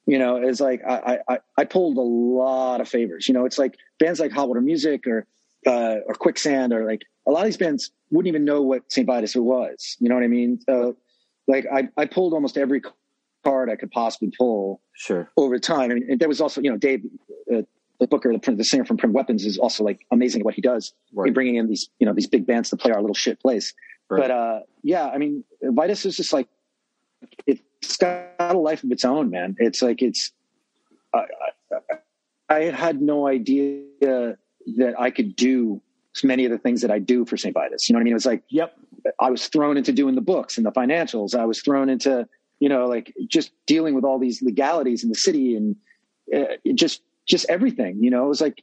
[0.06, 3.28] You know it's like I, I i pulled a lot of favors.
[3.28, 5.26] You know it's like bands like hot water music or
[5.66, 9.06] uh or quicksand or like a lot of these bands wouldn't even know what st
[9.06, 9.96] vitus was.
[10.00, 10.60] You know what i mean?
[10.68, 10.92] Uh,
[11.46, 12.80] like i i pulled almost every
[13.44, 15.30] card i could possibly pull sure.
[15.36, 15.90] over time.
[15.90, 17.02] I mean, and there was also you know dave
[17.54, 17.62] uh,
[18.00, 20.62] the booker the, the singer from prim weapons is also like amazing at what he
[20.62, 21.28] does Right.
[21.28, 23.74] in bringing in these you know these big bands to play our little shit place
[24.10, 24.22] Right.
[24.22, 26.48] but uh yeah i mean vitus is just like
[27.46, 29.56] it's got a life of its own, man.
[29.58, 30.32] It's like it's.
[31.14, 31.24] I,
[32.50, 35.80] I, I had no idea that I could do
[36.24, 37.54] many of the things that I do for St.
[37.54, 37.88] Vitus.
[37.88, 38.12] You know what I mean?
[38.12, 38.74] It was like yep
[39.20, 41.34] I was thrown into doing the books and the financials.
[41.34, 42.26] I was thrown into
[42.60, 45.76] you know like just dealing with all these legalities in the city and
[46.34, 46.44] uh,
[46.74, 48.02] just just everything.
[48.02, 48.62] You know, it was like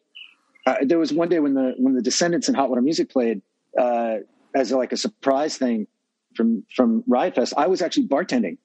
[0.66, 3.42] uh, there was one day when the when the Descendents and Hot Water Music played
[3.80, 4.18] uh,
[4.56, 5.88] as like a surprise thing
[6.36, 7.54] from from Riot Fest.
[7.56, 8.58] I was actually bartending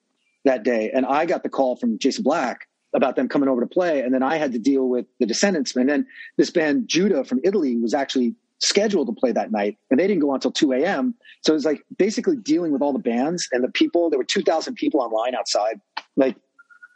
[0.43, 3.67] that day, and I got the call from Jason Black about them coming over to
[3.67, 6.05] play, and then I had to deal with the Descendents, and then
[6.37, 10.21] this band Judah from Italy was actually scheduled to play that night, and they didn't
[10.21, 11.13] go on until two a.m.
[11.41, 14.09] So it was like basically dealing with all the bands and the people.
[14.09, 15.79] There were two thousand people online outside,
[16.15, 16.35] like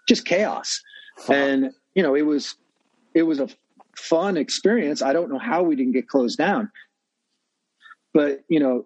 [0.10, 0.82] just chaos,
[1.30, 2.56] and you know it was
[3.16, 3.48] it was a
[3.98, 5.02] fun experience.
[5.02, 6.70] I don't know how we didn't get closed down,
[8.14, 8.86] but you know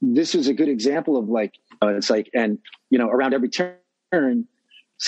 [0.00, 2.58] this was a good example of like uh, it's like and
[2.88, 4.46] you know around every turn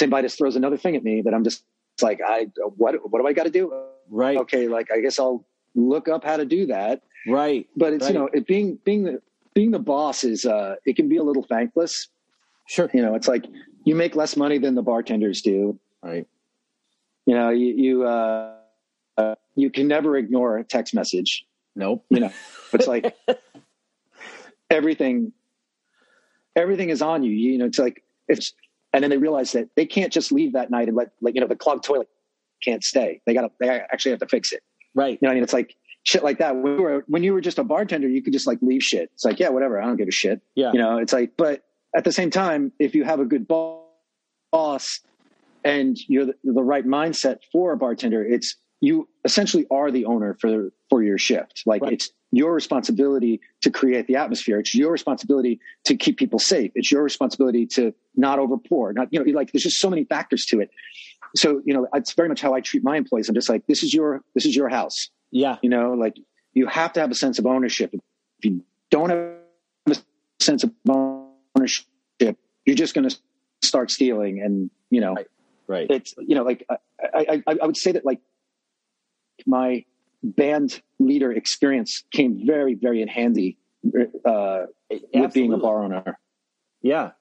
[0.08, 1.64] vitus throws another thing at me that i'm just
[1.94, 2.46] it's like i
[2.76, 3.72] what what do i got to do?
[4.08, 4.36] Right.
[4.36, 7.02] Okay like i guess i'll look up how to do that.
[7.28, 7.66] Right.
[7.76, 9.22] But it's you know it being being the
[9.54, 12.08] being the boss is uh it can be a little thankless.
[12.66, 12.90] Sure.
[12.92, 13.44] You know it's like
[13.84, 15.78] you make less money than the bartenders do.
[16.02, 16.26] Right
[17.26, 18.54] you know you you uh,
[19.16, 21.44] uh you can never ignore a text message.
[21.76, 22.04] Nope.
[22.10, 22.32] You know
[22.72, 23.14] it's like
[24.70, 25.32] everything
[26.56, 27.30] everything is on you.
[27.30, 28.52] You know it's like it's
[28.92, 31.40] and then they realize that they can't just leave that night and let like you
[31.40, 32.08] know the clogged toilet
[32.62, 33.20] can't stay.
[33.26, 34.62] They gotta they actually have to fix it.
[34.94, 35.18] Right.
[35.20, 35.42] You know i mean?
[35.42, 36.56] It's like shit like that.
[36.56, 39.10] When you were when you were just a bartender you could just like leave shit.
[39.14, 39.80] It's like yeah whatever.
[39.80, 40.40] I don't give a shit.
[40.54, 40.72] Yeah.
[40.72, 41.62] You know it's like but
[41.94, 45.00] at the same time if you have a good boss
[45.64, 50.36] and you're the, the right mindset for a bartender it's you essentially are the owner
[50.40, 51.62] for for your shift.
[51.66, 51.92] Like Right.
[51.92, 54.58] it's your responsibility to create the atmosphere.
[54.60, 56.72] It's your responsibility to keep people safe.
[56.74, 60.46] It's your responsibility to not overpour not you know like there's just so many factors
[60.46, 60.70] to it.
[61.36, 63.28] So you know it's very much how i treat my employees.
[63.28, 65.10] I'm just like this is your this is your house.
[65.30, 65.56] Yeah.
[65.62, 66.16] You know like
[66.54, 67.90] you have to have a sense of ownership.
[67.92, 69.36] If you don't have
[69.86, 69.96] a
[70.40, 71.84] sense of ownership
[72.66, 73.16] you're just going to
[73.62, 75.26] start stealing and you know Right.
[75.70, 78.20] Right it's you know like I, I i would say that like
[79.46, 79.84] my
[80.22, 83.56] band leader experience came very very in handy
[84.24, 84.66] uh
[85.14, 86.18] with being a bar owner
[86.82, 87.12] yeah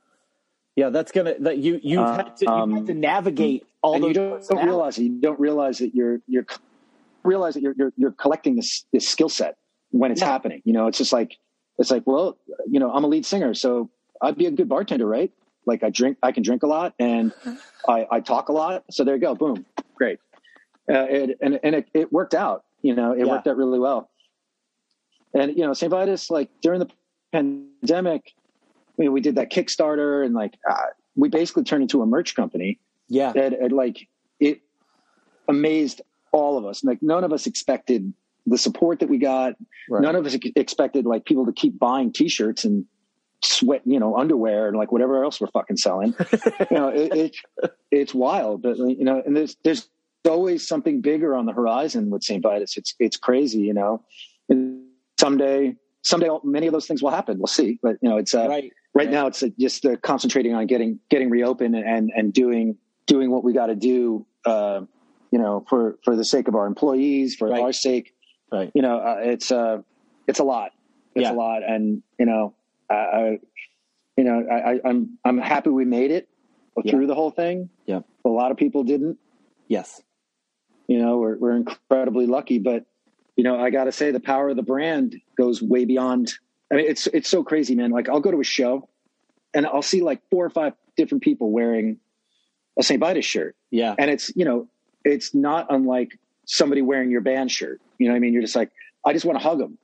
[0.76, 3.94] yeah that's gonna that you you've Uh, had to you um, had to navigate all
[3.94, 5.04] and those you don't, don't realize it.
[5.04, 6.46] You don't realize that you're you're
[7.24, 9.56] realize that you're you're, you're collecting this this skill set
[9.92, 10.28] when it's Yeah.
[10.28, 10.62] happening.
[10.66, 11.38] You know, it's just like
[11.78, 13.90] it's like well, you know, I'm a lead singer, so
[14.22, 15.32] I'd be a good bartender, right?
[15.66, 17.34] Like I drink, I can drink a lot, and
[17.88, 18.86] I, I talk a lot.
[18.92, 19.66] So there you go, boom,
[19.96, 20.20] great.
[20.92, 22.64] Uh, it, and and it, it worked out.
[22.82, 23.26] You know, it Yeah.
[23.34, 24.10] worked out really well.
[25.34, 25.92] And you know, St.
[25.92, 26.90] Vitus, like during the
[27.32, 28.32] pandemic,
[28.98, 30.76] you know, we did that Kickstarter, and like uh,
[31.16, 34.08] we basically turned into a merch company yeah that it, like
[34.40, 34.62] it
[35.48, 36.84] amazed all of us.
[36.84, 38.14] Like none of us expected
[38.46, 39.54] the support that we got.
[39.90, 40.02] Right.
[40.02, 42.86] None of us expected like people to keep buying T-shirts and
[43.42, 46.14] sweat, you know, underwear and like whatever else we're fucking selling.
[46.72, 47.36] you know, it, it
[47.92, 49.90] it's wild, but you know, and there's there's
[50.28, 52.44] always something bigger on the horizon with St.
[52.44, 52.78] Vitus.
[52.78, 54.04] It's it's crazy, you know.
[54.50, 54.84] And
[55.20, 57.38] someday, someday, many of those things will happen.
[57.38, 58.72] We'll see, but you know, it's uh, right.
[58.94, 63.32] right now it's uh, just uh, concentrating on getting getting reopened and and doing doing
[63.32, 64.82] what we got to do uh,
[65.32, 67.62] you know for for the sake of our employees for Right.
[67.62, 68.14] our sake
[68.52, 68.72] Right.
[68.74, 69.80] you know uh, it's uh
[70.28, 70.72] it's a lot
[71.16, 71.34] it's Yeah.
[71.34, 72.54] a lot and you know
[72.90, 73.40] I, I
[74.18, 76.28] you know I, I i'm i'm happy we made it
[76.84, 76.92] Yeah.
[76.92, 78.02] through the whole thing Yeah.
[78.26, 79.18] a lot of people didn't
[79.68, 80.02] Yes.
[80.88, 82.86] you know we're, we're incredibly lucky but
[83.36, 86.34] you know i gotta say the power of the brand goes way beyond
[86.72, 88.88] i mean it's it's so crazy man like i'll go to a show
[89.54, 91.98] and i'll see like four or five different people wearing
[92.78, 93.96] a st vitus shirt Yeah.
[93.98, 94.68] and it's you know
[95.06, 96.12] it's not unlike
[96.46, 98.72] somebody wearing your band shirt you know what i mean you're just like
[99.06, 99.78] i just want to hug them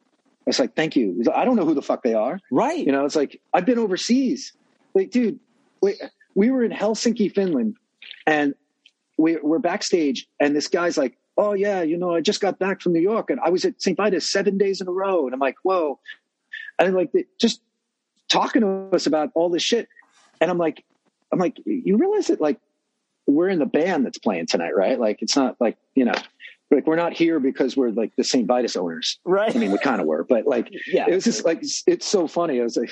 [0.47, 1.15] it's like thank you.
[1.23, 2.39] Like, i don't know who the fuck they are.
[2.51, 2.85] Right.
[2.85, 4.53] you know it's like i've been overseas.
[4.93, 5.39] Like dude
[5.81, 6.01] wait,
[6.35, 7.76] we were in helsinki finland
[8.26, 8.55] and
[9.17, 12.81] we, we're backstage and this guy's like oh yeah you know i just got back
[12.81, 15.34] from new york and i was at st vitus seven days in a row and
[15.34, 15.99] i'm like whoa.
[16.80, 17.61] And like they- just
[18.27, 19.88] talking to us about all this shit
[20.41, 20.84] and i'm like
[21.31, 22.59] i'm like you realize that like
[23.27, 24.99] we're in the band that's playing tonight right?
[24.99, 26.13] Like it's not like you know
[26.76, 29.56] like we're not here because we're like the st vitus owners right.
[29.56, 31.06] i mean we kind of were but like yeah.
[31.07, 32.60] it was just like it's so funny.
[32.60, 32.91] I was like,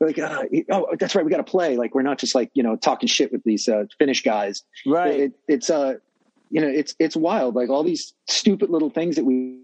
[0.00, 1.76] like uh, oh, that's right, we got to play.
[1.76, 4.62] Like we're not just like you know talking shit with these uh, Finnish guys.
[4.86, 5.20] right.
[5.20, 5.94] It, it's uh,
[6.50, 7.54] you know, it's it's wild.
[7.54, 9.60] Like all these stupid little things that we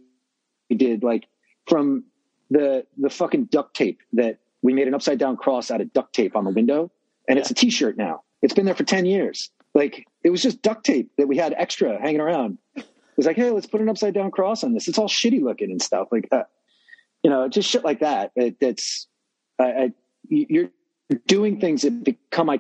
[0.69, 1.27] we did, like
[1.67, 2.05] from
[2.51, 6.15] the the fucking duct tape that we made an upside down cross out of duct
[6.15, 6.91] tape on the window,
[7.29, 8.23] and it's a T-shirt now.
[8.43, 9.51] It's been there for ten years.
[9.75, 12.59] Like it was just duct tape that we had extra hanging around.
[13.17, 14.89] Was like, hey, let's put an upside down cross on this.
[14.89, 16.49] It's all shitty looking and stuff like that.
[17.23, 18.33] You know, just shit like that.
[18.37, 19.07] It, that's
[19.59, 19.93] I, I,
[20.29, 20.71] you're
[21.27, 22.51] doing things that become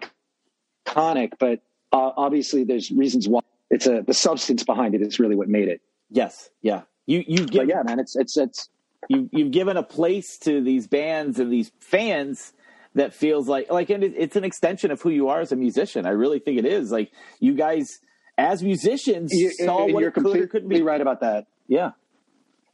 [0.86, 1.62] iconic, but
[1.92, 3.40] uh, obviously there's reasons why.
[3.70, 5.80] It's a the substance behind it is really what made it.
[6.10, 6.50] yes.
[6.62, 6.82] Yeah.
[7.06, 8.68] You you've But given yeah, man, it's it's it's
[9.08, 12.52] you you've given a place to these bands and these fans
[12.94, 15.56] that feels like like and it, it's an extension of who you are as a
[15.56, 16.06] musician.
[16.06, 16.92] I really think it is.
[16.92, 17.10] Like
[17.40, 17.98] you guys
[18.38, 20.82] as musicians you, saw what you're it could be.
[20.82, 21.46] right about that.
[21.68, 21.92] Yeah.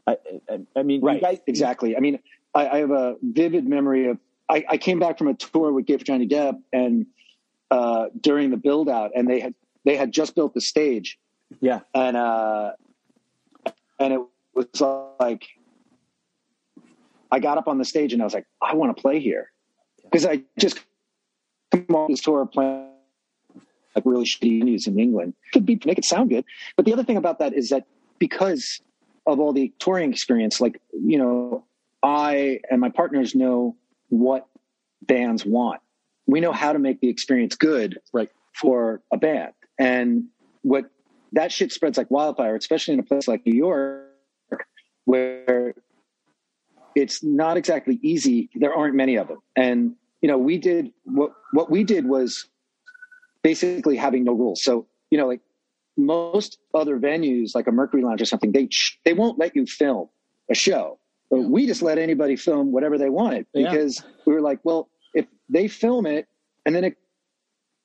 [0.07, 0.17] I,
[0.49, 1.97] I, I mean, Right, you guys, exactly.
[1.97, 2.19] I mean,
[2.55, 4.19] I, I have a vivid memory of
[4.49, 7.07] I, I came back from a tour with Gay for Johnny Depp, and
[7.71, 9.55] uh, during the build out, and they had
[9.85, 11.19] they had just built the stage,
[11.61, 11.81] Yeah.
[11.95, 12.73] and uh,
[14.01, 14.21] and it
[14.55, 14.67] was
[15.21, 15.47] like
[17.31, 19.53] I got up on the stage and I was like, I want to play here
[20.03, 20.81] because I just
[21.71, 22.90] come on this tour playing
[23.95, 25.35] like really shitty venues in England.
[25.53, 26.45] Could be make it sound good,
[26.77, 27.85] but the other thing about that is that
[28.19, 28.81] because
[29.27, 31.65] of all the touring experience, like you know,
[32.03, 33.77] I and my partners know
[34.09, 34.47] what
[35.03, 35.81] bands want.
[36.27, 38.31] We know how to make the experience good Right.
[38.55, 40.25] for a band, and
[40.63, 40.91] what
[41.33, 44.09] that shit spreads like wildfire, especially in a place like New York,
[45.05, 45.75] where
[46.95, 48.51] it's not exactly easy.
[48.55, 52.47] There aren't many of them, and you know, we did what what we did was
[53.43, 54.63] basically having no rules.
[54.63, 55.41] So you know, like
[55.97, 58.69] most other venues, like a Mercury Lounge or something, they
[59.05, 60.09] they won't let you film
[60.51, 60.99] a show.
[61.31, 63.71] But we just let anybody film whatever they wanted Yeah.
[63.71, 66.27] because we were like, well, if they film it
[66.67, 66.97] and then it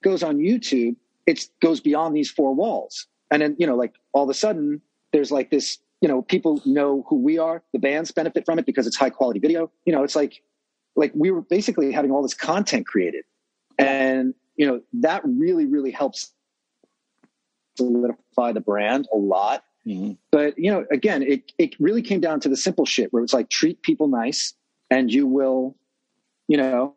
[0.04, 0.96] goes on YouTube,
[1.28, 3.06] it goes beyond these four walls.
[3.30, 4.82] And then, you know, like all of a sudden
[5.14, 7.62] there's like this, you know, people know who we are.
[7.72, 9.72] The bands benefit from it because it's high quality video.
[9.86, 10.42] You know, it's like,
[10.96, 13.26] like we were basically having all this content created.
[13.78, 16.32] And, you know, that really, really helps
[17.78, 19.64] solidify the brand a lot.
[19.86, 20.18] Mhm.
[20.32, 23.34] But, you know, again, it, it really came down to the simple shit where it's
[23.34, 24.54] like treat people nice
[24.90, 25.76] and you will,
[26.48, 26.96] you know,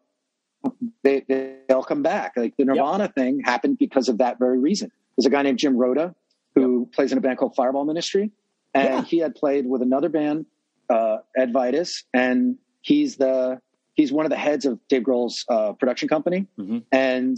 [1.02, 1.24] they,
[1.68, 2.32] they'll come back.
[2.36, 4.90] Like the Nirvana thing happened because of that very reason.
[5.16, 6.14] There's a guy named Jim Rota
[6.55, 8.30] who plays in a band called Fireball Ministry,
[8.74, 9.02] and Yeah.
[9.02, 10.47] he had played with another band,
[10.90, 13.60] uh, Ed Vitus, and he's the
[13.99, 16.47] he's one of the heads of Dave Grohl's uh, production company.
[16.59, 16.85] Mhm.
[16.93, 17.37] And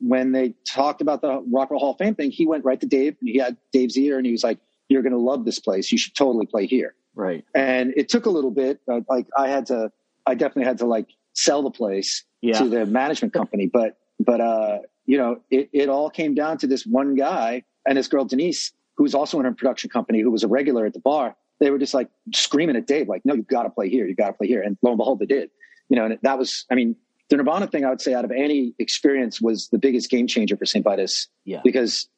[0.00, 2.80] when they talked about the Rock and Roll Hall of Fame thing, he went right
[2.80, 3.16] to Dave.
[3.20, 5.92] And he had Dave's ear, and he was like, "You're going to love this place.
[5.92, 7.44] You should totally play here." Right.
[7.56, 9.90] and it took a little bit uh, like i had to
[10.26, 12.56] i definitely had to like sell the place Yeah.
[12.60, 16.68] to the management company but but uh you know it, it all came down to
[16.68, 20.30] this one guy and this girl denise who was also in a production company who
[20.30, 23.34] was a regular at the bar they were just like screaming at dave like no
[23.34, 25.26] you've got to play here You've got to play here and lo and behold they
[25.26, 25.50] did
[25.88, 26.96] you know and that was i mean
[27.28, 30.56] the nirvana thing i would say out of any experience was the biggest game changer
[30.56, 31.60] for st vitus Yeah.
[31.62, 32.08] because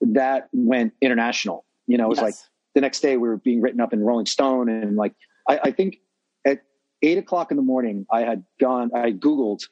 [0.00, 1.64] that went international.
[1.88, 2.22] You know, it was Yes.
[2.24, 2.34] like
[2.76, 5.12] the next day we were being written up in Rolling Stone, and like
[5.48, 5.98] I, I think
[6.44, 6.62] at
[7.02, 9.62] eight o'clock in the morning, I had gone, I googled,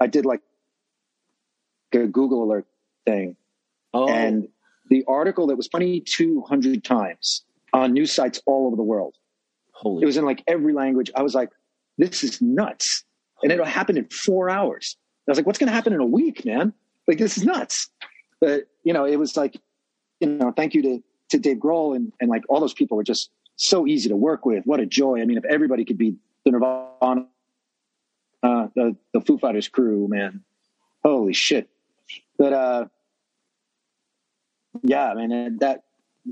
[0.00, 0.42] I did like
[1.92, 2.66] a Google alert
[3.06, 3.36] thing,
[3.94, 4.48] oh, and
[4.98, 9.14] the article that was twenty two hundred times on news sites all over the world.
[9.72, 11.10] holy It was in like every language.
[11.14, 11.50] I was like,
[11.96, 13.04] this is nuts.
[13.42, 14.96] And it happened in four hours.
[15.26, 16.72] I was like, what's going to happen in a week, man?
[17.06, 17.90] Like, this is nuts.
[18.40, 19.60] But, you know, it was like,
[20.20, 23.04] you know, thank you to, to Dave Grohl and, and like all those people were
[23.04, 24.64] just so easy to work with.
[24.64, 25.20] What a joy.
[25.20, 27.26] I mean, if everybody could be the Nirvana,
[28.42, 30.42] uh, the, the Foo Fighters crew, man,
[31.04, 31.68] holy shit.
[32.38, 32.86] But, uh,
[34.82, 35.84] yeah, man, and that,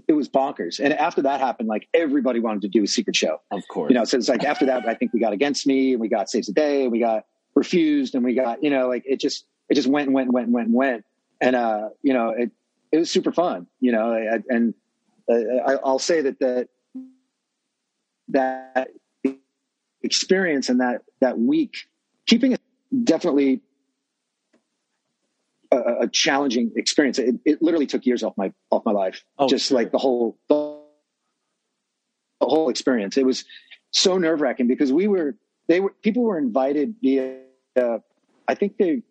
[0.08, 0.78] it was bonkers.
[0.78, 3.90] And after that happened, like everybody wanted to do a secret show of course.
[3.90, 6.08] you know, so it's like after that, I think we got Against Me and we
[6.08, 7.24] got Saves the Day and we got
[7.54, 10.34] Refused and we got, you know, like it just, it just went and went and
[10.34, 11.04] went and went and went.
[11.40, 12.50] And, uh, you know, it,
[12.92, 14.74] it was super fun, you know, I- and
[15.30, 15.34] uh,
[15.66, 16.68] I, I'll say that, that,
[18.28, 18.88] that
[20.02, 21.88] experience and that, that week,
[22.26, 22.60] keeping it
[23.04, 23.60] definitely
[25.72, 27.18] a, a challenging experience.
[27.18, 29.24] It, it literally took years off my, off my life.
[29.38, 29.76] Oh, just sure.
[29.76, 30.80] like the whole, the,
[32.40, 33.16] the whole experience.
[33.16, 33.44] It was
[33.90, 35.36] so nerve wracking because we were,
[35.68, 37.40] they were, people were invited via,
[37.80, 37.98] uh,
[38.46, 39.02] I think they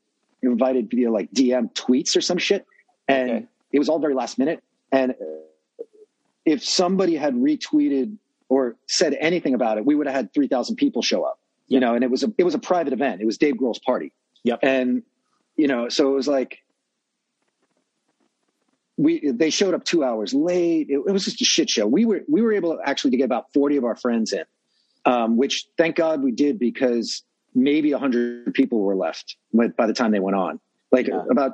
[0.41, 2.65] invited via like DM tweets or some shit.
[3.07, 3.45] And Okay.
[3.73, 4.64] it was all very last minute.
[4.91, 5.15] And
[6.45, 8.18] if somebody had retweeted
[8.49, 11.95] or said anything about it, we would have had 3,000 people show up, you know,
[11.95, 13.22] and it was a, it was a private event.
[13.22, 14.14] It was Dave Grohl's party.
[14.44, 14.60] Yep.
[14.61, 15.03] And,
[15.57, 16.60] you know, so it was like,
[18.98, 20.88] we, they showed up two hours late.
[20.90, 21.86] It, it was just a shit show.
[21.86, 24.44] We were, we were able actually to get about 40 of our friends in,
[25.06, 27.23] um, which thank God we did because
[27.53, 30.60] maybe a hundred people were left by the time they went on.
[30.91, 31.23] Like Yeah.
[31.30, 31.53] about,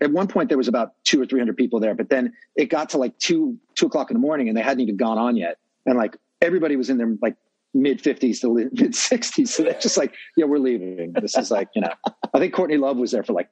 [0.00, 2.90] at one point there was about two or 300 people there, but then it got
[2.90, 5.58] to like two, two o'clock in the morning and they hadn't even gone on yet.
[5.86, 7.36] And like everybody was in their like
[7.74, 9.54] mid fifties to mid sixties.
[9.54, 11.12] So they're just like, yeah, we're leaving.
[11.12, 11.92] This is like, you know,
[12.32, 13.50] I think Courtney Love was there for like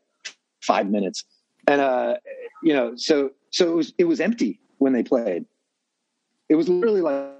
[0.62, 1.24] five minutes.
[1.66, 2.15] And, uh,
[2.62, 5.44] you know, so, so it was, it was empty when they played.
[6.49, 7.31] It was literally like,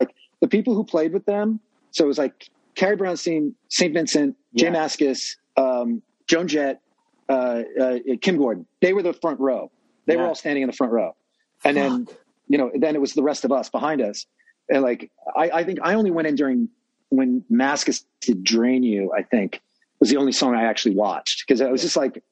[0.00, 1.60] like the people who played with them.
[1.90, 3.92] So it was like Carrie Brownstein, St.
[3.94, 4.74] Vincent, Jay Yeah.
[4.74, 6.80] Mascis, um, Joan Jett,
[7.28, 8.66] uh, uh, Kim Gordon.
[8.80, 9.70] They were the front row.
[10.06, 11.14] They were all standing in the front row.
[11.64, 12.08] And then,
[12.48, 14.26] you know, then it was the rest of us behind us.
[14.68, 16.68] And like, I, I think I only went in during
[17.10, 19.60] when Mascis to Drain You, I think
[20.00, 21.46] was the only song I actually watched.
[21.46, 22.22] Cause I was just like,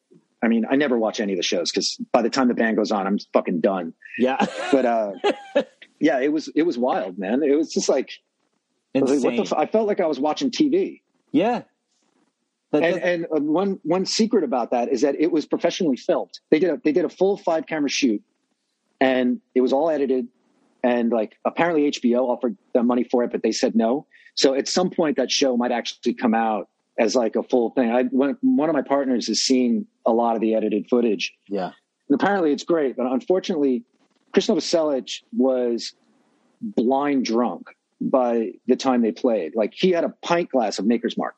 [0.43, 2.77] I mean, I never watch any of the shows because by the time the band
[2.77, 3.95] goes on, I'm fucking done.
[4.19, 5.13] yeah, But, uh,
[6.01, 7.43] yeah, it was, it was wild, man.
[7.43, 8.11] It was just like,
[8.95, 11.01] I, like, what the f- I felt like I was watching TV.
[11.31, 11.63] yeah.
[12.73, 16.39] That- And, and uh, one one secret about that is that it was professionally filmed.
[16.51, 18.23] They did a they did a full five camera shoot,
[19.01, 20.27] and it was all edited.
[20.83, 24.07] And like apparently HBO offered them money for it, but they said no.
[24.35, 26.69] So at some point that show might actually come out
[26.99, 27.91] as like a full thing.
[27.91, 31.73] I one, one of my partners is seeing a lot of the edited footage, yeah,
[32.09, 32.97] and apparently it's great.
[32.97, 33.85] But unfortunately,
[34.33, 35.95] Chris Novoselic was
[36.61, 37.69] blind drunk
[38.01, 39.55] by the time they played.
[39.55, 41.35] Like he had a pint glass of Maker's Mark,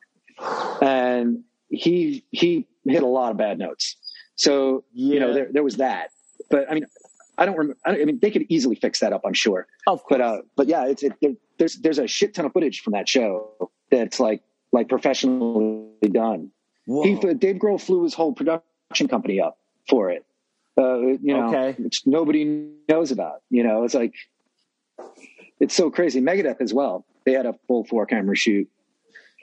[0.81, 3.95] and he he hit a lot of bad notes.
[4.35, 6.09] So you know there there was that.
[6.49, 6.85] But I mean,
[7.37, 7.77] I don't remember.
[7.85, 9.21] I, I mean, they could easily fix that up.
[9.25, 9.67] I'm sure.
[9.87, 10.05] of course.
[10.09, 12.93] But uh, but yeah, it's it, there, there's there's a shit ton of footage from
[12.93, 14.41] that show that's like
[14.71, 16.51] like professionally done.
[16.85, 17.03] Whoa.
[17.03, 19.57] He, Dave Grohl flew his whole production company up
[19.89, 20.25] for it.
[20.77, 21.81] Uh, you know, Okay.
[21.81, 22.43] which nobody
[22.89, 23.41] knows about.
[23.49, 24.13] You know, it's like
[25.59, 26.21] it's so crazy.
[26.21, 27.05] Megadeth as well.
[27.25, 28.67] They had a full four camera shoot.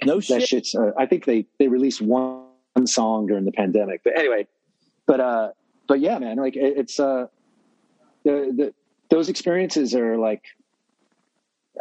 [0.04, 0.48] no That shit.
[0.48, 0.74] shit's.
[0.74, 2.44] Uh, I think they they released one
[2.84, 4.02] song during the pandemic.
[4.04, 4.46] But anyway,
[5.06, 5.48] but uh,
[5.88, 7.26] but yeah, man, like it, it's uh,
[8.24, 8.74] the the
[9.10, 10.42] those experiences are like,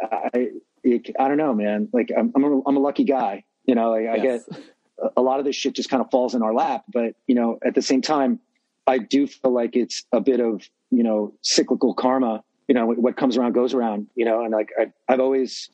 [0.02, 0.48] I
[0.84, 1.88] it, I don't know, man.
[1.92, 3.44] Like I'm I'm a, I'm a lucky guy.
[3.64, 4.44] You know, like, I Yes.
[4.48, 4.58] get
[5.00, 6.84] a- a lot of this shit just kind of falls in our lap.
[6.92, 8.40] But you know, at the same time,
[8.86, 12.42] I do feel like it's a bit of you know cyclical karma.
[12.68, 14.08] You know, what comes around goes around.
[14.14, 15.70] You know, and like I, I've always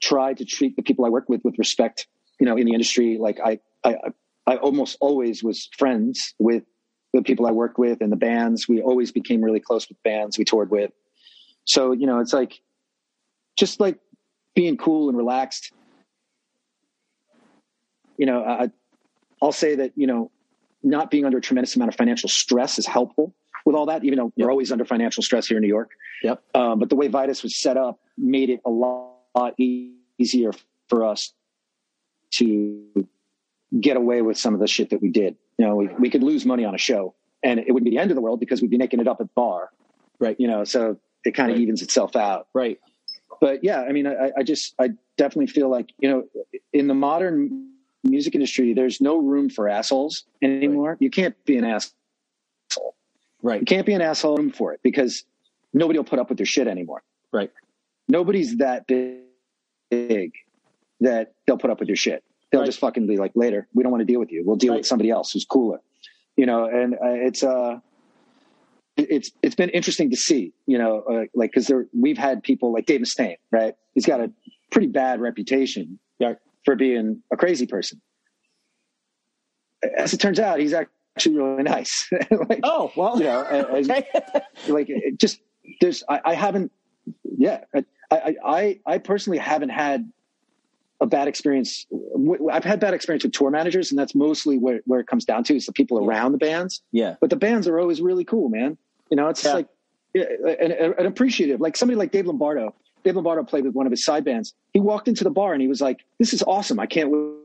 [0.00, 2.06] tried to treat the people I work with with respect.
[2.40, 3.96] You know, in the industry, like I I
[4.46, 6.64] I almost always was friends with
[7.14, 8.68] the people I worked with and the bands.
[8.68, 10.90] We always became really close with bands we toured with.
[11.64, 12.60] So you know, it's like
[13.56, 13.98] just like
[14.54, 15.72] being cool and relaxed.
[18.18, 18.70] You know, I,
[19.40, 20.30] I'll say that you know,
[20.82, 23.34] not being under a tremendous amount of financial stress is helpful
[23.64, 24.04] with all that.
[24.04, 25.90] Even though we're always under financial stress here in New York,
[26.22, 26.42] Yep.
[26.54, 30.52] um, but the way Vitus was set up made it a lot, lot easier
[30.88, 31.32] for us
[32.32, 33.06] to
[33.80, 35.36] get away with some of the shit that we did.
[35.58, 37.98] You know, we, we could lose money on a show and it wouldn't be the
[37.98, 39.70] end of the world because we'd be making it up at the bar,
[40.18, 40.38] Right.
[40.38, 40.64] you know.
[40.64, 41.62] So it kind of Right.
[41.62, 42.48] evens itself out.
[42.54, 42.80] Right.
[43.40, 46.24] But yeah, I mean, I, I just I definitely feel like you know,
[46.72, 47.70] in the modern
[48.02, 50.96] music industry, there's no room for assholes anymore.
[51.00, 51.92] You can't be an asshole.
[53.42, 53.60] Right.
[53.60, 55.24] You can't be an asshole room for it because
[55.72, 57.02] nobody will put up with your shit anymore.
[57.32, 57.50] Right.
[58.08, 60.32] Nobody's that big
[61.00, 62.22] that they'll put up with your shit.
[62.54, 62.66] They'll Right.
[62.66, 64.44] just fucking be like, later, we don't want to deal with you.
[64.46, 64.78] We'll deal Right.
[64.78, 65.80] with somebody else who's cooler.
[66.36, 67.80] You know, and uh, it's uh,
[68.96, 70.52] it's it's been interesting to see.
[70.66, 73.74] You know, uh, like because there we've had people like Dave Mustaine, right?
[73.94, 74.30] He's got a
[74.70, 76.34] pretty bad reputation Yeah.
[76.64, 78.00] for being a crazy person.
[79.96, 82.08] As it turns out, he's actually really nice.
[82.48, 83.18] like, Oh well.
[83.18, 84.06] you know, as, okay.
[84.68, 85.40] like it just
[85.80, 86.70] there's I, I haven't
[87.36, 90.10] yeah I, I I I personally haven't had
[91.00, 91.86] a bad experience.
[92.52, 95.44] I've had bad experience with tour managers, and that's mostly where where it comes down
[95.44, 96.82] to is the people around the bands.
[96.92, 97.16] yeah.
[97.20, 98.78] But the bands are always really cool, man.
[99.10, 99.54] You know, it's Yeah.
[99.54, 99.68] like
[100.14, 101.60] an, and appreciative.
[101.60, 102.74] Like somebody like Dave Lombardo.
[103.02, 104.54] Dave Lombardo played with one of his side bands.
[104.72, 106.78] He walked into the bar and he was like, "This is awesome!
[106.80, 107.40] I can't wait."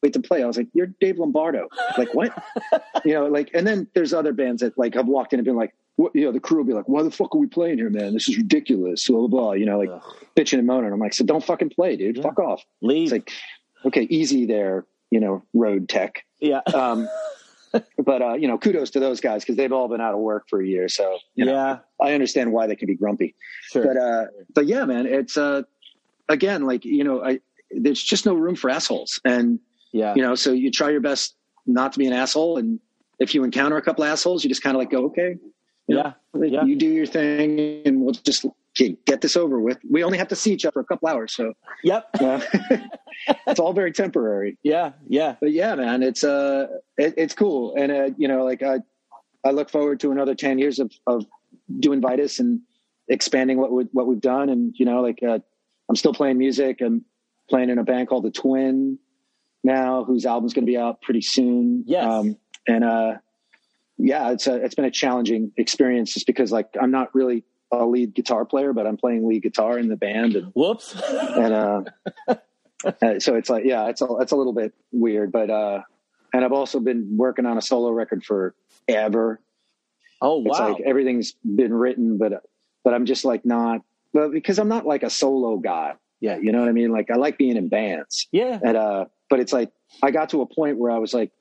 [0.00, 0.44] Wait to play.
[0.44, 1.66] I was like, "You're Dave Lombardo."
[1.98, 2.32] Like what?
[3.04, 5.56] you know, like, and then there's other bands that like have walked in and been
[5.56, 7.78] like, what, you know, the crew will be like, why the fuck are we playing
[7.78, 8.14] here, man?
[8.14, 9.08] This is ridiculous.
[9.08, 9.52] Blah, blah, blah.
[9.54, 10.02] You know, like Ugh.
[10.36, 10.92] bitching and moaning.
[10.92, 12.16] I'm like, so don't fucking play, dude.
[12.16, 12.22] Yeah.
[12.22, 12.64] Fuck off.
[12.80, 13.06] Leave.
[13.06, 13.32] It's like,
[13.84, 16.24] okay, easy there, you know, road tech.
[16.38, 16.60] yeah.
[16.72, 17.08] Um,
[17.98, 20.44] but, uh, you know, kudos to those guys because they've all been out of work
[20.48, 20.88] for a year.
[20.88, 21.78] So, you know, yeah.
[22.00, 23.34] I understand why they can be grumpy.
[23.72, 23.84] Sure.
[23.84, 25.62] But, uh, but yeah, man, it's, uh,
[26.28, 27.40] again, like, you know, I,
[27.72, 29.20] there's just no room for assholes.
[29.24, 29.58] And,
[29.92, 30.14] yeah.
[30.14, 31.34] you know, so you try your best
[31.66, 32.56] not to be an asshole.
[32.56, 32.78] And
[33.18, 35.36] if you encounter a couple assholes, you just kind of like go, okay,
[35.88, 36.44] you know, yeah.
[36.44, 36.64] Yeah.
[36.64, 39.78] you do your thing and we'll just get get this over with.
[39.90, 41.34] We only have to see each other for a couple hours.
[41.34, 42.08] So Yep.
[42.20, 42.40] uh,
[43.46, 44.56] it's all very temporary.
[44.62, 44.92] Yeah.
[45.08, 45.36] Yeah.
[45.40, 47.74] But yeah, man, it's, uh, it, it's cool.
[47.76, 48.80] And, uh, you know, like I,
[49.44, 51.26] I look forward to another 10 years of, of
[51.80, 52.60] doing Vitus and
[53.08, 54.48] expanding what we, what we've done.
[54.50, 55.38] And, you know, like, uh,
[55.88, 56.80] I'm still playing music.
[56.80, 57.04] I'm
[57.48, 58.98] playing in a band called the Twin
[59.64, 61.84] now, whose album's going to be out pretty soon.
[61.86, 62.04] Yes.
[62.04, 62.36] Um,
[62.66, 63.14] and, uh,
[63.98, 67.84] yeah, it's a, it's been a challenging experience just because like, I'm not really a
[67.84, 70.94] lead guitar player, but I'm playing lead guitar in the band and, Whoops.
[70.94, 71.82] and, uh,
[73.18, 75.82] so it's like, yeah, it's a, it's a little bit weird, but, uh,
[76.32, 79.40] and I've also been working on a solo record forever.
[80.22, 80.72] oh It's wow.
[80.72, 82.44] like everything's been written, but,
[82.84, 85.94] but I'm just like not, but because I'm not like a solo guy.
[86.20, 86.38] Yeah.
[86.38, 86.90] You know what I mean?
[86.90, 88.58] Like I like being in bands yeah.
[88.62, 89.70] and, uh, but it's like,
[90.02, 91.32] I got to a point where I was like,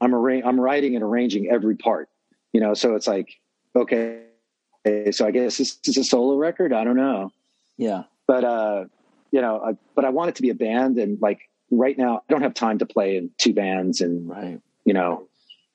[0.00, 2.08] I'm arra- I'm writing and arranging every part,
[2.52, 2.74] you know?
[2.74, 3.28] So it's like,
[3.76, 4.22] okay,
[5.10, 6.72] so I guess this is a solo record.
[6.72, 7.30] I don't know
[7.76, 8.04] Yeah.
[8.26, 8.84] but uh
[9.30, 12.22] you know I, but i want it to be a band and like right now
[12.28, 14.58] i don't have time to play in two bands and Right.
[14.86, 15.28] you know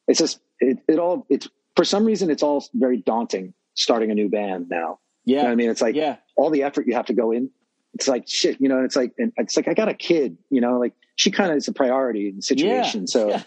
[0.07, 4.15] it's just it, it all it's for some reason it's all very daunting starting a
[4.15, 5.49] new band now you know Yeah.
[5.51, 6.15] i mean it's like yeah.
[6.35, 7.51] all the effort you have to go in
[7.93, 10.59] it's like shit you know it's like and it's like i got a kid you
[10.61, 13.05] know like she kind of is a priority in the situation Yeah.
[13.15, 13.43] so Yeah.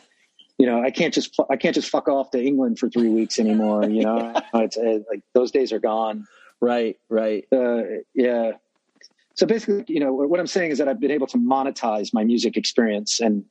[0.58, 3.38] You know i can't just i can't just fuck off to england for three weeks
[3.38, 6.26] anymore you know it's uh, like those days are gone
[6.60, 6.96] Right.
[7.08, 7.46] Right.
[7.52, 7.82] uh,
[8.14, 8.52] yeah.
[9.34, 12.24] So basically, you know, what I'm saying is that I've been able to monetize my
[12.24, 13.44] music experience and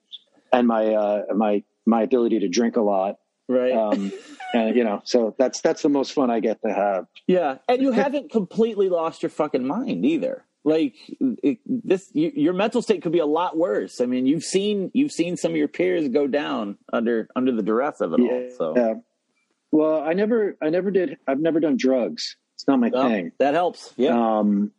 [0.51, 3.17] and my uh, my my ability to drink a lot.
[3.47, 3.71] Right.
[3.71, 4.11] Um,
[4.53, 7.05] and you know, so that's that's the most fun I get to have.
[7.27, 10.43] Yeah, and you haven't completely lost your fucking mind either.
[10.67, 14.01] Like it, this, you, your mental state could be a lot worse.
[14.01, 17.61] I mean, you've seen you've seen some of your peers go down under under the
[17.61, 18.49] duress of it all.
[18.57, 18.93] So Yeah.
[19.71, 21.17] Well, I never I never did.
[21.27, 22.35] I've never done drugs.
[22.55, 23.31] It's not my Well, thing.
[23.37, 23.93] that helps.
[23.95, 24.71] Yeah, Um,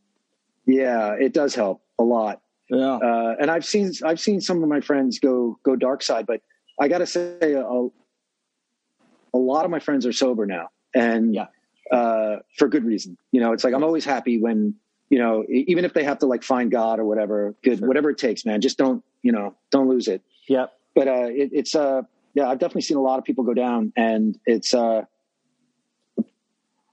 [0.67, 2.41] yeah, it does help a lot.
[2.69, 6.27] yeah, uh, and I've seen I've seen some of my friends go go dark side,
[6.27, 6.41] but
[6.81, 11.47] I got to say a, a lot of my friends are sober now, and Yeah.
[11.93, 13.17] uh, for good reason.
[13.31, 14.75] You know, it's like I'm always happy when
[15.11, 17.89] you know even if they have to like find God or whatever, good Sure.
[17.89, 18.61] whatever it takes, man.
[18.61, 20.23] Just don't you know don't lose it.
[20.49, 20.67] Yeah.
[20.95, 22.03] But uh, it, it's uh
[22.35, 25.05] yeah, I've definitely seen a lot of people go down, and it's uh,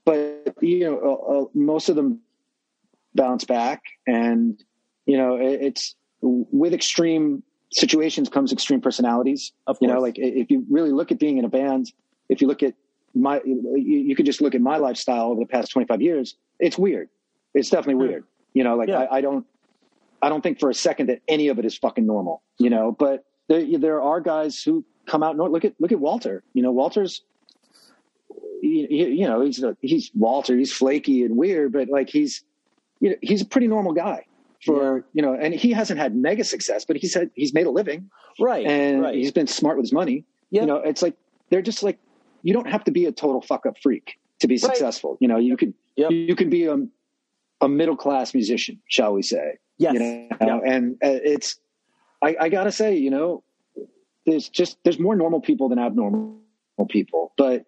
[0.06, 2.22] but you know uh, uh, most of them
[3.14, 4.61] bounce back, and
[5.06, 9.52] you know it, it's with extreme situations comes extreme personalities.
[9.68, 9.88] of course.
[9.88, 11.91] You know, like if you really look at being in a band,
[12.30, 12.73] if you look at
[13.14, 16.35] my, you, you could just look at my lifestyle over the past 25 years.
[16.60, 17.10] It's weird.
[17.53, 18.23] It's definitely weird.
[18.53, 19.01] You know, like Yeah.
[19.01, 19.45] I, I don't,
[20.21, 22.91] I don't think for a second that any of it is fucking normal, you know,
[22.91, 25.35] but there, there are guys who come out.
[25.38, 27.23] Look at, look at Walter, you know, Walter's,
[28.61, 32.43] you, you know, he's, a, he's Walter, he's flaky and weird, but like he's,
[33.01, 34.25] you know, he's a pretty normal guy
[34.65, 37.69] for, you know, and he hasn't had mega success, but he's had, he's made a
[37.71, 38.09] living
[38.39, 39.15] right, and right.
[39.15, 40.23] he's been smart with his money.
[40.51, 40.61] Yeah.
[40.61, 41.15] You know, it's like
[41.49, 41.99] they're just like
[42.43, 44.61] you don't have to be a total fuck up freak to be Right.
[44.61, 45.17] successful.
[45.19, 46.11] You know, you could Yep.
[46.11, 46.77] you can be a
[47.64, 49.57] a middle class musician, shall we say?
[49.77, 49.94] Yes.
[49.94, 50.60] You know, Yeah.
[50.73, 51.60] and uh, it's
[52.22, 53.44] I, I gotta say, you know,
[54.26, 56.38] there's just there's more normal people than abnormal
[56.90, 57.65] people, but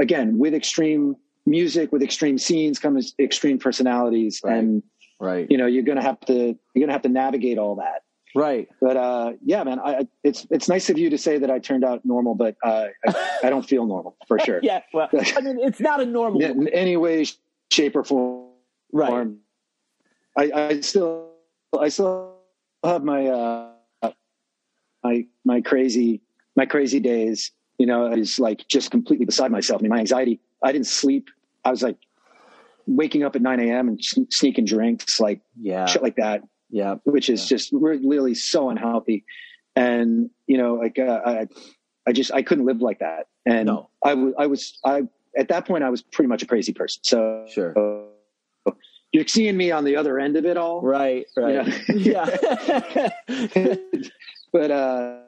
[0.00, 1.16] again, with extreme
[1.46, 4.56] music, with extreme scenes comes extreme personalities, Right.
[4.58, 4.82] and
[5.20, 5.46] Right.
[5.50, 6.34] you know you're gonna have to
[6.74, 8.02] you're gonna have to navigate all that.
[8.36, 8.66] Right.
[8.80, 11.60] But uh, yeah, man, I, I- it's it's nice of you to say that I
[11.60, 14.58] turned out normal, but uh, I, I don't feel normal for sure.
[14.62, 14.80] Yeah.
[14.92, 16.42] Well, I mean, it's not a normal.
[16.42, 17.24] In, in any way,
[17.70, 18.43] shape, or form.
[18.94, 19.28] Right.
[20.36, 21.32] I, I still
[21.78, 22.36] I still
[22.82, 23.70] have my uh,
[25.02, 26.22] my my crazy
[26.56, 27.52] my crazy days.
[27.78, 29.80] You know, I was like just completely beside myself.
[29.80, 30.40] I mean, my anxiety.
[30.62, 31.28] I didn't sleep.
[31.64, 31.96] I was like
[32.86, 33.88] waking up at 9 a.m.
[33.88, 33.98] and
[34.30, 35.86] sneaking drinks, like Yeah.
[35.86, 36.42] shit like that.
[36.70, 36.96] Yeah.
[37.04, 39.24] which is just re- really so unhealthy.
[39.76, 41.46] And you know, like uh, I,
[42.06, 43.26] I just I couldn't live like that.
[43.46, 43.90] And No.
[44.04, 45.02] I was I was I
[45.36, 47.00] at that point I was pretty much a crazy person.
[47.04, 47.72] So Sure.
[49.14, 51.26] Uh, you're seeing me on the other end of it all, Right.
[51.36, 51.66] Right.
[51.88, 52.36] Yeah.
[53.54, 53.76] Yeah.
[54.52, 55.18] but uh,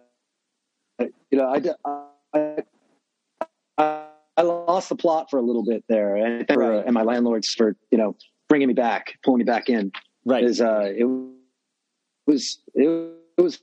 [1.31, 1.47] you know,
[1.85, 1.99] I,
[2.35, 2.63] I
[3.79, 4.07] I
[4.39, 6.85] I lost the plot for a little bit there, and Right.
[6.85, 8.17] and my landlords for you know
[8.49, 9.93] bringing me back, pulling me back in
[10.25, 10.45] right.
[10.45, 11.07] is uh it
[12.27, 13.61] was it was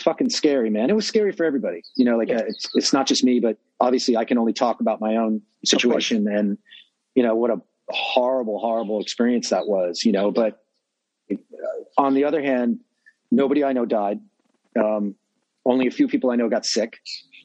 [0.00, 2.38] fucking scary man it was scary for everybody you know like Yeah.
[2.38, 5.40] uh, it's it's not just me but obviously i can only talk about my own
[5.64, 6.58] situation and
[7.14, 7.60] you know what a
[7.92, 10.62] horrible horrible experience that was you know but
[11.30, 11.36] uh,
[11.98, 12.80] on the other hand
[13.30, 14.20] nobody i know died
[14.78, 15.14] um
[15.64, 16.98] only a few people i know got sick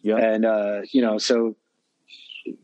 [0.04, 0.18] Yeah.
[0.18, 1.56] and uh you know so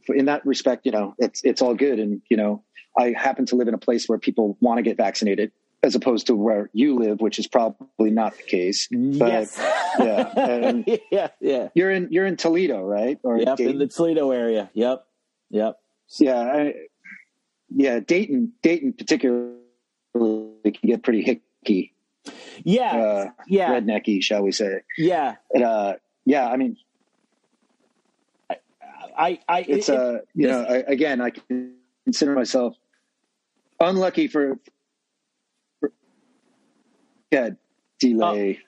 [0.10, 2.64] in that respect you know it's it's all good and you know
[2.98, 5.52] i happen to live in a place where people want to get vaccinated
[5.84, 9.58] as opposed to where you live which is probably not the case but yes.
[10.00, 11.28] yeah, and- yeah.
[11.42, 11.68] Yeah.
[11.76, 13.58] you're in you're in toledo right or Yep.
[13.58, 13.74] Dayton?
[13.74, 14.70] In the Toledo area.
[14.74, 15.06] Yep.
[15.50, 15.78] Yep.
[16.20, 16.74] yeah I,
[17.76, 19.58] yeah dayton dayton particularly
[20.64, 21.92] can get pretty hicky
[22.64, 22.96] Yeah.
[22.96, 23.70] uh yeah.
[23.72, 25.36] rednecky shall we say Yeah.
[25.54, 25.94] and, uh
[26.26, 26.78] yeah i mean
[29.16, 29.40] I.
[29.48, 29.60] I.
[29.68, 31.32] it's it- uh you this- know I, again i
[32.06, 32.76] consider myself
[33.80, 34.58] unlucky for,
[35.80, 35.92] for
[37.32, 37.50] yeah
[38.00, 38.60] delay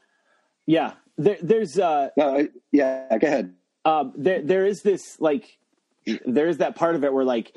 [0.67, 0.93] yeah.
[1.17, 1.77] There, there's.
[1.79, 2.09] Uh.
[2.17, 3.53] no, I- yeah go ahead
[3.85, 5.57] um, there there is this like
[6.25, 7.55] there is that part of it where like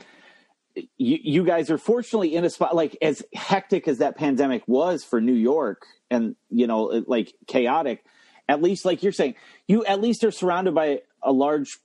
[0.97, 5.05] you you guys are fortunately in a spot like as hectic as that pandemic was
[5.05, 8.05] for New York and you know like chaotic
[8.49, 9.35] at least like you're saying
[9.67, 11.79] you at least are surrounded by a large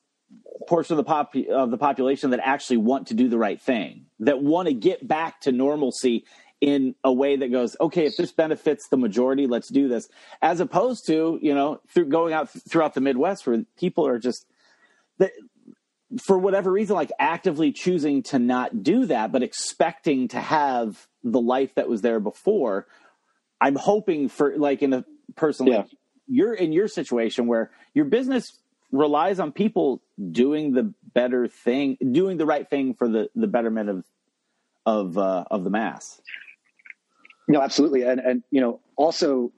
[0.68, 4.06] portion of the pop of the population that actually want to do the right thing
[4.20, 6.26] that want to get back to normalcy
[6.62, 10.08] in a way that goes okay if this benefits the majority let's do this
[10.42, 14.46] as opposed to you know through going out throughout the midwest where people are just
[15.18, 15.32] that
[16.22, 21.42] for whatever reason like actively choosing to not do that but expecting to have the
[21.42, 22.88] life that was there before
[23.62, 25.88] i'm hoping for like in a person like
[26.28, 28.60] you're in your situation where your business
[28.92, 33.90] relies on people doing the better thing doing the right thing for the the betterment
[33.90, 34.06] of
[34.86, 36.22] of uh, of the mass.
[37.48, 39.52] No, absolutely, and and you know, also,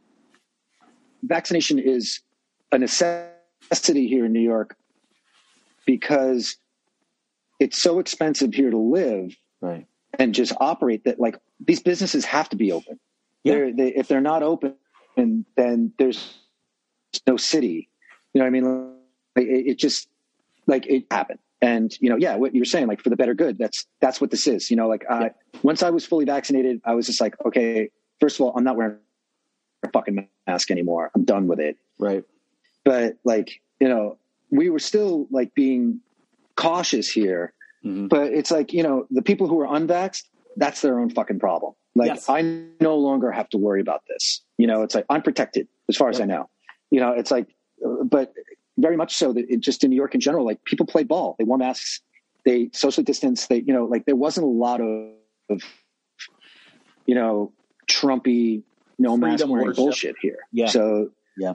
[1.24, 2.22] vaccination is
[2.72, 4.76] a necessity here in New York
[5.86, 6.58] because
[7.60, 9.88] it's so expensive here to live right
[10.20, 13.00] and just operate that like these businesses have to be open.
[13.44, 13.54] Yeah.
[13.54, 14.76] They're, they, if they're not open,
[15.18, 16.38] and then there's
[17.28, 17.90] no city.
[18.34, 18.96] You know, what I mean,
[19.36, 20.10] Like, it, it just
[20.68, 21.40] like it happened.
[21.62, 23.58] And you know, yeah, what you're saying, like for the better good.
[23.58, 24.70] That's that's what this is.
[24.70, 25.32] You know, like uh, I,
[25.64, 27.90] once I was fully vaccinated, I was just like, okay,
[28.20, 28.98] first of all, I'm not wearing
[29.84, 31.12] a fucking mask anymore.
[31.16, 31.78] I'm done with it.
[31.98, 32.24] right
[32.84, 34.18] But like, you know,
[34.52, 36.00] we were still like being
[36.56, 37.54] cautious here.
[37.84, 38.10] Mhm.
[38.10, 40.24] But it's like, you know, the people who are unvaxxed,
[40.58, 41.74] that's their own fucking problem.
[41.96, 42.30] Like Yes.
[42.30, 42.42] I
[42.82, 44.42] no longer have to worry about this.
[44.58, 46.50] You know, it's like I'm protected as far as I know.
[46.92, 47.48] You know, it's like,
[48.04, 48.34] but
[48.78, 51.36] very much so that it just in New York in general, like people play ball.
[51.38, 52.02] They wore masks.
[52.46, 53.48] They socially distance.
[53.48, 55.12] They, you know, like there wasn't a lot of,
[55.50, 55.62] of
[57.06, 57.52] you know,
[57.90, 58.64] Trumpy,
[58.98, 59.76] no mask wearing worship.
[59.78, 60.40] bullshit here.
[60.52, 60.68] Yeah.
[60.68, 61.54] So Yeah.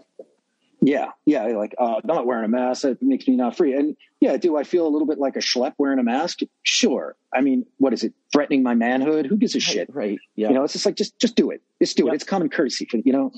[0.82, 3.74] Yeah, yeah, like uh, not wearing a mask it makes me not free.
[3.74, 6.40] And yeah, do I feel a little bit like a schlep wearing a mask?
[6.62, 7.16] Sure.
[7.34, 8.14] I mean, what is it?
[8.32, 9.26] Threatening my manhood?
[9.26, 9.88] Who gives a shit?
[9.92, 11.60] right yeah You know, it's just like just just do it.
[11.80, 12.12] Just do Yep.
[12.12, 12.14] it.
[12.16, 13.32] It's common courtesy for you know.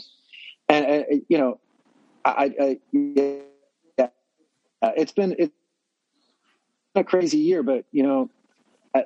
[0.68, 1.58] And uh, you know,
[2.24, 4.06] I, I yeah,
[4.80, 5.52] uh, it's been it's
[6.94, 8.30] been a crazy year, but you know,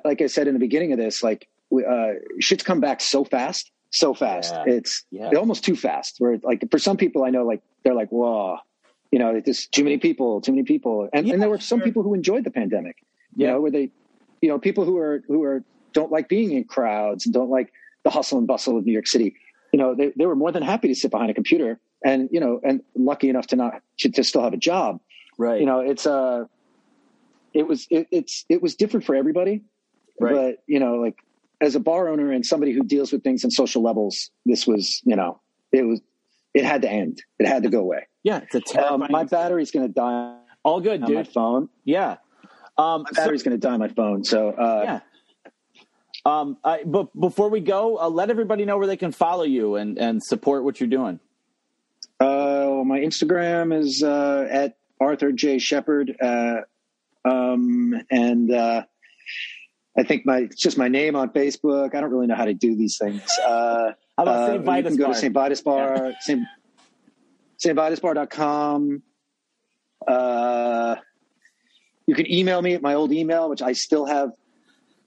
[0.05, 3.23] like I said in the beginning of this, like we, uh, shit's come back so
[3.23, 4.53] fast, so fast.
[4.53, 4.73] Yeah.
[4.75, 5.31] It's Yeah.
[5.35, 6.15] almost too fast.
[6.19, 8.57] Where like for some people, I know, like they're like, whoa,
[9.11, 11.79] you know, there's too many people, too many people, and, Yeah, and there were some
[11.79, 11.85] sure.
[11.85, 12.97] people who enjoyed the pandemic.
[13.35, 13.91] You know, where they,
[14.41, 17.71] you know, people who are who are don't like being in crowds and don't like
[18.03, 19.35] the hustle and bustle of New York City.
[19.71, 22.39] You know, they, they were more than happy to sit behind a computer and you
[22.39, 24.99] know, and lucky enough to not to, to still have a job.
[25.37, 25.59] Right.
[25.59, 26.45] You know, it's uh
[27.53, 29.61] it was it, it's it was different for everybody,
[30.19, 30.33] Right.
[30.33, 31.15] but you know, like
[31.61, 35.01] as a bar owner and somebody who deals with things on social levels, this was
[35.05, 35.39] you know,
[35.71, 36.01] it was
[36.53, 37.21] it had to end.
[37.39, 38.07] It had to go away.
[38.23, 39.01] yeah, it's a terrifying.
[39.03, 41.33] Um, my battery's going to die all good, on my dude.
[41.33, 41.69] phone.
[41.85, 42.17] Yeah.
[42.77, 44.23] Um, My so- battery's going to die on my phone.
[44.23, 44.99] So uh, yeah.
[46.25, 49.75] Um, I, but before we go, uh, let everybody know where they can follow you
[49.77, 51.19] and, and support what you're doing.
[52.19, 56.61] Uh, my Instagram is uh, at Arthur J Shepherd, uh,
[57.23, 58.83] um, and uh,
[59.97, 61.95] I think my it's just my name on Facebook.
[61.95, 63.21] I don't really know how to do these things.
[63.45, 64.59] Uh, How about uh, St.
[64.77, 65.13] you can go Bar?
[65.13, 65.33] to St.
[65.33, 66.43] Vitus Bar, St.
[67.63, 69.01] stvitusbar.com.
[70.07, 70.95] Uh,
[72.05, 74.31] you can email me at my old email, which I still have.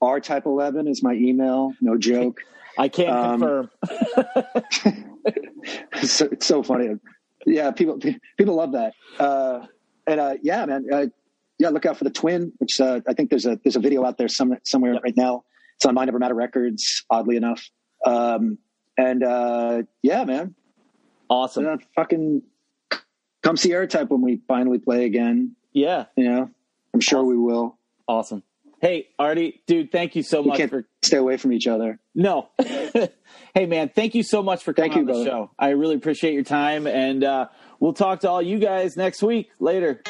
[0.03, 1.75] Errortype eleven is my email.
[1.81, 2.41] No joke.
[2.79, 3.71] I can't Um, confirm.
[5.93, 6.89] it's, so, it's so funny.
[7.47, 7.99] Yeah, people
[8.39, 8.95] people love that.
[9.19, 9.67] Uh,
[10.07, 10.87] and uh, yeah, man.
[11.61, 14.05] Yeah, look out for the twin, which uh, I think there's a there's a video
[14.05, 15.45] out there some, somewhere right now.
[15.77, 17.69] It's on Mind Never Matter Records, oddly enough.
[18.05, 18.57] Um,
[18.97, 20.55] and uh, yeah, man,
[21.29, 21.79] Awesome.
[21.95, 22.43] fucking
[23.43, 25.55] come see Errortype when we finally play again.
[25.73, 26.07] Yeah.
[26.17, 26.51] You know,
[26.95, 27.79] I'm sure we will.
[28.09, 28.43] Awesome.
[28.81, 31.99] Hey, Arty, dude, thank you so We much can't for stay away from each other.
[32.15, 32.49] no.
[32.59, 35.45] hey, man, thank you so much for coming Thank you, on the brother.
[35.47, 35.51] show.
[35.59, 39.51] I really appreciate your time, and uh, we'll talk to all you guys next week.
[39.61, 40.03] Later.